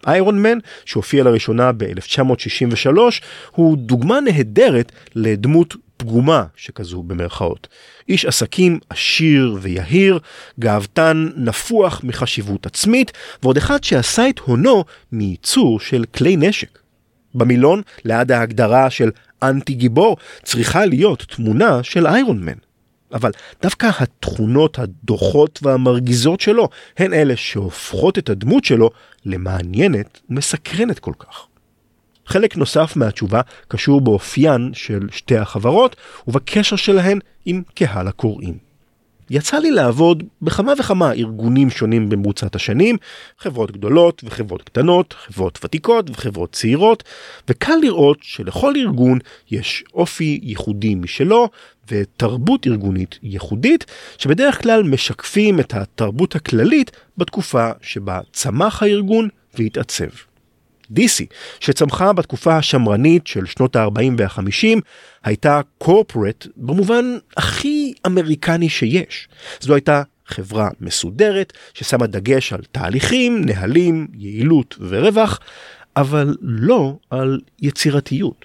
איירון 0.06 0.42
מן, 0.42 0.58
שהופיע 0.84 1.24
לראשונה 1.24 1.72
ב-1963, 1.72 2.88
הוא 3.50 3.76
דוגמה 3.76 4.20
נהדרת 4.20 4.92
לדמות 5.14 5.76
פגומה 5.96 6.44
שכזו 6.56 7.02
במרכאות. 7.02 7.68
איש 8.08 8.24
עסקים 8.24 8.78
עשיר 8.90 9.58
ויהיר, 9.60 10.18
גאוותן 10.60 11.28
נפוח 11.36 12.00
מחשיבות 12.04 12.66
עצמית, 12.66 13.12
ועוד 13.42 13.56
אחד 13.56 13.84
שעשה 13.84 14.28
את 14.28 14.38
הונו 14.38 14.84
מייצור 15.12 15.80
של 15.80 16.04
כלי 16.14 16.36
נשק. 16.36 16.78
במילון, 17.34 17.82
ליד 18.04 18.32
ההגדרה 18.32 18.90
של 18.90 19.10
אנטי 19.42 19.74
גיבור, 19.74 20.16
צריכה 20.42 20.86
להיות 20.86 21.22
תמונה 21.22 21.82
של 21.82 22.06
איירון 22.06 22.44
מן. 22.44 22.58
אבל 23.12 23.30
דווקא 23.62 23.90
התכונות 23.98 24.78
הדוחות 24.78 25.60
והמרגיזות 25.62 26.40
שלו 26.40 26.68
הן 26.98 27.12
אלה 27.12 27.36
שהופכות 27.36 28.18
את 28.18 28.28
הדמות 28.28 28.64
שלו 28.64 28.90
למעניינת 29.24 30.20
ומסקרנת 30.30 30.98
כל 30.98 31.12
כך. 31.18 31.46
חלק 32.26 32.56
נוסף 32.56 32.96
מהתשובה 32.96 33.40
קשור 33.68 34.00
באופיין 34.00 34.70
של 34.74 35.00
שתי 35.10 35.36
החברות 35.36 35.96
ובקשר 36.28 36.76
שלהן 36.76 37.18
עם 37.44 37.62
קהל 37.74 38.08
הקוראים. 38.08 38.66
יצא 39.30 39.58
לי 39.58 39.70
לעבוד 39.70 40.22
בכמה 40.42 40.72
וכמה 40.78 41.12
ארגונים 41.12 41.70
שונים 41.70 42.08
במרוצת 42.08 42.54
השנים, 42.54 42.96
חברות 43.38 43.70
גדולות 43.70 44.22
וחברות 44.24 44.62
קטנות, 44.62 45.12
חברות 45.12 45.58
ותיקות 45.64 46.10
וחברות 46.10 46.52
צעירות, 46.52 47.04
וקל 47.48 47.76
לראות 47.82 48.18
שלכל 48.22 48.74
ארגון 48.76 49.18
יש 49.50 49.84
אופי 49.94 50.40
ייחודי 50.42 50.94
משלו 50.94 51.48
ותרבות 51.90 52.66
ארגונית 52.66 53.18
ייחודית, 53.22 53.84
שבדרך 54.18 54.62
כלל 54.62 54.82
משקפים 54.82 55.60
את 55.60 55.74
התרבות 55.74 56.36
הכללית 56.36 56.90
בתקופה 57.18 57.70
שבה 57.80 58.20
צמח 58.32 58.82
הארגון 58.82 59.28
והתעצב. 59.54 60.35
DC, 60.92 61.24
שצמחה 61.60 62.12
בתקופה 62.12 62.56
השמרנית 62.56 63.26
של 63.26 63.46
שנות 63.46 63.76
ה-40 63.76 64.12
וה-50, 64.18 64.80
הייתה 65.24 65.60
קורפורט 65.78 66.46
במובן 66.56 67.04
הכי 67.36 67.92
אמריקני 68.06 68.68
שיש. 68.68 69.28
זו 69.60 69.74
הייתה 69.74 70.02
חברה 70.26 70.68
מסודרת 70.80 71.52
ששמה 71.74 72.06
דגש 72.06 72.52
על 72.52 72.60
תהליכים, 72.72 73.44
נהלים, 73.44 74.06
יעילות 74.14 74.76
ורווח, 74.80 75.40
אבל 75.96 76.36
לא 76.40 76.96
על 77.10 77.40
יצירתיות. 77.62 78.44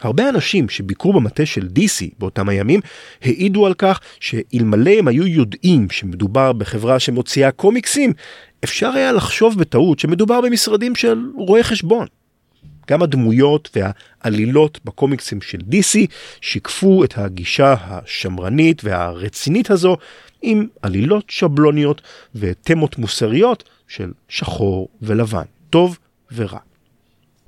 הרבה 0.00 0.28
אנשים 0.28 0.68
שביקרו 0.68 1.12
במטה 1.12 1.46
של 1.46 1.68
DC 1.78 2.06
באותם 2.18 2.48
הימים 2.48 2.80
העידו 3.22 3.66
על 3.66 3.74
כך 3.74 4.00
שאלמלא 4.20 4.90
הם 4.98 5.08
היו 5.08 5.26
יודעים 5.26 5.90
שמדובר 5.90 6.52
בחברה 6.52 6.98
שמוציאה 6.98 7.50
קומיקסים, 7.50 8.12
אפשר 8.66 8.88
היה 8.88 9.12
לחשוב 9.12 9.58
בטעות 9.58 9.98
שמדובר 9.98 10.40
במשרדים 10.40 10.94
של 10.94 11.24
רואי 11.34 11.62
חשבון. 11.62 12.06
גם 12.90 13.02
הדמויות 13.02 13.76
והעלילות 13.76 14.80
בקומיקסים 14.84 15.40
של 15.40 15.58
DC 15.58 15.98
שיקפו 16.40 17.04
את 17.04 17.18
הגישה 17.18 17.74
השמרנית 17.80 18.84
והרצינית 18.84 19.70
הזו 19.70 19.96
עם 20.42 20.66
עלילות 20.82 21.24
שבלוניות 21.28 22.02
ותמות 22.34 22.98
מוסריות 22.98 23.64
של 23.88 24.12
שחור 24.28 24.88
ולבן, 25.02 25.44
טוב 25.70 25.98
ורע. 26.34 26.58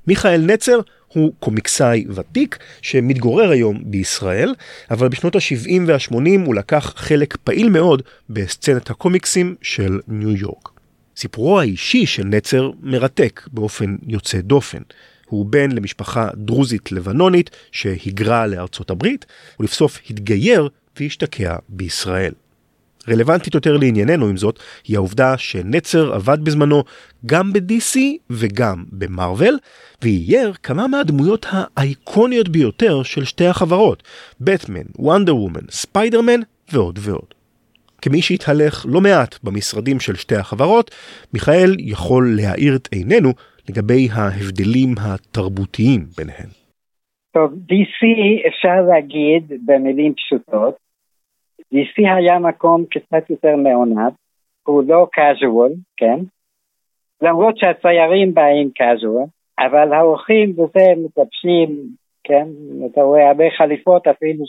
מיכאל 0.07 0.41
נצר 0.41 0.79
הוא 1.07 1.33
קומיקסאי 1.39 2.05
ותיק 2.09 2.57
שמתגורר 2.81 3.49
היום 3.49 3.81
בישראל, 3.85 4.55
אבל 4.91 5.07
בשנות 5.07 5.35
ה-70 5.35 5.81
וה-80 5.87 6.45
הוא 6.45 6.55
לקח 6.55 6.93
חלק 6.95 7.37
פעיל 7.43 7.69
מאוד 7.69 8.01
בסצנת 8.29 8.89
הקומיקסים 8.89 9.55
של 9.61 9.99
ניו 10.07 10.35
יורק. 10.35 10.78
סיפורו 11.19 11.59
האישי 11.59 12.05
של 12.05 12.23
נצר 12.23 12.71
מרתק 12.81 13.47
באופן 13.51 13.95
יוצא 14.07 14.41
דופן. 14.41 14.81
הוא 15.25 15.45
בן 15.45 15.71
למשפחה 15.71 16.29
דרוזית 16.35 16.91
לבנונית 16.91 17.49
שהיגרה 17.71 18.47
לארצות 18.47 18.89
הברית, 18.89 19.25
ולבסוף 19.59 19.99
התגייר 20.09 20.69
והשתקע 20.99 21.55
בישראל. 21.69 22.33
רלוונטית 23.09 23.53
יותר 23.53 23.77
לענייננו 23.77 24.27
עם 24.27 24.37
זאת, 24.37 24.59
היא 24.87 24.97
העובדה 24.97 25.37
שנצר 25.37 26.13
עבד 26.13 26.37
בזמנו 26.43 26.83
גם 27.25 27.53
ב-DC 27.53 27.99
וגם 28.29 28.83
במרוויל, 28.91 29.57
ואייר 30.01 30.53
כמה 30.63 30.87
מהדמויות 30.87 31.45
האייקוניות 31.49 32.49
ביותר 32.49 33.03
של 33.03 33.25
שתי 33.25 33.45
החברות, 33.45 34.03
בטמן, 34.41 34.85
וונדר 34.95 35.35
וומן, 35.35 35.65
ספיידרמן 35.71 36.39
ועוד 36.71 36.99
ועוד. 37.01 37.38
כמי 38.01 38.21
שהתהלך 38.21 38.85
לא 38.89 39.01
מעט 39.01 39.35
במשרדים 39.43 39.99
של 39.99 40.15
שתי 40.15 40.35
החברות, 40.35 40.91
מיכאל 41.33 41.71
יכול 41.79 42.23
להאיר 42.37 42.75
את 42.75 42.87
עינינו 42.91 43.29
לגבי 43.69 44.07
ההבדלים 44.11 44.89
התרבותיים 45.01 46.01
ביניהן. 46.17 46.49
טוב, 47.31 47.51
DC 47.51 48.01
אפשר 48.47 48.81
להגיד 48.89 49.43
במילים 49.65 50.13
פשוטות, 50.13 50.75
DC 51.73 51.97
היה 52.17 52.39
מקום 52.39 52.85
קצת 52.89 53.29
יותר 53.29 53.55
מעונב, 53.55 54.11
הוא 54.63 54.83
לא 54.87 55.07
casual, 55.17 55.73
כן? 55.97 56.19
למרות 57.21 57.57
שהציירים 57.57 58.33
באים 58.33 58.69
casual, 58.79 59.27
אבל 59.59 59.93
האורחים 59.93 60.51
וזה 60.51 60.85
מתלבשים, 60.97 61.89
כן? 62.23 62.47
אתה 62.91 63.01
רואה 63.01 63.27
הרבה 63.27 63.43
חליפות 63.57 64.07
אפילו 64.07 64.45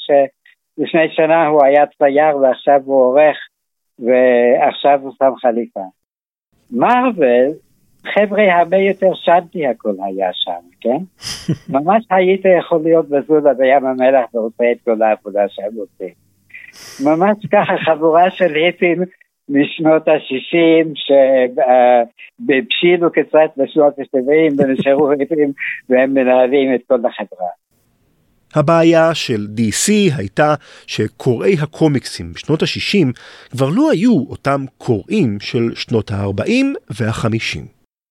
שלפני 0.76 1.08
שנה 1.10 1.46
הוא 1.46 1.64
היה 1.64 1.86
צייר 1.86 2.36
ועכשיו 2.36 2.80
הוא 2.84 3.02
עורך 3.02 3.36
ועכשיו 3.98 5.00
הוא 5.02 5.12
שם 5.18 5.32
חליפה. 5.40 5.80
מרוויל, 6.70 7.52
חבר'ה 8.04 8.58
הרבה 8.58 8.76
יותר 8.76 9.14
שנתי 9.14 9.66
הכל 9.66 9.94
היה 10.06 10.30
שם, 10.32 10.60
כן? 10.80 10.98
ממש 11.74 12.04
היית 12.10 12.42
יכול 12.58 12.80
להיות 12.82 13.08
בזולה 13.08 13.54
בים 13.54 13.86
המלח 13.86 14.34
ועושה 14.34 14.72
את 14.72 14.76
כל 14.84 15.02
העבודה 15.02 15.48
שהם 15.48 15.72
עושים. 15.76 16.14
ממש 17.04 17.46
ככה 17.52 17.72
חבורה 17.84 18.30
של 18.30 18.54
היפים 18.54 19.02
משנות 19.48 20.08
ה-60 20.08 20.86
שבשילו 22.40 23.12
קצת 23.12 23.50
בשנות 23.56 23.98
ה-70 23.98 24.54
ונשארו 24.58 25.10
היפים 25.10 25.52
והם 25.88 26.14
מנהלים 26.14 26.74
את 26.74 26.80
כל 26.88 27.06
החברה. 27.06 27.48
הבעיה 28.54 29.14
של 29.14 29.48
DC 29.56 29.92
הייתה 30.16 30.54
שקוראי 30.86 31.56
הקומיקסים 31.60 32.32
בשנות 32.32 32.62
ה-60 32.62 33.06
כבר 33.50 33.68
לא 33.68 33.90
היו 33.90 34.24
אותם 34.28 34.64
קוראים 34.78 35.40
של 35.40 35.72
שנות 35.74 36.10
ה-40 36.10 36.64
וה-50. 36.90 37.60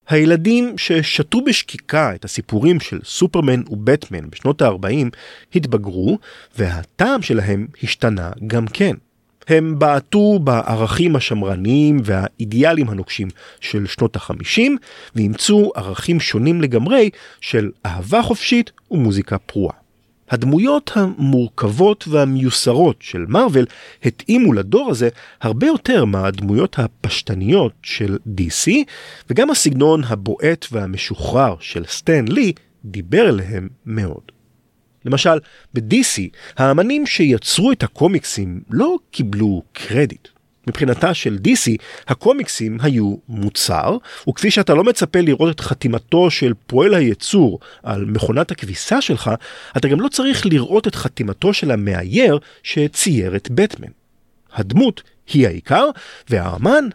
הילדים 0.10 0.78
ששתו 0.78 1.42
בשקיקה 1.42 2.16
את 2.16 2.26
הסיפורים 2.26 2.80
של 2.80 3.00
סופרמן 3.04 3.62
ובטמן 3.70 4.30
בשנות 4.30 4.62
ה-40 4.62 5.10
התבגרו, 5.56 6.20
והטעם 6.58 7.22
שלהם 7.22 7.68
השתנה 7.84 8.32
גם 8.48 8.68
כן. 8.68 8.96
הם 9.48 9.80
בעטו 9.80 10.40
בערכים 10.40 11.16
השמרניים 11.16 12.00
והאידיאלים 12.04 12.90
הנוקשים 12.90 13.28
של 13.60 13.86
שנות 13.86 14.16
ה-50, 14.16 14.62
ואימצו 15.16 15.72
ערכים 15.76 16.20
שונים 16.20 16.62
לגמרי 16.62 17.10
של 17.42 17.72
אהבה 17.86 18.22
חופשית 18.22 18.72
ומוזיקה 18.92 19.38
פרועה. 19.38 19.89
הדמויות 20.30 20.92
המורכבות 20.96 22.08
והמיוסרות 22.08 22.98
של 23.00 23.26
מארוול 23.28 23.66
התאימו 24.04 24.54
לדור 24.54 24.90
הזה 24.90 25.10
הרבה 25.42 25.68
יותר 25.68 26.06
מהדמויות 26.06 26.80
הפשטניות 26.80 27.74
של 27.84 28.18
DC, 28.38 28.72
וגם 29.30 29.50
הסגנון 29.50 30.04
הבועט 30.04 30.66
והמשוחרר 30.72 31.56
של 31.60 31.86
סטן 31.86 32.26
לי 32.28 32.54
דיבר 32.86 33.30
אליהם 33.30 33.70
מאוד. 33.86 34.32
למשל, 35.06 35.40
ב-DC, 35.74 36.22
האמנים 36.58 37.06
שיצרו 37.06 37.72
את 37.72 37.84
הקומיקסים 37.84 38.62
לא 38.70 38.96
קיבלו 39.12 39.64
קרדיט. 39.74 40.28
מבחינתה 40.70 41.14
של 41.14 41.38
DC, 41.48 41.72
הקומיקסים 42.08 42.78
היו 42.82 43.16
מוצר, 43.30 43.98
וכפי 44.30 44.52
שאתה 44.52 44.74
לא 44.74 44.84
מצפה 44.84 45.22
לראות 45.22 45.56
את 45.56 45.60
חתימתו 45.60 46.32
של 46.32 46.54
פועל 46.68 46.94
הייצור 46.94 47.60
על 47.84 48.06
מכונת 48.06 48.52
הכביסה 48.52 49.02
שלך, 49.02 49.32
אתה 49.78 49.88
גם 49.88 50.02
לא 50.02 50.08
צריך 50.08 50.46
לראות 50.46 50.88
את 50.88 50.96
חתימתו 50.96 51.54
של 51.54 51.72
המאייר 51.72 52.40
שצייר 52.64 53.36
את 53.36 53.50
בטמן. 53.52 53.92
הדמות 54.54 55.04
היא 55.34 55.48
העיקר, 55.48 55.86
והאמן 56.30 56.86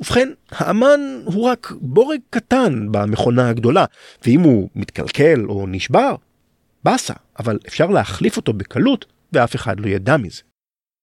ובכן, 0.00 0.28
האמן 0.50 1.00
הוא 1.24 1.44
רק 1.44 1.72
בורג 1.80 2.18
קטן 2.30 2.86
במכונה 2.90 3.48
הגדולה, 3.48 3.84
ואם 4.26 4.40
הוא 4.40 4.68
מתקלקל 4.74 5.44
או 5.48 5.66
נשבר, 5.68 6.14
באסה, 6.84 7.14
אבל 7.38 7.58
אפשר 7.68 7.86
להחליף 7.86 8.36
אותו 8.36 8.52
בקלות, 8.52 9.06
ואף 9.32 9.56
אחד 9.56 9.80
לא 9.80 9.86
ידע 9.86 10.16
מזה. 10.16 10.42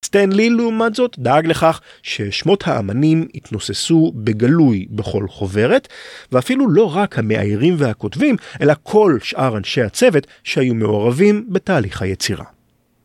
סטן 0.05 0.31
לי 0.31 0.49
לעומת 0.49 0.95
זאת 0.95 1.15
דאג 1.19 1.47
לכך 1.47 1.81
ששמות 2.03 2.67
האמנים 2.67 3.27
יתנוססו 3.33 4.11
בגלוי 4.15 4.87
בכל 4.89 5.27
חוברת, 5.27 5.87
ואפילו 6.31 6.69
לא 6.69 6.95
רק 6.95 7.19
המאיירים 7.19 7.75
והכותבים, 7.77 8.35
אלא 8.61 8.73
כל 8.83 9.17
שאר 9.21 9.57
אנשי 9.57 9.81
הצוות 9.81 10.27
שהיו 10.43 10.73
מעורבים 10.73 11.45
בתהליך 11.49 12.01
היצירה. 12.01 12.45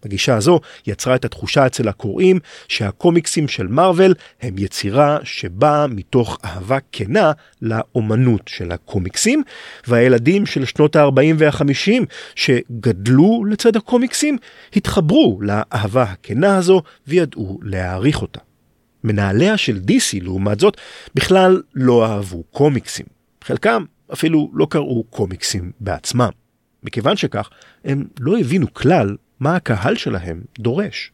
הגישה 0.06 0.36
הזו 0.36 0.60
יצרה 0.86 1.14
את 1.14 1.24
התחושה 1.24 1.66
אצל 1.66 1.88
הקוראים 1.88 2.38
שהקומיקסים 2.68 3.48
של 3.48 3.66
מארוול 3.66 4.14
הם 4.42 4.54
יצירה 4.58 5.18
שבאה 5.22 5.86
מתוך 5.86 6.38
אהבה 6.44 6.78
כנה 6.92 7.32
לאומנות 7.62 8.42
של 8.48 8.72
הקומיקסים, 8.72 9.42
והילדים 9.86 10.46
של 10.46 10.64
שנות 10.64 10.96
ה-40 10.96 11.34
וה-50 11.38 12.04
שגדלו 12.34 13.44
לצד 13.44 13.76
הקומיקסים 13.76 14.38
התחברו 14.76 15.38
לאהבה 15.42 16.02
הכנה 16.02 16.56
הזו 16.56 16.82
וידעו 17.06 17.58
להעריך 17.62 18.22
אותה. 18.22 18.40
מנהליה 19.04 19.56
של 19.56 19.76
DC 19.76 20.22
לעומת 20.24 20.60
זאת 20.60 20.76
בכלל 21.14 21.62
לא 21.74 22.06
אהבו 22.06 22.42
קומיקסים. 22.42 23.06
חלקם 23.44 23.84
אפילו 24.12 24.50
לא 24.54 24.66
קראו 24.70 25.04
קומיקסים 25.04 25.72
בעצמם. 25.80 26.28
מכיוון 26.82 27.16
שכך, 27.16 27.50
הם 27.84 28.04
לא 28.20 28.38
הבינו 28.38 28.74
כלל 28.74 29.16
מה 29.40 29.56
הקהל 29.56 29.96
שלהם 29.96 30.40
דורש. 30.58 31.12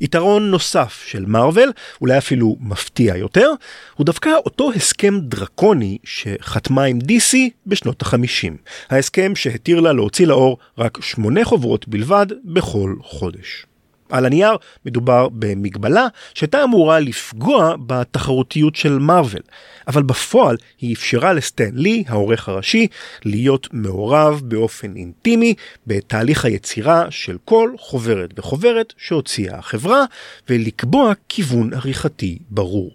יתרון 0.00 0.50
נוסף 0.50 1.02
של 1.06 1.24
מארוול, 1.26 1.72
אולי 2.00 2.18
אפילו 2.18 2.56
מפתיע 2.60 3.16
יותר, 3.16 3.50
הוא 3.96 4.06
דווקא 4.06 4.30
אותו 4.46 4.72
הסכם 4.72 5.20
דרקוני 5.20 5.98
שחתמה 6.04 6.84
עם 6.84 6.98
DC 6.98 7.36
בשנות 7.66 8.02
ה-50. 8.02 8.52
ההסכם 8.90 9.36
שהתיר 9.36 9.80
לה 9.80 9.92
להוציא 9.92 10.26
לאור 10.26 10.58
רק 10.78 10.98
שמונה 11.02 11.44
חוברות 11.44 11.88
בלבד 11.88 12.26
בכל 12.44 12.96
חודש. 13.02 13.66
על 14.10 14.26
הנייר 14.26 14.56
מדובר 14.86 15.28
במגבלה 15.32 16.06
שהייתה 16.34 16.64
אמורה 16.64 17.00
לפגוע 17.00 17.74
בתחרותיות 17.86 18.76
של 18.76 18.98
מארוול, 18.98 19.42
אבל 19.88 20.02
בפועל 20.02 20.56
היא 20.80 20.94
אפשרה 20.94 21.32
לסטן 21.32 21.70
לי, 21.72 22.04
העורך 22.08 22.48
הראשי, 22.48 22.86
להיות 23.24 23.68
מעורב 23.72 24.40
באופן 24.44 24.96
אינטימי 24.96 25.54
בתהליך 25.86 26.44
היצירה 26.44 27.06
של 27.10 27.36
כל 27.44 27.70
חוברת 27.78 28.30
וחוברת 28.38 28.92
שהוציאה 28.96 29.58
החברה, 29.58 30.04
ולקבוע 30.48 31.12
כיוון 31.28 31.74
עריכתי 31.74 32.38
ברור. 32.50 32.90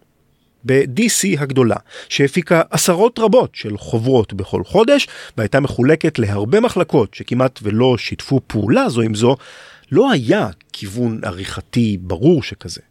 ב-DC 0.65 1.41
הגדולה, 1.41 1.75
שהפיקה 2.09 2.61
עשרות 2.71 3.19
רבות 3.19 3.49
של 3.53 3.77
חוברות 3.77 4.33
בכל 4.33 4.63
חודש, 4.63 5.07
והייתה 5.37 5.59
מחולקת 5.59 6.19
להרבה 6.19 6.59
מחלקות 6.59 7.13
שכמעט 7.13 7.59
ולא 7.63 7.97
שיתפו 7.97 8.41
פעולה 8.47 8.89
זו 8.89 9.01
עם 9.01 9.15
זו, 9.15 9.35
לא 9.91 10.11
היה 10.11 10.47
כיוון 10.73 11.19
עריכתי 11.23 11.97
ברור 12.01 12.43
שכזה. 12.43 12.81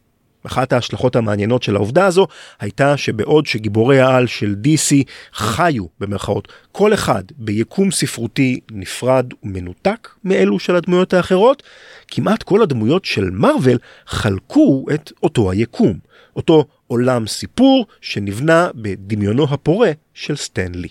אחת 0.47 0.73
ההשלכות 0.73 1.17
המעניינות 1.17 1.63
של 1.63 1.77
העובדה 1.77 2.07
הזו 2.07 2.27
הייתה 2.61 2.97
שבעוד 2.97 3.47
שגיבורי 3.47 4.01
העל 4.01 4.27
של 4.27 4.57
DC 4.65 4.95
חיו 5.33 5.85
במרכאות 6.01 6.53
כל 6.73 6.95
אחד 6.95 7.23
ביקום 7.37 7.91
ספרותי 7.91 8.61
נפרד 8.71 9.27
ומנותק 9.43 10.09
מאלו 10.25 10.59
של 10.59 10.77
הדמויות 10.77 11.15
האחרות, 11.15 11.63
כמעט 12.09 12.43
כל 12.43 12.63
הדמויות 12.63 13.05
של 13.05 13.31
מארוול 13.31 13.79
חלקו 14.07 14.87
את 14.95 15.13
אותו 15.23 15.51
היקום, 15.51 15.99
אותו 16.37 16.65
עולם 16.87 17.27
סיפור 17.27 17.87
שנבנה 18.01 18.69
בדמיונו 18.75 19.47
הפורה 19.51 19.91
של 20.15 20.37
סטן 20.37 20.73
לי. 20.75 20.89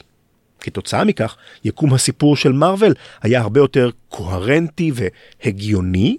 כתוצאה 0.68 1.04
מכך, 1.04 1.36
יקום 1.64 1.94
הסיפור 1.94 2.36
של 2.36 2.52
מארוול 2.52 2.94
היה 3.22 3.42
הרבה 3.42 3.60
יותר 3.60 3.90
קוהרנטי 4.10 4.92
והגיוני, 4.94 6.18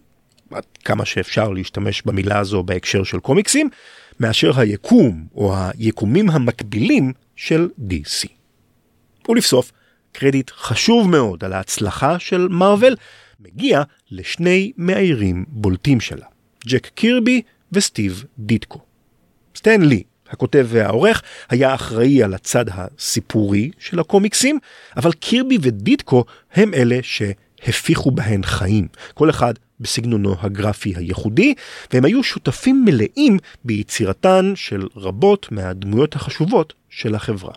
עד 0.50 0.64
כמה 0.84 1.04
שאפשר 1.04 1.50
להשתמש 1.50 2.02
במילה 2.02 2.38
הזו 2.38 2.62
בהקשר 2.62 3.04
של 3.04 3.18
קומיקסים, 3.18 3.68
מאשר 4.20 4.61
היקום 4.61 5.26
או 5.34 5.54
היקומים 5.56 6.30
המקבילים 6.30 7.12
של 7.37 7.68
DC. 7.88 8.28
ולבסוף, 9.28 9.72
קרדיט 10.12 10.50
חשוב 10.54 11.11
מאוד 11.11 11.44
על 11.44 11.52
ההצלחה 11.52 12.18
של 12.18 12.48
מארוול 12.50 12.96
מגיע 13.40 13.82
לשני 14.11 14.72
מאיירים 14.76 15.44
בולטים 15.48 16.00
שלה, 16.00 16.26
ג'ק 16.66 16.87
קירבי 16.87 17.42
וסטיב 17.72 18.24
דיטקו. 18.38 18.80
סטן 19.56 19.82
לי 19.82 20.02
הכותב 20.31 20.67
והעורך, 20.69 21.23
היה 21.51 21.75
אחראי 21.75 22.23
על 22.23 22.35
הצד 22.35 22.64
הסיפורי 22.69 23.71
של 23.79 24.01
הקומיקסים, 24.01 24.59
אבל 24.97 25.12
קירבי 25.12 25.59
ודיטקו 25.62 26.25
הם 26.53 26.75
אלה 26.75 26.99
שהפיחו 27.03 28.11
בהן 28.11 28.43
חיים, 28.43 28.88
כל 29.14 29.31
אחד 29.31 29.55
בסגנונו 29.81 30.35
הגרפי 30.41 30.93
הייחודי, 30.97 31.55
והם 31.93 32.05
היו 32.05 32.23
שותפים 32.23 32.85
מלאים 32.85 33.38
ביצירתן 33.64 34.53
של 34.55 34.87
רבות 34.97 35.53
מהדמויות 35.53 36.17
החשובות 36.17 36.73
של 36.91 37.14
החברה. 37.14 37.53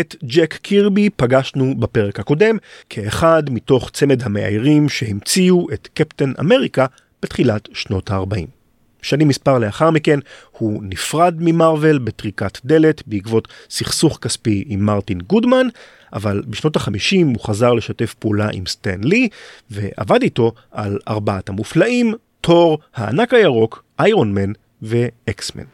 את 0.00 0.16
ג'ק 0.24 0.54
קירבי 0.54 1.10
פגשנו 1.10 1.74
בפרק 1.78 2.20
הקודם 2.20 2.56
כאחד 2.90 3.42
מתוך 3.50 3.90
צמד 3.90 4.22
המאיירים 4.22 4.88
שהמציאו 4.88 5.66
את 5.72 5.88
קפטן 5.94 6.32
אמריקה 6.40 6.86
בתחילת 7.22 7.68
שנות 7.72 8.10
ה-40. 8.10 8.57
שנים 9.02 9.28
מספר 9.28 9.58
לאחר 9.58 9.90
מכן 9.90 10.18
הוא 10.50 10.82
נפרד 10.84 11.34
ממרוויל 11.38 11.98
בטריקת 11.98 12.58
דלת 12.64 13.02
בעקבות 13.06 13.48
סכסוך 13.70 14.18
כספי 14.22 14.64
עם 14.66 14.80
מרטין 14.80 15.18
גודמן, 15.18 15.66
אבל 16.12 16.42
בשנות 16.46 16.76
החמישים 16.76 17.28
הוא 17.28 17.40
חזר 17.44 17.72
לשתף 17.72 18.14
פעולה 18.14 18.48
עם 18.52 18.66
סטן 18.66 19.00
לי 19.04 19.28
ועבד 19.70 20.22
איתו 20.22 20.52
על 20.70 20.98
ארבעת 21.08 21.48
המופלאים, 21.48 22.14
תור, 22.40 22.78
הענק 22.94 23.34
הירוק, 23.34 23.84
איירון 24.00 24.34
מן 24.34 24.52
ואקסמן. 24.82 25.64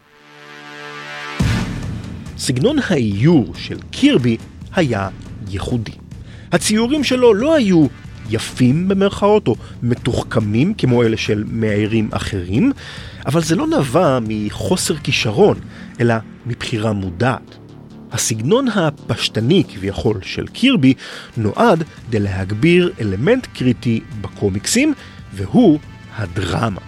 סגנון 2.38 2.76
האיור 2.88 3.54
של 3.54 3.78
קירבי 3.90 4.36
היה 4.74 5.08
ייחודי. 5.50 5.92
הציורים 6.52 7.04
שלו 7.04 7.34
לא 7.34 7.54
היו 7.54 7.86
יפים 8.30 8.88
במרכאות 8.88 9.48
או 9.48 9.56
מתוחכמים 9.82 10.74
כמו 10.74 11.02
אלה 11.02 11.16
של 11.16 11.44
מאיירים 11.46 12.08
אחרים, 12.12 12.72
אבל 13.26 13.42
זה 13.42 13.56
לא 13.56 13.66
נבע 13.66 14.18
מחוסר 14.28 14.96
כישרון, 14.96 15.58
אלא 16.00 16.14
מבחירה 16.46 16.92
מודעת. 16.92 17.56
הסגנון 18.12 18.68
הפשטני 18.68 19.64
כביכול 19.68 20.18
של 20.22 20.46
קירבי 20.46 20.94
נועד 21.36 21.84
כדי 22.06 22.20
להגביר 22.20 22.92
אלמנט 23.00 23.46
קריטי 23.54 24.00
בקומיקסים, 24.20 24.94
והוא 25.32 25.78
הדרמה. 26.16 26.80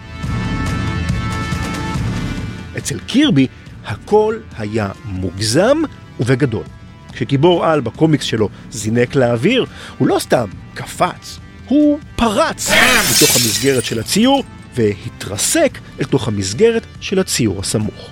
אצל 2.79 2.99
קירבי 2.99 3.46
הכל 3.85 4.37
היה 4.59 4.90
מוגזם 5.05 5.79
ובגדול. 6.20 6.64
כשגיבור 7.12 7.66
על 7.66 7.81
בקומיקס 7.81 8.25
שלו 8.25 8.49
זינק 8.70 9.14
לאוויר, 9.14 9.66
הוא 9.99 10.09
לא 10.09 10.18
סתם 10.18 10.46
קפץ, 10.76 11.38
הוא 11.68 11.98
פרץ 12.16 12.70
מתוך 12.70 13.36
המסגרת 13.36 13.84
של 13.84 13.98
הציור 13.98 14.42
והתרסק 14.74 15.78
אל 16.00 16.04
תוך 16.04 16.28
המסגרת 16.28 16.82
של 17.00 17.18
הציור 17.18 17.60
הסמוך. 17.60 18.10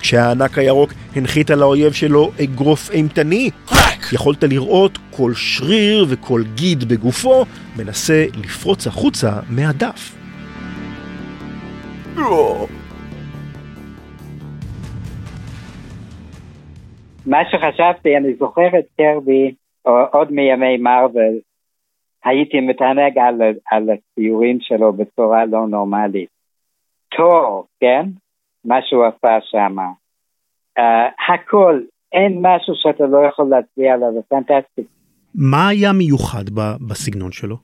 כשהענק 0.00 0.58
הירוק 0.58 0.92
הנחית 1.16 1.50
על 1.50 1.62
האויב 1.62 1.92
שלו 1.92 2.30
אגרוף 2.42 2.90
אימתני, 2.90 3.50
יכולת 4.12 4.44
לראות 4.44 4.98
כל 5.10 5.32
שריר 5.34 6.06
וכל 6.08 6.42
גיד 6.54 6.84
בגופו 6.84 7.44
מנסה 7.76 8.26
לפרוץ 8.44 8.86
החוצה 8.86 9.30
מהדף. 9.50 10.16
מה 17.26 17.38
שחשבתי, 17.50 18.16
אני 18.16 18.34
זוכר 18.38 18.68
את 18.78 18.84
קרבי 18.96 19.54
עוד 20.12 20.32
מימי 20.32 20.76
מארוול, 20.76 21.38
הייתי 22.24 22.60
מתענג 22.60 23.18
על, 23.18 23.42
על 23.70 23.88
הציורים 23.90 24.58
שלו 24.60 24.92
בצורה 24.92 25.44
לא 25.44 25.66
נורמלית. 25.66 26.28
תור, 27.16 27.66
כן? 27.80 28.06
מה 28.64 28.78
שהוא 28.82 29.04
עשה 29.04 29.38
שם. 29.42 29.76
Uh, 30.78 30.82
הכל, 31.34 31.80
אין 32.12 32.38
משהו 32.42 32.74
שאתה 32.76 33.06
לא 33.06 33.18
יכול 33.28 33.46
להצביע 33.48 33.94
עליו, 33.94 34.12
זה 34.12 34.20
פנטסטי. 34.28 34.82
מה 35.34 35.68
היה 35.68 35.92
מיוחד 35.92 36.44
בסגנון 36.88 37.32
שלו? 37.32 37.56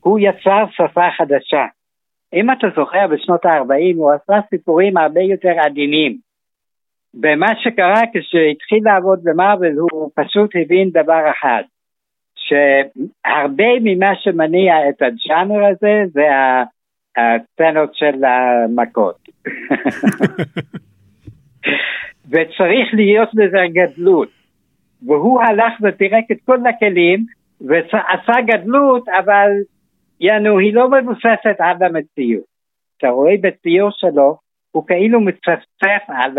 הוא 0.00 0.18
יצר 0.18 0.64
שפה 0.70 1.10
חדשה. 1.18 1.64
אם 2.34 2.50
אתה 2.50 2.66
זוכר, 2.76 3.06
בשנות 3.10 3.44
ה-40 3.44 3.96
הוא 3.96 4.12
עשה 4.12 4.40
סיפורים 4.50 4.96
הרבה 4.96 5.20
יותר 5.20 5.54
עדינים. 5.64 6.18
ומה 7.14 7.52
שקרה 7.62 8.02
כשהתחיל 8.14 8.84
לעבוד 8.84 9.20
במרוויל 9.24 9.72
הוא 9.78 10.10
פשוט 10.14 10.50
הבין 10.54 10.90
דבר 10.90 11.30
אחד, 11.30 11.62
שהרבה 12.34 13.68
ממה 13.80 14.12
שמניע 14.20 14.74
את 14.88 15.02
הג'אנר 15.02 15.64
הזה 15.64 16.02
זה 16.12 16.26
הסצנות 17.16 17.94
של 17.94 18.24
המכות. 18.24 19.28
וצריך 22.30 22.88
להיות 22.92 23.28
לזה 23.34 23.58
גדלות. 23.72 24.28
והוא 25.06 25.42
הלך 25.42 25.72
ופירק 25.82 26.24
את 26.32 26.36
כל 26.44 26.58
הכלים 26.66 27.24
ועשה 27.60 28.40
גדלות, 28.46 29.08
אבל 29.08 29.50
יענו, 30.20 30.58
היא 30.58 30.74
לא 30.74 30.90
מבוססת 30.90 31.56
על 31.58 31.76
המציאות. 31.82 32.44
אתה 32.98 33.08
רואה 33.08 33.34
בציור 33.40 33.90
שלו, 33.92 34.36
הוא 34.70 34.86
כאילו 34.86 35.20
מצפצף 35.20 36.02
על, 36.08 36.38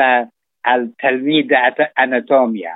על 0.64 0.88
תלמיד 0.98 1.52
האנטומיה. 1.98 2.72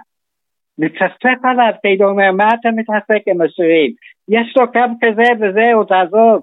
מצפצף 0.78 1.40
עליו, 1.44 1.72
כאילו 1.82 2.10
אומר, 2.10 2.32
מה 2.32 2.48
אתה 2.60 2.70
מתעסק 2.72 3.22
עם 3.28 3.42
השירים? 3.42 3.92
יש 4.30 4.58
לו 4.58 4.72
קו 4.72 4.80
כזה 5.02 5.24
וזהו, 5.40 5.84
תעזוב. 5.84 6.42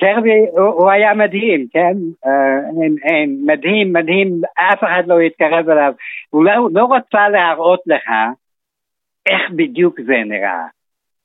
קרבי 0.00 0.46
הוא, 0.52 0.90
היה 0.90 1.14
מדהים, 1.14 1.66
כן? 1.72 1.92
Uh, 2.26 2.28
אין, 2.82 2.94
אין, 3.04 3.42
מדהים, 3.46 3.92
מדהים, 3.92 4.40
אף 4.72 4.78
אחד 4.84 5.02
לא 5.06 5.20
התקרב 5.20 5.68
אליו. 5.68 5.92
הוא 6.30 6.44
לא, 6.44 6.52
לא 6.72 6.88
רצה 6.92 7.28
להראות 7.28 7.80
לך 7.86 8.10
איך 9.26 9.50
בדיוק 9.56 10.00
זה 10.00 10.16
נראה. 10.26 10.66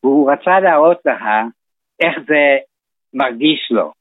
הוא 0.02 0.32
רצה 0.32 0.60
להראות 0.60 0.98
לך 1.06 1.24
איך 2.00 2.16
זה 2.28 2.58
מרגיש 3.14 3.68
לו. 3.72 3.92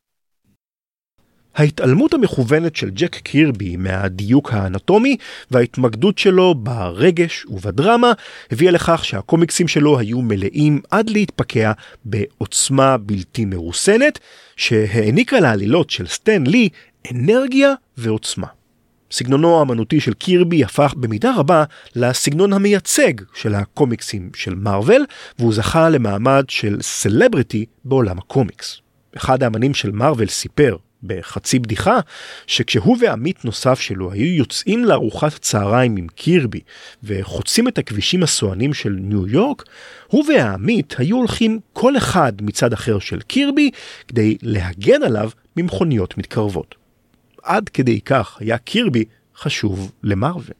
ההתעלמות 1.54 2.14
המכוונת 2.14 2.76
של 2.76 2.90
ג'ק 2.90 3.14
קירבי 3.14 3.76
מהדיוק 3.76 4.52
האנטומי 4.52 5.16
וההתמקדות 5.50 6.18
שלו 6.18 6.54
ברגש 6.54 7.46
ובדרמה 7.48 8.12
הביאה 8.50 8.72
לכך 8.72 9.04
שהקומיקסים 9.04 9.68
שלו 9.68 9.98
היו 9.98 10.22
מלאים 10.22 10.80
עד 10.90 11.10
להתפקע 11.10 11.72
בעוצמה 12.04 12.96
בלתי 12.96 13.44
מרוסנת, 13.44 14.18
שהעניקה 14.56 15.40
לעלילות 15.40 15.90
של 15.90 16.06
סטן 16.06 16.44
לי 16.46 16.68
אנרגיה 17.12 17.72
ועוצמה. 17.96 18.46
סגנונו 19.10 19.58
האמנותי 19.58 20.00
של 20.00 20.14
קירבי 20.14 20.64
הפך 20.64 20.94
במידה 20.96 21.34
רבה 21.36 21.64
לסגנון 21.96 22.52
המייצג 22.52 23.12
של 23.34 23.54
הקומיקסים 23.54 24.30
של 24.34 24.54
מארוול, 24.54 25.04
והוא 25.38 25.54
זכה 25.54 25.90
למעמד 25.90 26.44
של 26.48 26.78
סלבריטי 26.82 27.64
בעולם 27.84 28.18
הקומיקס. 28.18 28.80
אחד 29.16 29.42
האמנים 29.42 29.74
של 29.74 29.90
מארוול 29.90 30.28
סיפר 30.28 30.76
בחצי 31.06 31.58
בדיחה, 31.58 31.98
שכשהוא 32.46 32.96
ועמית 33.00 33.44
נוסף 33.44 33.80
שלו 33.80 34.12
היו 34.12 34.36
יוצאים 34.36 34.84
לארוחת 34.84 35.32
צהריים 35.32 35.96
עם 35.96 36.06
קירבי 36.08 36.60
וחוצים 37.02 37.68
את 37.68 37.78
הכבישים 37.78 38.22
הסואנים 38.22 38.74
של 38.74 38.96
ניו 39.00 39.26
יורק, 39.26 39.64
הוא 40.06 40.24
והעמית 40.28 40.94
היו 40.98 41.16
הולכים 41.16 41.60
כל 41.72 41.96
אחד 41.96 42.32
מצד 42.40 42.72
אחר 42.72 42.98
של 42.98 43.20
קירבי 43.20 43.70
כדי 44.08 44.36
להגן 44.42 45.02
עליו 45.02 45.30
ממכוניות 45.56 46.18
מתקרבות. 46.18 46.74
עד 47.42 47.68
כדי 47.68 48.00
כך 48.00 48.36
היה 48.40 48.58
קירבי 48.58 49.04
חשוב 49.36 49.92
למארוול. 50.02 50.54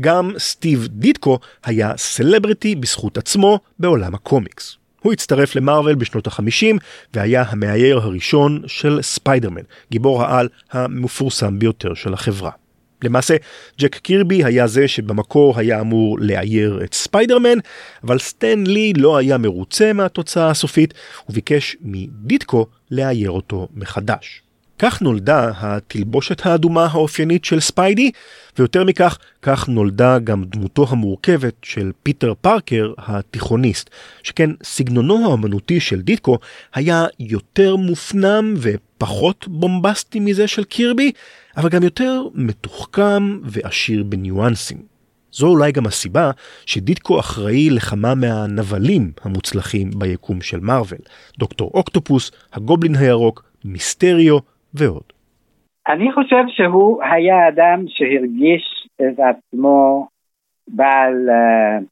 גם 0.00 0.30
סטיב 0.38 0.88
דיטקו 0.90 1.38
היה 1.64 1.96
סלבריטי 1.96 2.74
בזכות 2.76 3.18
עצמו 3.18 3.58
בעולם 3.78 4.14
הקומיקס. 4.14 4.76
הוא 5.04 5.12
הצטרף 5.12 5.56
למארוול 5.56 5.94
בשנות 5.94 6.26
ה-50 6.26 6.78
והיה 7.14 7.44
המאייר 7.48 7.98
הראשון 7.98 8.62
של 8.66 9.02
ספיידרמן, 9.02 9.62
גיבור 9.90 10.22
העל 10.22 10.48
המפורסם 10.72 11.58
ביותר 11.58 11.94
של 11.94 12.14
החברה. 12.14 12.50
למעשה, 13.02 13.36
ג'ק 13.80 13.94
קירבי 13.94 14.44
היה 14.44 14.66
זה 14.66 14.88
שבמקור 14.88 15.58
היה 15.58 15.80
אמור 15.80 16.18
לאייר 16.20 16.80
את 16.84 16.94
ספיידרמן, 16.94 17.58
אבל 18.04 18.18
סטן 18.18 18.64
לי 18.66 18.92
לא 18.96 19.16
היה 19.16 19.38
מרוצה 19.38 19.92
מהתוצאה 19.92 20.50
הסופית, 20.50 20.94
וביקש 21.28 21.76
מדיטקו 21.80 22.66
לאייר 22.90 23.30
אותו 23.30 23.68
מחדש. 23.74 24.43
כך 24.78 25.02
נולדה 25.02 25.50
התלבושת 25.56 26.46
האדומה 26.46 26.86
האופיינית 26.90 27.44
של 27.44 27.60
ספיידי, 27.60 28.10
ויותר 28.58 28.84
מכך, 28.84 29.18
כך 29.42 29.68
נולדה 29.68 30.18
גם 30.18 30.44
דמותו 30.44 30.86
המורכבת 30.88 31.54
של 31.62 31.92
פיטר 32.02 32.32
פארקר 32.40 32.92
התיכוניסט, 32.98 33.90
שכן 34.22 34.50
סגנונו 34.62 35.30
האמנותי 35.30 35.80
של 35.80 36.00
דיטקו 36.00 36.38
היה 36.74 37.06
יותר 37.20 37.76
מופנם 37.76 38.54
ופחות 38.56 39.48
בומבסטי 39.48 40.20
מזה 40.20 40.46
של 40.46 40.64
קירבי, 40.64 41.12
אבל 41.56 41.68
גם 41.68 41.82
יותר 41.82 42.22
מתוחכם 42.34 43.38
ועשיר 43.44 44.02
בניואנסים. 44.02 44.94
זו 45.32 45.46
אולי 45.46 45.72
גם 45.72 45.86
הסיבה 45.86 46.30
שדיטקו 46.66 47.20
אחראי 47.20 47.70
לכמה 47.70 48.14
מהנבלים 48.14 49.12
המוצלחים 49.22 49.90
ביקום 49.96 50.42
של 50.42 50.60
מארוול. 50.60 50.98
דוקטור 51.38 51.70
אוקטופוס, 51.74 52.30
הגובלין 52.52 52.96
הירוק, 52.96 53.44
מיסטריו, 53.64 54.38
ועוד. 54.74 55.12
אני 55.88 56.12
חושב 56.12 56.44
שהוא 56.48 57.02
היה 57.02 57.48
אדם 57.48 57.84
שהרגיש 57.88 58.88
את 58.96 59.18
עצמו 59.18 60.08
בעל 60.68 61.28
uh, 61.28 61.84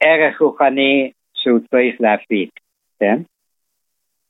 ערך 0.00 0.40
רוחני 0.40 1.10
שהוא 1.34 1.58
צריך 1.70 2.00
להפיק, 2.00 2.50
כן? 3.00 3.16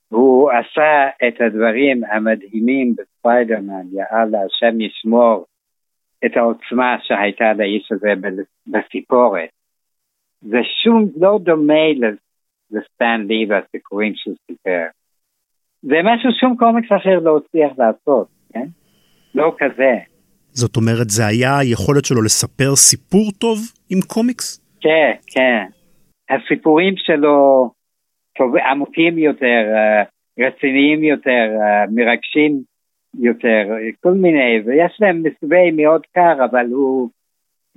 הוא 0.09 0.51
עשה 0.51 1.09
את 1.28 1.40
הדברים 1.40 2.05
המדהימים 2.05 2.94
בספיידרמן, 2.97 3.86
יאללה, 3.92 4.38
השם 4.44 4.80
ישמור 4.80 5.47
את 6.26 6.36
העוצמה 6.36 6.97
שהייתה 7.03 7.53
לאיש 7.53 7.92
הזה 7.92 8.12
בסיפורת. 8.66 9.49
זה 10.40 10.59
שום 10.82 11.09
לא 11.16 11.38
דומה 11.42 11.84
לסטן 12.70 13.24
לי 13.28 13.47
והסיפורים 13.49 14.12
שהוא 14.14 14.34
סיפר. 14.47 14.86
זה 15.89 15.97
משהו 16.05 16.30
שום 16.41 16.57
קומיקס 16.57 16.89
אחר 16.97 17.18
לא 17.22 17.37
הצליח 17.37 17.72
לעשות, 17.78 18.28
כן? 18.53 18.66
לא 19.34 19.55
כזה. 19.59 19.93
זאת 20.53 20.76
אומרת, 20.76 21.11
זה 21.11 21.26
היה 21.26 21.59
היכולת 21.59 22.05
שלו 22.05 22.22
לספר 22.22 22.76
סיפור 22.76 23.32
טוב 23.39 23.59
עם 23.91 23.99
קומיקס? 24.07 24.61
כן, 24.80 25.12
כן. 25.26 25.64
הסיפורים 26.30 26.95
שלו 26.97 27.70
טוב, 28.39 28.57
עמוקים 28.57 29.18
יותר, 29.18 29.62
אה, 29.74 30.03
רציניים 30.47 31.05
יותר, 31.05 31.47
אה, 31.61 31.84
מרגשים 31.91 32.62
יותר, 33.20 33.62
כל 34.01 34.12
מיני, 34.12 34.61
ויש 34.66 34.97
להם 35.01 35.22
מסווה 35.22 35.70
מאוד 35.72 36.03
קר, 36.14 36.45
אבל 36.51 36.66
הוא, 36.70 37.09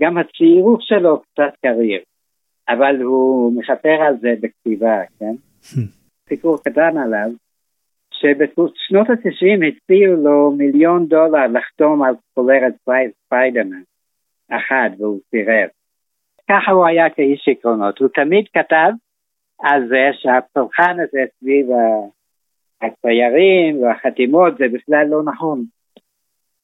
גם 0.01 0.17
הצעירות 0.17 0.81
שלו 0.81 1.21
קצת 1.21 1.53
קריר, 1.61 1.99
אבל 2.69 3.01
הוא 3.01 3.53
מכפר 3.59 4.01
על 4.07 4.15
זה 4.21 4.33
בכתיבה, 4.41 4.97
כן? 5.19 5.35
סיפור 6.29 6.57
קטן 6.63 6.97
עליו. 6.97 7.29
שבשנות 8.21 9.09
ה-90 9.09 9.67
הציעו 9.67 10.15
לו 10.23 10.51
מיליון 10.51 11.05
דולר 11.05 11.47
לחתום 11.47 12.03
על 12.03 12.15
ספולרת 12.31 12.73
ספיידרמן 13.25 13.81
אחד 14.51 14.89
והוא 14.99 15.19
סירב. 15.29 15.69
ככה 16.49 16.71
הוא 16.71 16.85
היה 16.85 17.09
כאיש 17.09 17.49
עקרונות, 17.49 17.99
הוא 17.99 18.09
תמיד 18.13 18.45
כתב 18.53 18.91
על 19.59 19.87
זה 19.87 20.09
שהפולחן 20.13 20.97
הזה 20.99 21.19
סביב 21.39 21.67
הציירים 22.81 23.83
והחתימות 23.83 24.57
זה 24.57 24.65
בכלל 24.73 25.07
לא 25.09 25.23
נכון. 25.23 25.63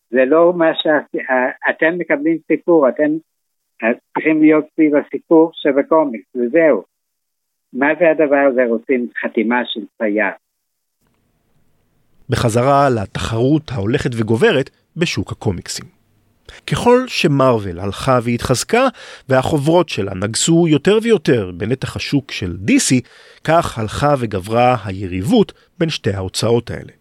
זה 0.10 0.26
לא 0.26 0.54
מה 0.54 0.72
שאתם 0.76 1.98
מקבלים 1.98 2.38
סיפור, 2.48 2.90
אתם 2.90 3.12
צריכים 4.14 4.42
להיות 4.42 4.66
סביב 4.74 4.96
הסיפור 4.96 5.52
שבקומיקס 5.54 6.36
וזהו. 6.36 6.84
מה 7.74 7.88
זה 8.00 8.12
הדבר 8.12 8.48
הזה 8.52 8.66
רוצים 8.66 9.08
חתימה 9.22 9.62
של 9.66 9.82
צייר? 9.98 10.45
בחזרה 12.30 12.90
לתחרות 12.90 13.72
ההולכת 13.72 14.12
וגוברת 14.14 14.70
בשוק 14.98 15.32
הקומיקסים. 15.32 15.86
ככל 16.68 17.04
שמרוויל 17.08 17.80
הלכה 17.80 18.20
והתחזקה 18.24 18.88
והחוברות 19.30 19.90
שלה 19.90 20.14
נגסו 20.14 20.68
יותר 20.68 21.00
ויותר 21.02 21.52
בנתח 21.58 21.96
השוק 21.96 22.32
של 22.32 22.58
DC, 22.68 22.96
כך 23.44 23.78
הלכה 23.78 24.16
וגברה 24.20 24.78
היריבות 24.86 25.54
בין 25.80 25.90
שתי 25.90 26.14
ההוצאות 26.14 26.72
האלה. 26.72 26.92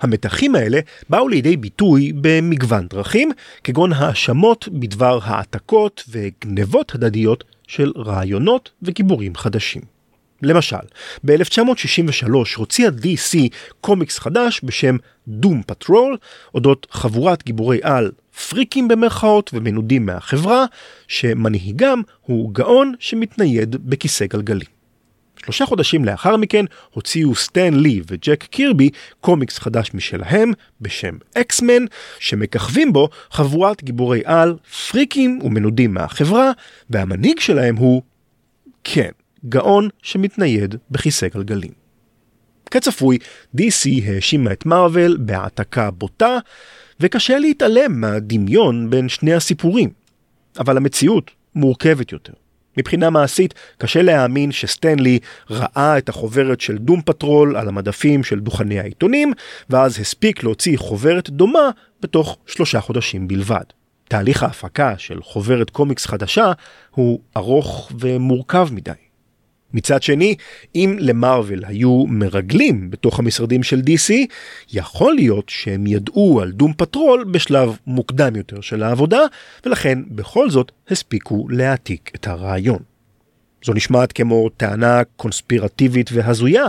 המתחים 0.00 0.54
האלה 0.54 0.80
באו 1.08 1.28
לידי 1.28 1.56
ביטוי 1.56 2.12
במגוון 2.20 2.86
דרכים, 2.86 3.30
כגון 3.64 3.92
האשמות 3.92 4.68
בדבר 4.72 5.18
העתקות 5.22 6.04
וגנבות 6.08 6.94
הדדיות 6.94 7.44
של 7.68 7.92
רעיונות 7.96 8.70
וגיבורים 8.82 9.34
חדשים. 9.34 9.99
למשל, 10.42 10.76
ב-1963 11.24 12.30
הוציאה 12.56 12.90
DC 12.90 13.38
קומיקס 13.80 14.18
חדש 14.18 14.60
בשם 14.64 14.96
Doom 15.28 15.62
Patrol, 15.66 16.16
אודות 16.54 16.86
חבורת 16.90 17.44
גיבורי 17.44 17.80
על 17.82 18.10
פריקים 18.48 18.88
במרכאות 18.88 19.50
ומנודים 19.54 20.06
מהחברה, 20.06 20.64
שמנהיגם 21.08 22.02
הוא 22.22 22.54
גאון 22.54 22.94
שמתנייד 22.98 23.76
בכיסא 23.88 24.26
גלגלים. 24.26 24.80
שלושה 25.44 25.66
חודשים 25.66 26.04
לאחר 26.04 26.36
מכן 26.36 26.64
הוציאו 26.90 27.34
סטן 27.34 27.74
לי 27.74 28.00
וג'ק 28.06 28.44
קירבי 28.44 28.90
קומיקס 29.20 29.58
חדש 29.58 29.90
משלהם 29.94 30.52
בשם 30.80 31.16
X-Men, 31.34 31.84
שמככבים 32.18 32.92
בו 32.92 33.08
חבורת 33.30 33.84
גיבורי 33.84 34.22
על, 34.24 34.56
פריקים 34.90 35.38
ומנודים 35.42 35.94
מהחברה, 35.94 36.50
והמנהיג 36.90 37.40
שלהם 37.40 37.76
הוא, 37.76 38.02
כן, 38.84 39.10
גאון 39.48 39.88
שמתנייד 40.02 40.74
בכיסא 40.90 41.28
גלגלים. 41.28 41.72
כצפוי, 42.70 43.18
DC 43.56 43.88
האשימה 44.06 44.52
את 44.52 44.66
מארוול 44.66 45.16
בהעתקה 45.20 45.90
בוטה, 45.90 46.38
וקשה 47.00 47.38
להתעלם 47.38 48.00
מהדמיון 48.00 48.90
בין 48.90 49.08
שני 49.08 49.34
הסיפורים. 49.34 49.90
אבל 50.58 50.76
המציאות 50.76 51.30
מורכבת 51.54 52.12
יותר. 52.12 52.32
מבחינה 52.76 53.10
מעשית, 53.10 53.54
קשה 53.78 54.02
להאמין 54.02 54.52
שסטן 54.52 54.99
לי 54.99 55.18
ראה 55.50 55.98
את 55.98 56.08
החוברת 56.08 56.60
של 56.60 56.78
Doom 56.78 57.02
Patrol 57.02 57.56
על 57.56 57.68
המדפים 57.68 58.24
של 58.24 58.40
דוכני 58.40 58.80
העיתונים, 58.80 59.32
ואז 59.70 60.00
הספיק 60.00 60.44
להוציא 60.44 60.78
חוברת 60.78 61.30
דומה 61.30 61.70
בתוך 62.00 62.38
שלושה 62.46 62.80
חודשים 62.80 63.28
בלבד. 63.28 63.64
תהליך 64.08 64.42
ההפקה 64.42 64.94
של 64.98 65.22
חוברת 65.22 65.70
קומיקס 65.70 66.06
חדשה 66.06 66.52
הוא 66.90 67.20
ארוך 67.36 67.92
ומורכב 68.00 68.68
מדי. 68.72 69.09
מצד 69.74 70.02
שני, 70.02 70.34
אם 70.74 70.96
למארוול 71.00 71.64
היו 71.66 72.04
מרגלים 72.06 72.90
בתוך 72.90 73.18
המשרדים 73.18 73.62
של 73.62 73.80
DC, 73.80 74.12
יכול 74.72 75.14
להיות 75.14 75.48
שהם 75.48 75.86
ידעו 75.86 76.40
על 76.42 76.50
דום 76.50 76.72
פטרול 76.76 77.24
בשלב 77.24 77.78
מוקדם 77.86 78.36
יותר 78.36 78.60
של 78.60 78.82
העבודה, 78.82 79.20
ולכן 79.66 79.98
בכל 80.10 80.50
זאת 80.50 80.72
הספיקו 80.88 81.46
להעתיק 81.50 82.10
את 82.14 82.26
הרעיון. 82.26 82.78
זו 83.64 83.74
נשמעת 83.74 84.12
כמו 84.12 84.48
טענה 84.48 85.02
קונספירטיבית 85.16 86.10
והזויה, 86.12 86.64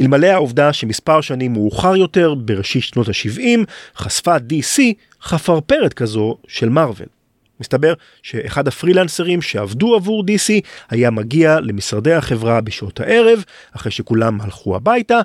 אלמלא 0.00 0.26
העובדה 0.26 0.72
שמספר 0.72 1.20
שנים 1.20 1.52
מאוחר 1.52 1.96
יותר, 1.96 2.34
בראשית 2.34 2.82
שנות 2.82 3.08
ה-70, 3.08 3.58
חשפה 3.96 4.36
DC 4.36 4.82
חפרפרת 5.22 5.92
כזו 5.92 6.36
של 6.48 6.68
מארוול. 6.68 7.13
מסתבר 7.60 7.94
שאחד 8.22 8.68
הפרילנסרים 8.68 9.42
שעבדו 9.42 9.94
עבור 9.94 10.22
DC 10.22 10.66
היה 10.90 11.10
מגיע 11.10 11.60
למשרדי 11.60 12.12
החברה 12.12 12.60
בשעות 12.60 13.00
הערב, 13.00 13.44
אחרי 13.76 13.92
שכולם 13.92 14.40
הלכו 14.40 14.76
הביתה, 14.76 15.20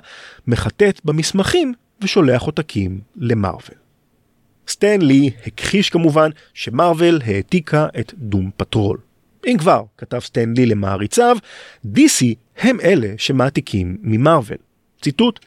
מחטט 0.46 1.00
במסמכים 1.04 1.74
ושולח 2.02 2.42
עותקים 2.42 3.00
למארוול. 3.16 3.78
סטן 4.68 5.00
לי 5.00 5.30
הכחיש 5.46 5.90
כמובן 5.90 6.30
שמארוול 6.54 7.20
העתיקה 7.26 7.86
את 8.00 8.14
Doom 8.16 8.50
Patrol. 8.56 8.98
אם 9.46 9.56
כבר, 9.58 9.82
כתב 9.98 10.18
סטן 10.18 10.52
לי 10.56 10.66
למעריציו, 10.66 11.36
DC 11.86 12.24
הם 12.58 12.80
אלה 12.80 13.08
שמעתיקים 13.18 13.96
ממארוול. 14.02 14.58
ציטוט 15.02 15.40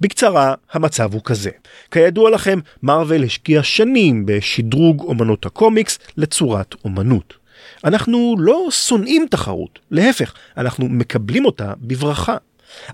בקצרה, 0.00 0.54
המצב 0.72 1.14
הוא 1.14 1.20
כזה. 1.24 1.50
כידוע 1.90 2.30
לכם, 2.30 2.58
מארוול 2.82 3.24
השקיעה 3.24 3.62
שנים 3.62 4.26
בשדרוג 4.26 5.00
אומנות 5.00 5.46
הקומיקס 5.46 5.98
לצורת 6.16 6.74
אומנות. 6.84 7.34
אנחנו 7.84 8.36
לא 8.38 8.66
שונאים 8.70 9.26
תחרות, 9.30 9.78
להפך, 9.90 10.34
אנחנו 10.56 10.88
מקבלים 10.88 11.44
אותה 11.44 11.72
בברכה. 11.80 12.36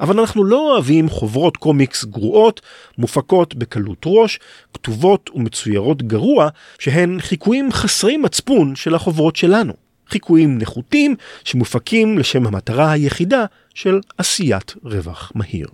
אבל 0.01 0.21
אנחנו 0.21 0.45
לא 0.45 0.73
אוהבים 0.73 1.09
חוברות 1.09 1.57
קומיקס 1.57 2.05
גרועות, 2.05 2.61
מופקות 2.99 3.55
בקלות 3.55 4.03
ראש, 4.07 4.39
כתובות 4.75 5.31
ומצוירות 5.35 6.03
גרוע, 6.03 6.49
שהן 6.79 7.21
חיקויים 7.21 7.73
חסרי 7.73 8.17
מצפון 8.17 8.77
של 8.77 8.95
החוברות 8.95 9.37
שלנו. 9.37 9.73
חיקויים 10.09 10.59
נחותים 10.59 11.17
שמופקים 11.45 12.19
לשם 12.19 12.47
המטרה 12.47 12.93
היחידה 12.93 13.45
של 13.75 14.01
עשיית 14.19 14.75
רווח 14.85 15.33
מהיר. 15.35 15.69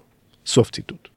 סוף 0.47 0.71
ציטוט. 0.71 1.12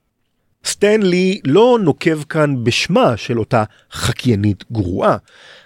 סטן 0.66 1.02
לי 1.02 1.40
לא 1.46 1.78
נוקב 1.82 2.24
כאן 2.24 2.64
בשמה 2.64 3.18
של 3.18 3.40
אותה 3.40 3.64
חקיינית 3.92 4.64
גרועה, 4.72 5.18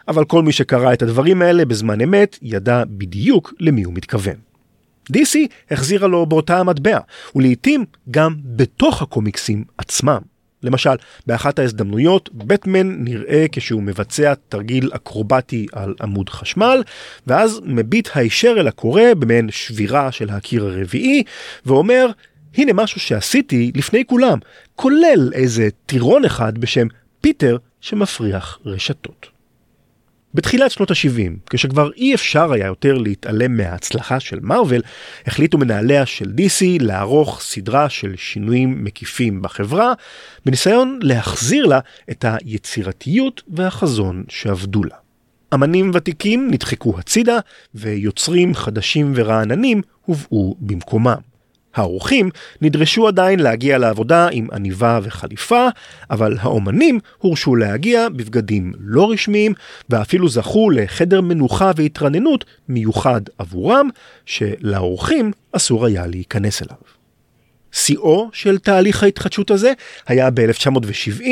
אבל 0.07 0.25
כל 0.25 0.43
מי 0.43 0.51
שקרא 0.51 0.93
את 0.93 1.01
הדברים 1.01 1.41
האלה 1.41 1.65
בזמן 1.65 2.01
אמת 2.01 2.39
ידע 2.41 2.83
בדיוק 2.87 3.53
למי 3.59 3.83
הוא 3.83 3.93
מתכוון. 3.93 4.35
DC 5.13 5.37
החזירה 5.71 6.07
לו 6.07 6.25
באותה 6.25 6.59
המטבע, 6.59 6.99
ולעיתים 7.35 7.85
גם 8.11 8.35
בתוך 8.43 9.01
הקומיקסים 9.01 9.63
עצמם. 9.77 10.19
למשל, 10.63 10.95
באחת 11.27 11.59
ההזדמנויות, 11.59 12.29
בטמן 12.33 13.03
נראה 13.03 13.45
כשהוא 13.51 13.83
מבצע 13.83 14.33
תרגיל 14.49 14.89
אקרובטי 14.93 15.67
על 15.71 15.93
עמוד 16.01 16.29
חשמל, 16.29 16.83
ואז 17.27 17.61
מביט 17.65 18.09
הישר 18.15 18.55
אל 18.59 18.67
הקורא 18.67 19.03
במעין 19.19 19.51
שבירה 19.51 20.11
של 20.11 20.29
הקיר 20.29 20.65
הרביעי, 20.65 21.23
ואומר, 21.65 22.07
הנה 22.57 22.73
משהו 22.73 22.99
שעשיתי 22.99 23.71
לפני 23.75 24.05
כולם, 24.05 24.39
כולל 24.75 25.31
איזה 25.33 25.69
טירון 25.85 26.25
אחד 26.25 26.57
בשם 26.57 26.87
פיטר 27.21 27.57
שמפריח 27.81 28.59
רשתות. 28.65 29.39
בתחילת 30.33 30.71
שנות 30.71 30.91
ה-70, 30.91 31.49
כשכבר 31.49 31.91
אי 31.93 32.15
אפשר 32.15 32.53
היה 32.53 32.65
יותר 32.65 32.97
להתעלם 32.97 33.57
מההצלחה 33.57 34.19
של 34.19 34.39
מארוול, 34.41 34.81
החליטו 35.25 35.57
מנהליה 35.57 36.05
של 36.05 36.33
DC 36.37 36.65
לערוך 36.79 37.41
סדרה 37.41 37.89
של 37.89 38.15
שינויים 38.15 38.83
מקיפים 38.83 39.41
בחברה, 39.41 39.93
בניסיון 40.45 40.99
להחזיר 41.01 41.65
לה 41.65 41.79
את 42.11 42.25
היצירתיות 42.27 43.41
והחזון 43.47 44.23
שאבדו 44.29 44.83
לה. 44.83 44.95
אמנים 45.53 45.91
ותיקים 45.93 46.47
נדחקו 46.51 46.99
הצידה, 46.99 47.39
ויוצרים 47.75 48.55
חדשים 48.55 49.11
ורעננים 49.15 49.81
הובאו 50.05 50.55
במקומם. 50.59 51.28
האורחים 51.75 52.29
נדרשו 52.61 53.07
עדיין 53.07 53.39
להגיע 53.39 53.77
לעבודה 53.77 54.27
עם 54.31 54.47
עניבה 54.53 54.99
וחליפה, 55.03 55.67
אבל 56.09 56.37
האומנים 56.39 56.99
הורשו 57.17 57.55
להגיע 57.55 58.09
בבגדים 58.09 58.73
לא 58.79 59.11
רשמיים, 59.11 59.53
ואפילו 59.89 60.29
זכו 60.29 60.69
לחדר 60.69 61.21
מנוחה 61.21 61.71
והתרננות 61.75 62.45
מיוחד 62.69 63.21
עבורם, 63.37 63.89
שלאורחים 64.25 65.31
אסור 65.51 65.85
היה 65.85 66.07
להיכנס 66.07 66.61
אליו. 66.61 66.99
שיאו 67.71 68.29
של 68.33 68.57
תהליך 68.57 69.03
ההתחדשות 69.03 69.51
הזה 69.51 69.73
היה 70.07 70.29
ב-1970, 70.31 71.23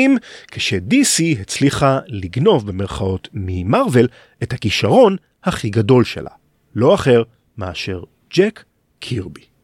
כש-DC 0.50 1.40
הצליחה 1.40 1.98
לגנוב 2.06 2.66
במרכאות 2.66 3.28
ממרוויל 3.32 4.08
את 4.42 4.52
הכישרון 4.52 5.16
הכי 5.44 5.70
גדול 5.70 6.04
שלה, 6.04 6.30
לא 6.74 6.94
אחר 6.94 7.22
מאשר 7.58 8.02
ג'ק 8.34 8.64
קירבי. 9.00 9.57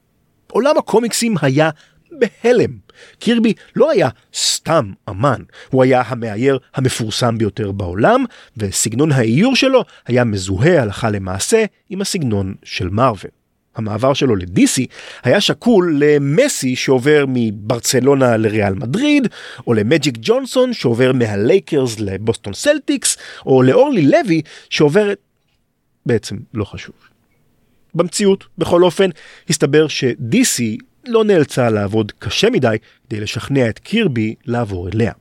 עולם 0.55 0.79
הקומיקסים 0.79 1.35
היה 1.43 1.71
בהלם. 2.13 2.71
קירבי 3.19 3.53
לא 3.77 3.91
היה 3.91 4.09
סתם 4.35 4.93
אמן, 5.09 5.43
הוא 5.71 5.83
היה 5.83 6.03
המאייר 6.07 6.59
המפורסם 6.75 7.39
ביותר 7.39 7.73
בעולם, 7.73 8.25
וסגנון 8.57 9.13
האיור 9.13 9.57
שלו 9.57 9.85
היה 10.07 10.25
מזוהה 10.25 10.83
הלכה 10.83 11.11
למעשה 11.11 11.65
עם 11.91 12.01
הסגנון 12.01 12.55
של 12.65 12.89
מארוול. 12.89 13.31
המעבר 13.77 14.15
שלו 14.15 14.37
ל 14.37 14.54
DC 14.54 14.87
היה 15.23 15.41
שקול 15.41 16.03
למסי 16.05 16.77
שעובר 16.77 17.25
מברצלונה 17.29 18.37
לריאל 18.37 18.75
מדריד, 18.75 19.29
או 19.67 19.75
למג'יק 19.75 20.15
ג'ונסון 20.21 20.73
שעובר 20.73 21.13
מהלייקרס 21.13 22.01
לבוסטון 22.01 22.53
סלטיקס, 22.53 23.17
או 23.47 23.63
לאורלי 23.63 24.03
לוי 24.03 24.43
שעוברת... 24.71 25.19
בעצם 26.07 26.37
לא 26.55 26.65
חשוב. 26.65 26.95
במציאות, 27.95 28.45
בכל 28.59 28.83
אופן, 28.83 29.11
הסתבר 29.49 29.89
ש-DC 29.89 30.63
לא 31.07 31.25
נאלצה 31.25 31.71
לעבוד 31.71 32.13
קשה 32.19 32.51
מדי 32.51 32.77
כדי 33.09 33.21
לשכנע 33.21 33.69
את 33.69 33.79
קירבי 33.79 34.35
לעבור 34.45 34.89
אליה. 34.89 35.13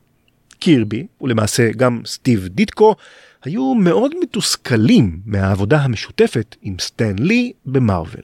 קירבי, 0.60 1.08
ולמעשה 1.22 1.72
גם 1.72 2.02
סטיב 2.06 2.48
דיטקו, 2.48 2.96
היו 3.44 3.74
מאוד 3.74 4.12
מתוסכלים 4.22 5.20
מהעבודה 5.26 5.78
המשותפת 5.78 6.56
עם 6.62 6.76
סטן 6.80 7.16
לי 7.20 7.52
במרוויל. 7.66 8.24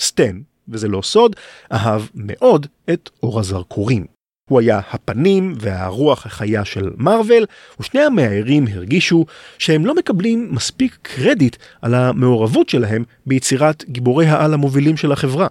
סטן, 0.00 0.40
וזה 0.68 0.88
לא 0.88 1.02
סוד, 1.02 1.36
אהב 1.72 2.02
מאוד 2.14 2.66
את 2.92 3.10
אור 3.22 3.40
הזרקורים. 3.40 4.17
הוא 4.48 4.60
היה 4.60 4.80
הפנים 4.90 5.54
והרוח 5.60 6.26
החיה 6.26 6.64
של 6.64 6.90
מארוול, 6.96 7.44
ושני 7.80 8.00
המאיירים 8.00 8.66
הרגישו 8.72 9.26
שהם 9.58 9.86
לא 9.86 9.94
מקבלים 9.94 10.48
מספיק 10.50 10.98
קרדיט 11.02 11.56
על 11.82 11.94
המעורבות 11.94 12.68
שלהם 12.68 13.04
ביצירת 13.26 13.84
גיבורי 13.88 14.26
העל 14.26 14.54
המובילים 14.54 14.96
של 14.96 15.12
החברה. 15.12 15.46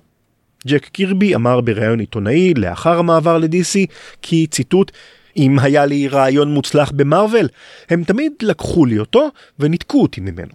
ג'ק 0.67 0.85
קירבי 0.85 1.35
אמר 1.35 1.61
בריאיון 1.61 1.99
עיתונאי 1.99 2.53
לאחר 2.53 2.99
המעבר 2.99 3.37
ל-DC 3.37 3.75
כי 4.21 4.47
ציטוט 4.47 4.91
אם 5.37 5.59
היה 5.59 5.85
לי 5.85 6.07
רעיון 6.07 6.53
מוצלח 6.53 6.91
במארוול, 6.91 7.47
הם 7.89 8.03
תמיד 8.03 8.31
לקחו 8.41 8.85
לי 8.85 8.99
אותו 8.99 9.29
וניתקו 9.59 10.01
אותי 10.01 10.21
ממנו. 10.21 10.53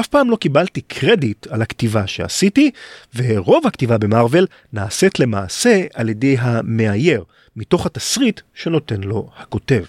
אף 0.00 0.06
פעם 0.06 0.30
לא 0.30 0.36
קיבלתי 0.36 0.80
קרדיט 0.80 1.46
על 1.46 1.62
הכתיבה 1.62 2.06
שעשיתי, 2.06 2.70
ורוב 3.14 3.66
הכתיבה 3.66 3.98
במארוול 3.98 4.46
נעשית 4.72 5.20
למעשה 5.20 5.84
על 5.94 6.08
ידי 6.08 6.36
המאייר, 6.40 7.24
מתוך 7.56 7.86
התסריט 7.86 8.40
שנותן 8.54 9.00
לו 9.00 9.30
הכותב. 9.36 9.84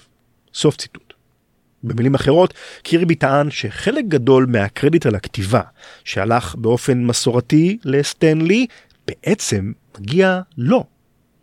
סוף 0.54 0.78
ציטוט. 0.78 1.14
במילים 1.84 2.16
אחרות, 2.16 2.54
קירבי 2.82 3.16
טען 3.16 3.52
שחלק 3.52 4.06
גדול 4.08 4.46
מהקרדיט 4.50 5.06
על 5.06 5.16
הכתיבה, 5.16 5.62
שהלך 6.04 6.56
באופן 6.56 7.06
מסורתי 7.06 7.78
לסטנלי, 7.86 8.68
בעצם 9.08 9.72
מגיע 10.00 10.42
לו. 10.58 10.86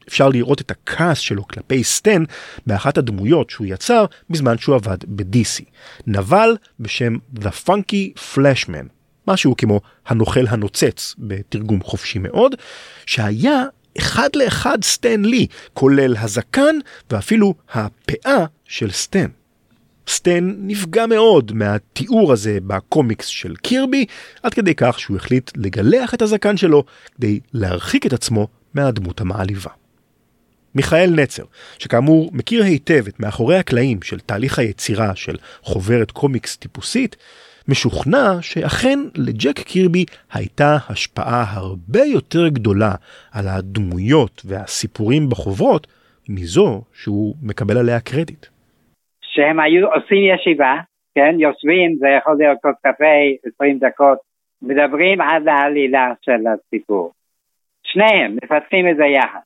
אפשר 0.09 0.29
לראות 0.29 0.61
את 0.61 0.71
הכעס 0.71 1.19
שלו 1.19 1.49
כלפי 1.49 1.85
סטן 1.85 2.25
באחת 2.67 2.99
הדמויות 2.99 3.51
שהוא 3.51 3.67
יצר 3.67 4.05
בזמן 4.31 4.59
שהוא 4.59 4.75
עבד 4.75 4.97
בדיסי. 5.05 5.65
נבל 6.07 6.57
בשם 6.81 7.17
The 7.37 7.69
Funky 7.69 8.35
Flashman. 8.35 8.89
משהו 9.29 9.57
כמו 9.57 9.81
הנוכל 10.07 10.47
הנוצץ 10.49 11.15
בתרגום 11.19 11.83
חופשי 11.83 12.19
מאוד, 12.19 12.55
שהיה 13.07 13.65
אחד 13.99 14.29
לאחד 14.37 14.85
סטן 14.85 15.25
לי, 15.25 15.47
כולל 15.75 16.17
הזקן 16.17 16.77
ואפילו 17.11 17.55
הפאה 17.73 18.45
של 18.65 18.91
סטן. 18.91 19.27
סטן 20.09 20.55
נפגע 20.59 21.07
מאוד 21.07 21.53
מהתיאור 21.53 22.33
הזה 22.33 22.59
בקומיקס 22.67 23.27
של 23.27 23.57
קירבי, 23.57 24.07
עד 24.43 24.55
כדי 24.55 24.75
כך 24.75 25.01
שהוא 25.01 25.17
החליט 25.17 25.51
לגלח 25.57 26.15
את 26.15 26.23
הזקן 26.23 26.57
שלו 26.57 26.85
כדי 27.17 27.41
להרחיק 27.53 28.07
את 28.07 28.13
עצמו 28.13 28.49
מהדמות 28.75 29.21
המעליבה. 29.21 29.71
מיכאל 30.75 31.11
נצר, 31.11 31.45
שכאמור 31.79 32.31
מכיר 32.33 32.65
היטב 32.65 33.05
את 33.09 33.21
מאחורי 33.21 33.59
הקלעים 33.59 34.03
של 34.03 34.21
תהליך 34.21 34.59
היצירה 34.59 35.17
של 35.17 35.37
חוברת 35.63 36.11
קומיקס 36.11 36.57
טיפוסית, 36.57 37.17
משוכנע 37.69 38.27
שאכן 38.41 38.99
לג'ק 39.17 39.59
קירבי 39.59 40.05
הייתה 40.33 40.77
השפעה 40.89 41.45
הרבה 41.49 42.01
יותר 42.15 42.49
גדולה 42.49 42.95
על 43.33 43.45
הדמויות 43.49 44.43
והסיפורים 44.45 45.29
בחוברות 45.29 45.87
מזו 46.29 46.83
שהוא 46.93 47.35
מקבל 47.43 47.77
עליה 47.79 48.01
קרדיט. 48.01 48.47
שהם 49.23 49.61
היו 49.61 49.87
עושים 49.87 50.35
ישיבה, 50.35 50.75
כן, 51.15 51.37
יושבים, 51.39 51.97
זה 51.99 52.09
יכול 52.19 52.37
להיות 52.39 52.59
כוס 52.63 52.75
קפה, 52.81 53.15
20 53.55 53.79
דקות, 53.79 54.19
מדברים 54.63 55.21
על 55.21 55.49
העלילה 55.49 56.13
של 56.23 56.47
הסיפור. 56.47 57.13
שניהם 57.83 58.37
מפתחים 58.37 58.89
את 58.89 58.97
זה 58.97 59.05
יחד. 59.05 59.41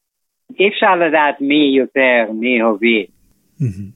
אי 0.59 0.69
אפשר 0.69 0.97
לדעת 0.97 1.41
מי 1.41 1.75
יותר, 1.79 2.33
מי 2.33 2.61
הוביל. 2.61 3.07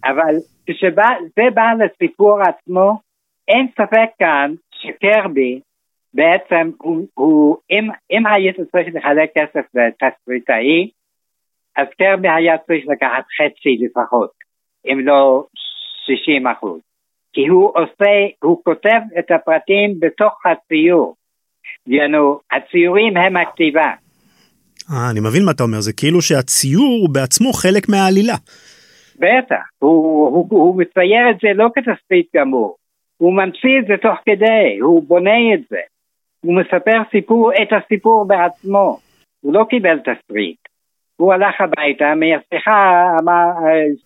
אבל 0.05 0.35
כשזה 0.67 1.51
בא 1.55 1.85
לסיפור 1.85 2.39
עצמו, 2.43 3.01
אין 3.49 3.67
ספק 3.77 4.09
כאן 4.19 4.55
שקרבי 4.75 5.61
בעצם 6.15 6.71
הוא, 6.79 7.07
הוא 7.15 7.57
אם, 7.71 7.89
אם 8.11 8.27
היית 8.27 8.57
צריך 8.57 8.89
לחלק 8.95 9.31
כסף 9.35 9.67
לתסריטאי, 9.75 10.91
אז 11.77 11.87
קרבי 11.99 12.29
היה 12.29 12.59
צריך 12.59 12.85
לקחת 12.89 13.25
חצי 13.37 13.79
לפחות, 13.85 14.31
אם 14.87 15.01
לא 15.01 15.47
60 16.07 16.47
אחוז. 16.47 16.81
כי 17.33 17.47
הוא 17.47 17.73
עושה, 17.75 18.13
הוא 18.43 18.65
כותב 18.65 19.01
את 19.19 19.31
הפרטים 19.31 20.01
בתוך 20.01 20.33
הציור. 20.47 21.15
יענו, 21.87 22.41
הציורים 22.53 23.17
הם 23.17 23.37
הכתיבה. 23.37 23.91
אה, 24.93 25.11
אני 25.11 25.21
מבין 25.21 25.45
מה 25.45 25.51
אתה 25.51 25.63
אומר, 25.63 25.81
זה 25.81 25.93
כאילו 25.93 26.23
שהציור 26.23 26.99
הוא 27.01 27.09
בעצמו 27.15 27.53
חלק 27.53 27.89
מהעלילה. 27.89 28.35
בטח, 29.17 29.65
הוא, 29.79 30.29
הוא, 30.29 30.47
הוא 30.51 30.79
מצייר 30.81 31.31
את 31.31 31.37
זה 31.43 31.49
לא 31.55 31.69
כתסריט 31.75 32.27
גמור, 32.37 32.77
הוא 33.23 33.33
ממציא 33.33 33.79
את 33.79 33.87
זה 33.87 33.95
תוך 34.03 34.19
כדי, 34.27 34.79
הוא 34.81 35.03
בונה 35.03 35.55
את 35.55 35.61
זה. 35.71 35.81
הוא 36.41 36.55
מספר 36.61 37.03
סיפור, 37.11 37.53
את 37.63 37.69
הסיפור 37.73 38.25
בעצמו. 38.29 38.99
הוא 39.41 39.55
לא 39.55 39.67
קיבל 39.71 39.99
תסריט. 39.99 40.59
הוא 41.17 41.33
הלך 41.33 41.61
הביתה, 41.61 42.13
מהשיחה 42.15 43.05
אמר, 43.21 43.51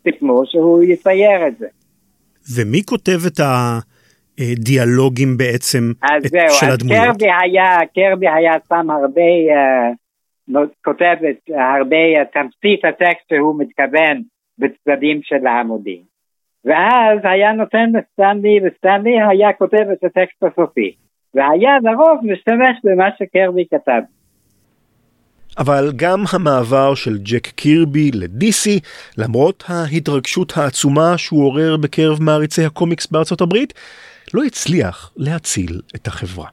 סיכמו 0.03 0.43
שהוא 0.47 0.83
יצייר 0.83 1.47
את 1.47 1.59
זה. 1.59 1.67
ומי 2.57 2.83
כותב 2.87 3.19
את 3.27 3.41
הדיאלוגים 4.39 5.37
בעצם 5.37 5.93
אז 6.03 6.25
את, 6.27 6.31
זהו, 6.31 6.51
של 6.51 6.67
אז 6.67 6.75
הדמויות? 6.75 7.05
קרבי 7.05 7.31
היה, 7.43 7.79
קרבי 7.95 8.29
היה 8.29 8.55
שם 8.69 8.91
הרבה, 8.91 9.31
uh, 10.51 10.59
כותב 10.85 11.17
את 11.31 11.51
הרבה 11.51 11.97
uh, 11.97 12.25
תמצית 12.33 12.85
הטקסט 12.85 13.29
שהוא 13.29 13.61
מתכוון 13.61 14.23
בצדדים 14.59 15.21
של 15.23 15.47
העמודים. 15.47 16.16
ואז 16.67 17.19
היה 17.23 17.53
נותן 17.53 17.93
לסטנלי, 17.93 18.61
וסטנלי 18.65 19.17
היה 19.31 19.53
כותב 19.53 19.85
את 19.93 20.05
הטקסט 20.05 20.43
הסופי. 20.43 20.95
והיה 21.35 21.71
לרוב 21.83 22.19
משתמש 22.23 22.77
במה 22.85 23.09
שקרבי 23.19 23.65
כתב. 23.71 24.01
אבל 25.59 25.93
גם 25.97 26.25
המעבר 26.33 26.95
של 26.95 27.19
ג'ק 27.19 27.47
קירבי 27.47 28.11
לדיסי, 28.15 28.81
למרות 29.19 29.65
ההתרגשות 29.69 30.53
העצומה 30.57 31.19
שהוא 31.19 31.45
עורר 31.45 31.77
בקרב 31.77 32.23
מעריצי 32.23 32.65
הקומיקס 32.65 33.07
בארצות 33.07 33.41
הברית, 33.41 33.75
לא 34.35 34.45
הצליח 34.45 35.13
להציל 35.17 35.81
את 35.97 36.07
החברה. 36.07 36.47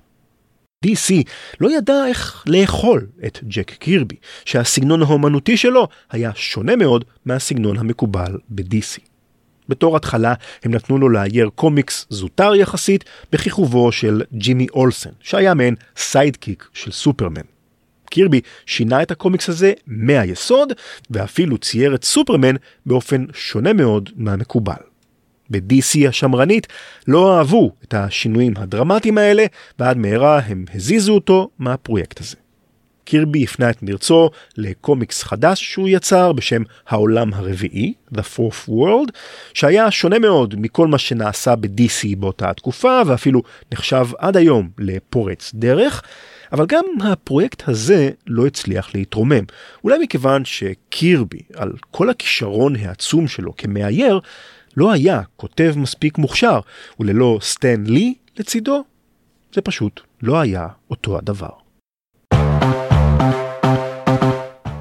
DC 0.86 1.14
לא 1.62 1.78
ידע 1.78 2.06
איך 2.08 2.44
לאכול 2.48 3.08
את 3.26 3.40
ג'ק 3.44 3.72
קירבי, 3.72 4.16
שהסגנון 4.46 5.02
האומנותי 5.02 5.58
שלו 5.58 5.88
היה 6.12 6.32
שונה 6.36 6.76
מאוד 6.76 7.06
מהסגנון 7.26 7.78
המקובל 7.78 8.38
ב-DC. 8.50 9.13
בתור 9.74 9.96
התחלה 9.96 10.34
הם 10.64 10.74
נתנו 10.74 10.98
לו 10.98 11.10
לאייר 11.10 11.50
קומיקס 11.56 12.06
זוטר 12.10 12.56
יחסית 12.56 13.04
בכיכובו 13.32 13.92
של 13.92 14.22
ג'ימי 14.34 14.68
אולסן, 14.74 15.10
שהיה 15.20 15.54
מעין 15.54 15.76
sidekick 15.98 16.68
של 16.74 16.92
סופרמן. 16.92 17.42
קירבי 18.10 18.42
שינה 18.66 19.02
את 19.02 19.12
הקומיקס 19.12 19.50
הזה 19.50 19.74
מהיסוד, 19.88 20.74
ואפילו 21.10 21.58
צייר 21.58 21.96
את 21.96 22.04
סופרמן 22.04 22.56
באופן 22.86 23.26
שונה 23.34 23.74
מאוד 23.74 24.10
מהמקובל. 24.16 24.84
ב-DC 25.50 26.08
השמרנית 26.10 26.68
לא 27.08 27.38
אהבו 27.38 27.72
את 27.84 27.94
השינויים 27.94 28.54
הדרמטיים 28.58 29.18
האלה, 29.18 29.46
ועד 29.80 29.98
מהרה 29.98 30.40
הם 30.40 30.66
הזיזו 30.76 31.14
אותו 31.14 31.50
מהפרויקט 31.60 32.20
הזה. 32.20 32.43
קירבי 33.04 33.44
הפנה 33.44 33.70
את 33.70 33.84
מרצו 33.84 34.30
לקומיקס 34.58 35.24
חדש 35.24 35.64
שהוא 35.64 35.90
יצר 35.90 36.34
בשם 36.34 36.64
העולם 36.88 37.34
הרביעי, 37.34 37.94
The 38.14 38.22
Fourth 38.38 38.70
World, 38.70 39.12
שהיה 39.54 39.92
שונה 39.92 40.20
מאוד 40.20 40.56
מכל 40.58 40.88
מה 40.88 40.98
שנעשה 40.98 41.56
ב-DC 41.56 42.16
באותה 42.18 42.50
התקופה, 42.50 43.02
ואפילו 43.06 43.42
נחשב 43.74 44.08
עד 44.18 44.38
היום 44.38 44.70
לפורץ 44.80 45.52
דרך. 45.56 46.02
אבל 46.52 46.66
גם 46.66 46.86
הפרויקט 47.04 47.70
הזה 47.70 48.10
לא 48.28 48.48
הצליח 48.48 48.96
להתרומם. 48.96 49.44
אולי 49.84 49.98
מכיוון 49.98 50.46
שקירבי, 50.46 51.42
על 51.56 51.74
כל 51.92 52.10
הכישרון 52.10 52.76
העצום 52.76 53.28
שלו 53.28 53.58
כמאייר, 53.58 54.20
לא 54.78 54.92
היה 54.92 55.22
כותב 55.36 55.74
מספיק 55.78 56.18
מוכשר, 56.18 56.60
וללא 57.00 57.40
סטן 57.42 57.84
לי 57.88 58.14
לצידו, 58.40 58.84
זה 59.54 59.62
פשוט 59.62 60.02
לא 60.22 60.40
היה 60.40 60.68
אותו 60.90 61.18
הדבר. 61.18 61.63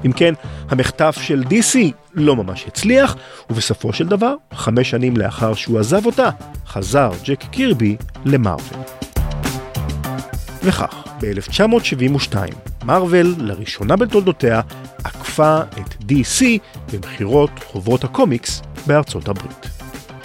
אם 0.05 0.11
כן, 0.11 0.33
המחטף 0.69 1.17
של 1.21 1.43
DC 1.49 1.77
לא 2.13 2.35
ממש 2.35 2.65
הצליח, 2.67 3.15
ובסופו 3.49 3.93
של 3.93 4.07
דבר, 4.07 4.35
חמש 4.53 4.89
שנים 4.89 5.17
לאחר 5.17 5.53
שהוא 5.53 5.79
עזב 5.79 6.05
אותה, 6.05 6.29
חזר 6.67 7.11
ג'ק 7.23 7.43
קירבי 7.51 7.95
למרוויל. 8.25 8.79
וכך, 10.63 11.03
ב-1972, 11.21 12.35
מארוול, 12.85 13.35
לראשונה 13.37 13.95
בתולדותיה, 13.95 14.61
עקפה 15.03 15.61
את 15.61 16.03
DC 16.11 16.43
במכירות 16.93 17.51
חוברות 17.65 18.03
הקומיקס 18.03 18.61
בארצות 18.87 19.27
הברית. 19.27 19.69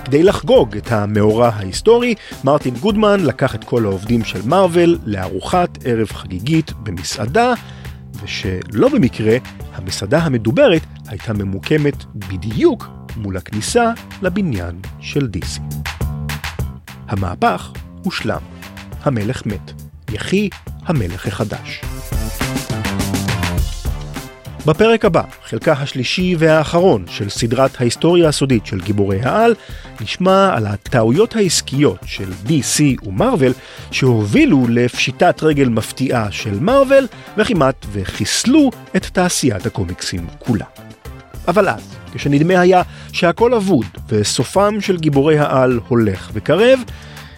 כדי 0.05 0.23
לחגוג 0.23 0.77
את 0.77 0.93
המאורע 0.93 1.49
ההיסטורי, 1.49 2.15
מרטין 2.45 2.75
גודמן 2.75 3.21
לקח 3.21 3.55
את 3.55 3.65
כל 3.65 3.85
העובדים 3.85 4.25
של 4.25 4.41
מארוול 4.45 4.99
לארוחת 5.05 5.79
ערב 5.85 6.07
חגיגית 6.13 6.73
במסעדה, 6.73 7.55
ושלא 8.23 8.89
במקרה, 8.89 9.37
המסעדה 9.75 10.19
המדוברת 10.19 10.83
הייתה 11.07 11.33
ממוקמת 11.33 12.05
בדיוק 12.15 12.87
מול 13.17 13.37
הכניסה 13.37 13.93
לבניין 14.23 14.81
של 15.01 15.29
DC. 15.37 15.61
המהפך 17.09 17.73
הושלם. 18.05 18.43
המלך 19.03 19.47
מת. 19.47 19.73
יחי 20.13 20.49
המלך 20.87 21.27
החדש. 21.27 21.88
בפרק 24.69 25.05
הבא, 25.05 25.23
חלקה 25.45 25.73
השלישי 25.73 26.35
והאחרון 26.39 27.05
של 27.11 27.29
סדרת 27.29 27.81
ההיסטוריה 27.81 28.29
הסודית 28.29 28.67
של 28.67 28.81
גיבורי 28.81 29.21
העל, 29.21 29.55
נשמע 30.01 30.57
על 30.57 30.67
הטעויות 30.67 31.37
העסקיות 31.37 31.99
של 32.07 32.33
DC 32.47 33.07
ומרוויל 33.07 33.53
שהובילו 33.91 34.67
לפשיטת 34.69 35.43
רגל 35.43 35.69
מפתיעה 35.69 36.31
של 36.31 36.61
מרוויל 36.61 37.07
וכמעט 37.37 37.87
וחיסלו 37.93 38.71
את 38.97 39.05
תעשיית 39.05 39.67
הקומיקסים 39.67 40.27
כולה. 40.39 40.65
אבל 41.49 41.69
אז, 41.69 41.97
כשנדמה 42.15 42.61
היה 42.61 42.83
שהכל 43.13 43.55
אבוד 43.55 43.87
וסופם 44.09 44.81
של 44.81 44.97
גיבורי 44.97 45.39
העל 45.39 45.81
הולך 45.89 46.31
וקרב, 46.33 46.81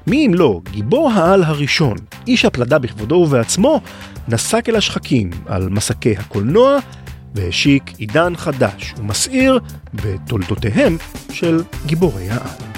מי 0.07 0.27
אם 0.27 0.35
לא 0.35 0.61
גיבור 0.71 1.11
העל 1.11 1.45
הראשון, 1.45 1.97
איש 2.27 2.45
הפלדה 2.45 2.79
בכבודו 2.79 3.15
ובעצמו, 3.15 3.81
נסק 4.29 4.69
אל 4.69 4.77
השחקים 4.77 5.31
על 5.47 5.69
מסקי 5.69 6.17
הקולנוע 6.17 6.79
והשיק 7.35 7.83
עידן 7.99 8.37
חדש 8.37 8.95
ומסעיר 8.99 9.61
בתולדותיהם 9.95 10.97
של 11.33 11.63
גיבורי 11.87 12.31
העל. 12.31 12.71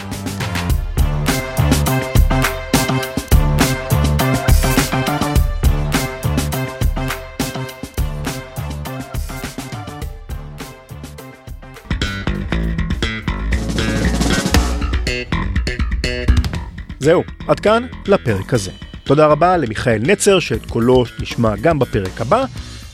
זהו, 17.02 17.22
עד 17.48 17.60
כאן 17.60 17.86
לפרק 18.06 18.54
הזה. 18.54 18.70
תודה 19.04 19.26
רבה 19.26 19.56
למיכאל 19.56 20.02
נצר 20.02 20.38
שאת 20.38 20.66
קולו 20.66 21.04
נשמע 21.20 21.56
גם 21.56 21.78
בפרק 21.78 22.20
הבא, 22.20 22.44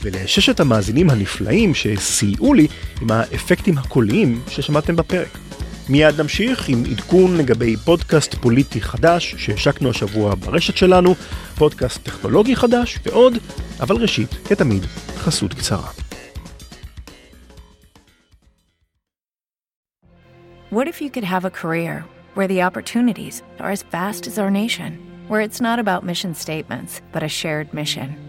ולששת 0.01 0.59
המאזינים 0.59 1.09
הנפלאים 1.09 1.73
שסייעו 1.73 2.53
לי 2.53 2.67
עם 3.01 3.11
האפקטים 3.11 3.77
הקוליים 3.77 4.41
ששמעתם 4.49 4.95
בפרק. 4.95 5.37
מיד 5.89 6.21
נמשיך 6.21 6.69
עם 6.69 6.83
עדכון 6.91 7.37
לגבי 7.37 7.77
פודקאסט 7.77 8.35
פוליטי 8.35 8.81
חדש 8.81 9.35
שהשקנו 9.37 9.89
השבוע 9.89 10.35
ברשת 10.35 10.77
שלנו, 10.77 11.15
פודקאסט 11.55 12.03
טכנולוגי 12.03 12.55
חדש 12.55 12.99
ועוד, 13.05 13.37
אבל 13.79 13.95
ראשית, 13.95 14.29
כתמיד, 14.45 14.85
חסות 15.17 15.53
קצרה. 15.53 15.89
What 20.71 20.87
if 20.87 21.01
you 21.01 21.09
could 21.09 21.23
have 21.23 21.45
a 21.45 21.49
career 21.61 22.05
where 22.35 22.47
the 22.47 22.61
opportunities 22.61 23.41
are 23.59 23.71
as 23.71 23.81
vast 23.81 24.27
as 24.27 24.37
our 24.37 24.51
nation, 24.51 24.91
where 25.27 25.41
it's 25.41 25.59
not 25.59 25.79
about 25.79 26.05
mission 26.11 26.35
statements, 26.35 27.01
but 27.11 27.23
a 27.23 27.27
shared 27.27 27.73
mission? 27.73 28.28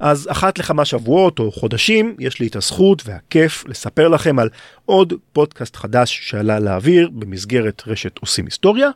אז 0.00 0.28
אחת 0.30 0.58
לכמה 0.58 0.84
שבועות 0.84 1.38
או 1.38 1.52
חודשים 1.52 2.16
יש 2.18 2.40
לי 2.40 2.46
את 2.46 2.56
הזכות 2.56 3.02
והכיף 3.04 3.64
לספר 3.68 4.08
לכם 4.08 4.38
על 4.38 4.48
עוד 4.84 5.12
פודקאסט 5.32 5.76
חדש 5.76 6.20
שעלה 6.22 6.58
לאוויר 6.60 7.10
במסגרת 7.12 7.82
רשת 7.86 8.18
עושים 8.18 8.44
היסטוריה, 8.44 8.90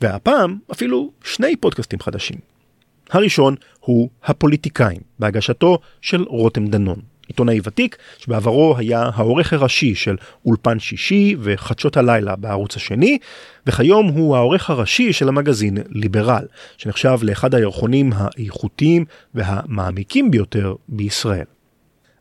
והפעם 0.00 0.58
אפילו 0.72 1.10
שני 1.24 1.56
פודקאסטים 1.56 2.00
חדשים. 2.00 2.38
הראשון 3.10 3.54
הוא 3.80 4.08
הפוליטיקאים, 4.24 5.00
בהגשתו 5.18 5.78
של 6.00 6.22
רותם 6.22 6.66
דנון. 6.66 7.00
עיתונאי 7.26 7.60
ותיק 7.64 7.96
שבעברו 8.18 8.76
היה 8.76 9.10
העורך 9.14 9.52
הראשי 9.52 9.94
של 9.94 10.16
אולפן 10.46 10.78
שישי 10.78 11.36
וחדשות 11.40 11.96
הלילה 11.96 12.36
בערוץ 12.36 12.76
השני, 12.76 13.18
וכיום 13.66 14.06
הוא 14.06 14.36
העורך 14.36 14.70
הראשי 14.70 15.12
של 15.12 15.28
המגזין 15.28 15.78
ליברל, 15.88 16.44
שנחשב 16.76 17.18
לאחד 17.22 17.54
הירחונים 17.54 18.12
האיכותיים 18.14 19.04
והמעמיקים 19.34 20.30
ביותר 20.30 20.74
בישראל. 20.88 21.44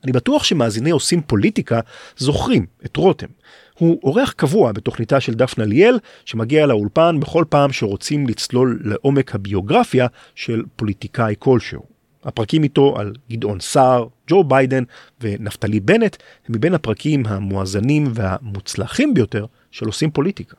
אני 0.03 0.11
בטוח 0.11 0.43
שמאזיני 0.43 0.89
עושים 0.89 1.21
פוליטיקה 1.21 1.79
זוכרים 2.17 2.65
את 2.85 2.97
רותם. 2.97 3.27
הוא 3.79 3.99
אורח 4.03 4.31
קבוע 4.31 4.71
בתוכניתה 4.71 5.19
של 5.19 5.33
דפנה 5.33 5.65
ליאל, 5.65 5.99
שמגיע 6.25 6.65
לאולפן 6.65 7.19
בכל 7.19 7.45
פעם 7.49 7.71
שרוצים 7.71 8.27
לצלול 8.27 8.79
לעומק 8.83 9.35
הביוגרפיה 9.35 10.07
של 10.35 10.63
פוליטיקאי 10.75 11.35
כלשהו. 11.39 11.94
הפרקים 12.25 12.63
איתו 12.63 12.99
על 12.99 13.13
גדעון 13.31 13.59
סער, 13.59 14.07
ג'ו 14.29 14.43
ביידן 14.43 14.83
ונפתלי 15.21 15.79
בנט 15.79 16.15
הם 16.47 16.55
מבין 16.55 16.73
הפרקים 16.73 17.25
המואזנים 17.25 18.11
והמוצלחים 18.13 19.13
ביותר 19.13 19.45
של 19.71 19.85
עושים 19.85 20.11
פוליטיקה. 20.11 20.55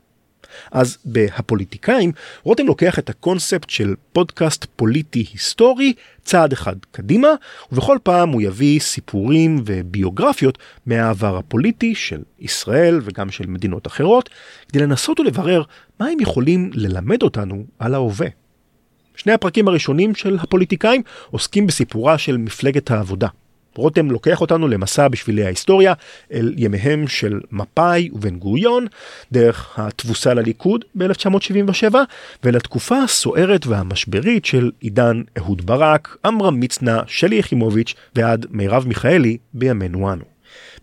אז 0.73 0.99
בהפוליטיקאים 1.05 2.13
רותם 2.43 2.67
לוקח 2.67 2.99
את 2.99 3.11
הקונספט 3.11 3.71
של 3.71 3.95
פודקאסט 4.13 4.67
פוליטי 4.77 5.27
היסטורי 5.33 5.93
צעד 6.23 6.53
אחד 6.53 6.77
קדימה 6.91 7.29
ובכל 7.73 7.99
פעם 8.03 8.29
הוא 8.29 8.43
יביא 8.43 8.81
סיפורים 8.81 9.63
וביוגרפיות 9.67 10.59
מהעבר 10.87 11.37
הפוליטי 11.37 11.95
של 11.95 12.23
ישראל 12.39 13.01
וגם 13.03 13.31
של 13.31 13.47
מדינות 13.47 13.87
אחרות 13.87 14.31
כדי 14.69 14.79
לנסות 14.79 15.21
ולברר 15.21 15.63
מה 16.01 16.07
הם 16.07 16.21
יכולים 16.21 16.71
ללמד 16.75 17.23
אותנו 17.23 17.65
על 17.79 17.95
ההווה. 17.95 18.46
שני 19.17 19.33
הפרקים 19.33 19.69
הראשונים 19.69 20.15
של 20.15 20.39
הפוליטיקאים 20.41 21.03
עוסקים 21.31 21.67
בסיפורה 21.67 22.19
של 22.19 22.37
מפלגת 22.37 22.91
העבודה. 22.91 23.29
רותם 23.77 24.11
לוקח 24.11 24.41
אותנו 24.41 24.69
למסע 24.69 25.09
בשבילי 25.09 25.45
ההיסטוריה 25.45 25.93
אל 26.33 26.55
ימיהם 26.57 27.09
של 27.09 27.41
מפא"י 27.53 28.11
ובן 28.13 28.37
גוריון, 28.37 28.87
דרך 29.33 29.79
התבוסה 29.79 30.35
לליכוד 30.35 30.85
ב-1977, 30.95 31.95
ולתקופה 32.45 33.03
הסוערת 33.03 33.67
והמשברית 33.67 34.45
של 34.45 34.71
עידן 34.81 35.23
אהוד 35.39 35.67
ברק, 35.67 36.17
עמרם 36.25 36.61
מצנע, 36.61 37.01
שלי 37.07 37.37
יחימוביץ' 37.37 37.95
ועד 38.15 38.47
מירב 38.51 38.85
מיכאלי 38.89 39.37
בימינו 39.55 40.13
אנו. 40.13 40.25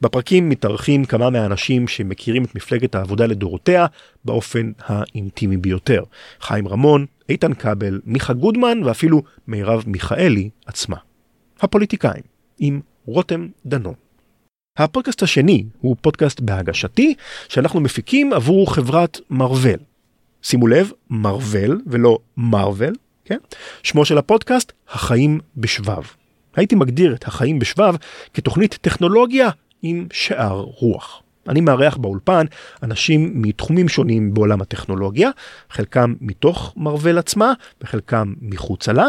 בפרקים 0.02 0.50
מתארחים 0.50 1.06
כמה 1.06 1.30
מהאנשים 1.30 1.88
שמכירים 1.88 2.44
את 2.44 2.56
מפלגת 2.56 2.96
העבודה 2.96 3.26
לדורותיה 3.26 3.86
באופן 4.26 4.72
האינטימי 4.86 5.58
ביותר. 5.58 6.04
חיים 6.42 6.68
רמון, 6.68 7.06
איתן 7.30 7.54
כבל, 7.54 8.02
מיכה 8.06 8.34
גודמן 8.34 8.84
ואפילו 8.84 9.24
מירב 9.48 9.84
מיכאלי 9.88 10.50
עצמה. 10.66 10.98
הפוליטיקאים, 11.62 12.24
עם 12.60 12.82
רותם 13.06 13.48
דנון. 13.66 13.94
הפודקאסט 14.78 15.24
השני 15.24 15.66
הוא 15.82 15.96
פודקאסט 16.02 16.40
בהגשתי 16.40 17.16
שאנחנו 17.50 17.80
מפיקים 17.80 18.34
עבור 18.34 18.74
חברת 18.74 19.20
מרוול. 19.30 19.80
שימו 20.42 20.68
לב, 20.68 20.92
מרוול 21.10 21.82
ולא 21.88 22.20
מרוול, 22.38 22.94
כן? 23.26 23.38
שמו 23.84 24.06
של 24.06 24.18
הפודקאסט, 24.18 24.72
החיים 24.90 25.40
בשבב. 25.58 26.04
הייתי 26.56 26.76
מגדיר 26.76 27.16
את 27.16 27.28
החיים 27.28 27.60
בשבב 27.60 27.96
כתוכנית 28.34 28.78
טכנולוגיה 28.82 29.50
עם 29.82 30.08
שאר 30.14 30.60
רוח. 30.60 31.23
אני 31.50 31.62
מארח 31.62 31.98
באולפן 31.98 32.46
אנשים 32.84 33.32
מתחומים 33.36 33.90
שונים 33.90 34.34
בעולם 34.34 34.62
הטכנולוגיה, 34.62 35.30
חלקם 35.70 36.14
מתוך 36.22 36.74
מרוול 36.78 37.18
עצמה 37.18 37.54
וחלקם 37.82 38.34
מחוצה 38.42 38.94
לה, 38.94 39.08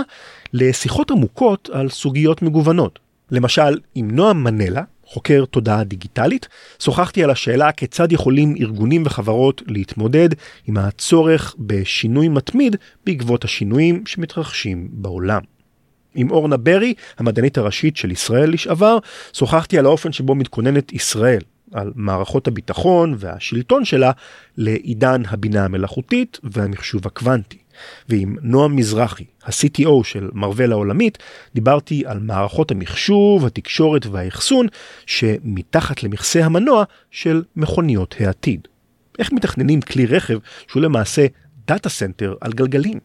לשיחות 0.53 1.11
עמוקות 1.11 1.71
על 1.73 1.89
סוגיות 1.89 2.43
מגוונות. 2.43 2.99
למשל, 3.31 3.79
עם 3.95 4.11
נועם 4.11 4.45
מנלה, 4.45 4.83
חוקר 5.07 5.45
תודעה 5.45 5.85
דיגיטלית, 5.85 6.49
שוחחתי 6.79 7.25
על 7.25 7.31
השאלה 7.31 7.73
כיצד 7.73 8.13
יכולים 8.13 8.55
ארגונים 8.61 9.03
וחברות 9.07 9.63
להתמודד 9.67 10.29
עם 10.67 10.77
הצורך 10.77 11.55
בשינוי 11.59 12.29
מתמיד 12.29 12.77
בעקבות 13.07 13.45
השינויים 13.45 14.07
שמתרחשים 14.07 14.89
בעולם. 14.93 15.41
עם 16.15 16.31
אורנה 16.31 16.57
ברי, 16.57 16.95
המדענית 17.19 17.59
הראשית 17.59 17.97
של 17.97 18.11
ישראל 18.11 18.51
לשעבר, 18.51 18.99
שוחחתי 19.33 19.79
על 19.79 19.87
האופן 19.87 20.13
שבו 20.13 20.35
מתכוננת 20.35 20.93
ישראל, 20.93 21.41
על 21.73 21.93
מערכות 21.95 22.49
הביטחון 22.49 23.15
והשלטון 23.19 23.85
שלה 23.85 24.11
לעידן 24.57 25.23
הבינה 25.27 25.65
המלאכותית 25.65 26.41
והמחשוב 26.43 27.07
הקוונטי. 27.07 27.59
ועם 28.09 28.37
נועם 28.43 28.77
מזרחי, 28.77 29.25
ה-CTO 29.45 30.05
של 30.05 30.31
מרוול 30.33 30.73
העולמית, 30.73 31.19
דיברתי 31.55 32.03
על 32.07 32.19
מערכות 32.19 32.71
המחשוב, 32.71 33.47
התקשורת 33.47 34.07
והאחסון 34.07 34.67
שמתחת 35.07 36.03
למכסה 36.03 36.45
המנוע 36.45 36.85
של 37.11 37.43
מכוניות 37.57 38.15
העתיד. 38.21 38.69
איך 39.19 39.33
מתכננים 39.33 39.81
כלי 39.81 40.07
רכב 40.07 40.39
שהוא 40.69 40.83
למעשה 40.83 41.27
data 41.67 41.89
center 41.89 42.35
על 42.41 42.53
גלגלים? 42.53 42.99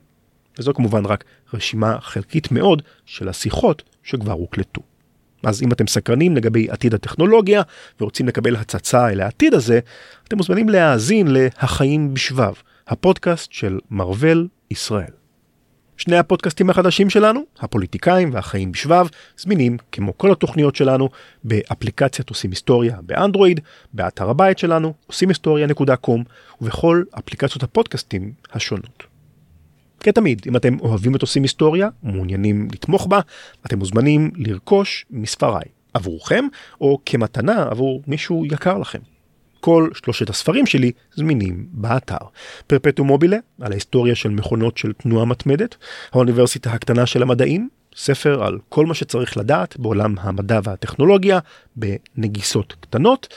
וזו 0.60 0.74
כמובן 0.74 1.06
רק 1.06 1.24
רשימה 1.54 1.98
חלקית 2.02 2.52
מאוד 2.52 2.82
של 3.06 3.30
השיחות 3.30 3.84
שכבר 4.04 4.32
הוקלטו. 4.32 4.82
אז 5.44 5.62
אם 5.64 5.72
אתם 5.72 5.88
סקרנים 5.88 6.36
לגבי 6.36 6.70
עתיד 6.70 6.94
הטכנולוגיה 6.94 7.62
ורוצים 8.02 8.28
לקבל 8.28 8.56
הצצה 8.56 9.10
אל 9.10 9.22
העתיד 9.22 9.54
הזה, 9.54 9.80
אתם 10.28 10.38
מוזמנים 10.38 10.70
להאזין 10.70 11.28
ל"החיים 11.28 12.14
בשבב", 12.14 12.54
הפודקאסט 12.88 13.52
של 13.52 13.80
מרוול 13.92 14.48
ישראל. 14.72 15.20
שני 15.98 16.18
הפודקאסטים 16.18 16.70
החדשים 16.70 17.10
שלנו, 17.10 17.42
הפוליטיקאים 17.60 18.34
והחיים 18.34 18.72
בשבב, 18.72 19.08
זמינים 19.38 19.78
כמו 19.92 20.18
כל 20.18 20.32
התוכניות 20.32 20.76
שלנו 20.76 21.10
באפליקציית 21.44 22.30
עושים 22.30 22.50
היסטוריה 22.50 22.98
באנדרואיד, 23.02 23.60
באתר 23.94 24.30
הבית 24.30 24.58
שלנו, 24.58 24.94
עושים 25.08 25.30
היסטוריה.קום 25.30 26.24
ובכל 26.62 27.04
אפליקציות 27.20 27.64
הפודקאסטים 27.64 28.34
השונות. 28.52 29.09
כתמיד, 30.04 30.42
אם 30.48 30.56
אתם 30.56 30.80
אוהבים 30.80 31.16
את 31.16 31.22
עושים 31.22 31.44
היסטוריה 31.44 31.90
ומעוניינים 32.04 32.68
לתמוך 32.74 33.08
בה, 33.08 33.20
אתם 33.66 33.80
מוזמנים 33.80 34.32
לרכוש 34.36 35.06
מספריי 35.12 35.66
עבורכם 35.94 36.46
או 36.82 37.00
כמתנה 37.06 37.64
עבור 37.64 38.04
מישהו 38.08 38.46
יקר 38.46 38.78
לכם. 38.78 39.00
כל 39.60 39.90
שלושת 39.94 40.30
הספרים 40.30 40.66
שלי 40.66 40.92
זמינים 41.16 41.66
באתר. 41.72 42.18
פרפטו 42.68 43.04
מובילה, 43.04 43.38
על 43.62 43.72
ההיסטוריה 43.72 44.16
של 44.16 44.30
מכונות 44.30 44.78
של 44.78 44.94
תנועה 44.94 45.26
מתמדת, 45.26 45.76
האוניברסיטה 46.12 46.72
הקטנה 46.72 47.06
של 47.06 47.22
המדעים, 47.22 47.70
ספר 48.00 48.44
על 48.44 48.58
כל 48.70 48.86
מה 48.86 48.94
שצריך 48.94 49.38
לדעת 49.38 49.78
בעולם 49.78 50.16
המדע 50.20 50.60
והטכנולוגיה 50.64 51.40
בנגיסות 51.76 52.76
קטנות, 52.80 53.28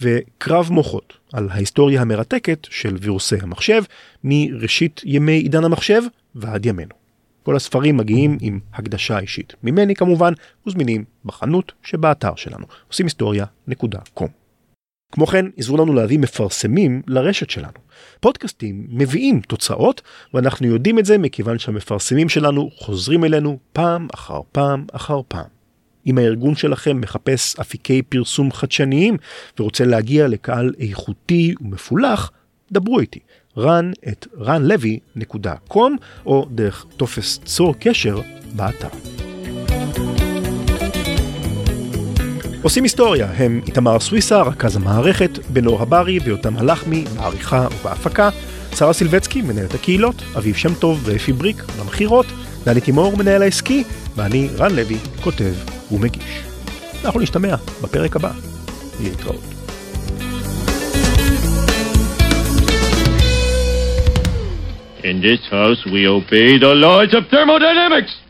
וקרב 0.00 0.68
מוחות 0.70 1.12
על 1.32 1.48
ההיסטוריה 1.50 2.00
המרתקת 2.00 2.66
של 2.70 2.96
וירוסי 3.00 3.36
המחשב 3.42 3.82
מראשית 4.24 5.00
ימי 5.04 5.32
עידן 5.32 5.64
המחשב 5.64 6.02
ועד 6.34 6.66
ימינו. 6.66 6.94
כל 7.42 7.56
הספרים 7.56 7.96
מגיעים 7.96 8.38
עם 8.40 8.60
הקדשה 8.74 9.18
אישית 9.18 9.54
ממני 9.62 9.94
כמובן, 9.94 10.32
וזמינים 10.66 11.04
בחנות 11.24 11.72
שבאתר 11.82 12.34
שלנו, 12.36 12.66
עושים 12.88 13.06
היסטוריה.com. 13.06 14.41
כמו 15.12 15.26
כן, 15.26 15.46
עזרו 15.56 15.76
לנו 15.76 15.94
להביא 15.94 16.18
מפרסמים 16.18 17.02
לרשת 17.06 17.50
שלנו. 17.50 17.78
פודקאסטים 18.20 18.86
מביאים 18.88 19.40
תוצאות, 19.40 20.02
ואנחנו 20.34 20.66
יודעים 20.66 20.98
את 20.98 21.04
זה 21.04 21.18
מכיוון 21.18 21.58
שהמפרסמים 21.58 22.28
שלנו 22.28 22.70
חוזרים 22.78 23.24
אלינו 23.24 23.58
פעם 23.72 24.08
אחר 24.14 24.40
פעם 24.52 24.84
אחר 24.92 25.20
פעם. 25.28 25.46
אם 26.06 26.18
הארגון 26.18 26.54
שלכם 26.54 27.00
מחפש 27.00 27.56
אפיקי 27.60 28.02
פרסום 28.02 28.52
חדשניים 28.52 29.16
ורוצה 29.58 29.84
להגיע 29.84 30.28
לקהל 30.28 30.74
איכותי 30.78 31.54
ומפולח, 31.60 32.30
דברו 32.72 33.00
איתי. 33.00 33.20
run 33.58 33.92
את 34.08 34.26
runlevy.com 34.34 35.92
או 36.26 36.46
דרך 36.50 36.86
טופס 36.96 37.40
צור 37.44 37.74
קשר 37.78 38.20
באתר. 38.56 39.31
עושים 42.62 42.82
היסטוריה 42.82 43.26
הם 43.36 43.60
איתמר 43.66 44.00
סוויסה, 44.00 44.42
רכז 44.42 44.76
המערכת, 44.76 45.38
בנור 45.48 45.82
הברי 45.82 46.18
ויותם 46.24 46.56
הלחמי, 46.56 47.04
בעריכה 47.16 47.66
ובהפקה, 47.80 48.30
שרה 48.76 48.92
סילבצקי, 48.92 49.42
מנהלת 49.42 49.74
הקהילות, 49.74 50.22
אביב 50.36 50.56
שם 50.56 50.74
טוב 50.74 51.00
ואפי 51.04 51.32
בריק, 51.32 51.62
במכירות, 51.80 52.26
דני 52.64 52.80
תימור, 52.80 53.16
מנהל 53.16 53.42
העסקי, 53.42 53.84
ואני, 54.16 54.48
רן 54.58 54.76
לוי, 54.76 54.96
כותב 55.22 55.54
ומגיש. 55.92 56.42
אנחנו 57.04 57.20
נשתמע 57.20 57.54
בפרק 57.82 58.16
הבא. 58.16 58.30
להתראות. 59.02 59.40
In 65.04 65.20
this 65.20 65.40
house, 65.50 65.84
we 65.92 66.06
obey 66.06 66.58
the 66.58 66.74
laws 66.74 67.12
of 67.12 67.24
thermodynamics. 67.28 68.22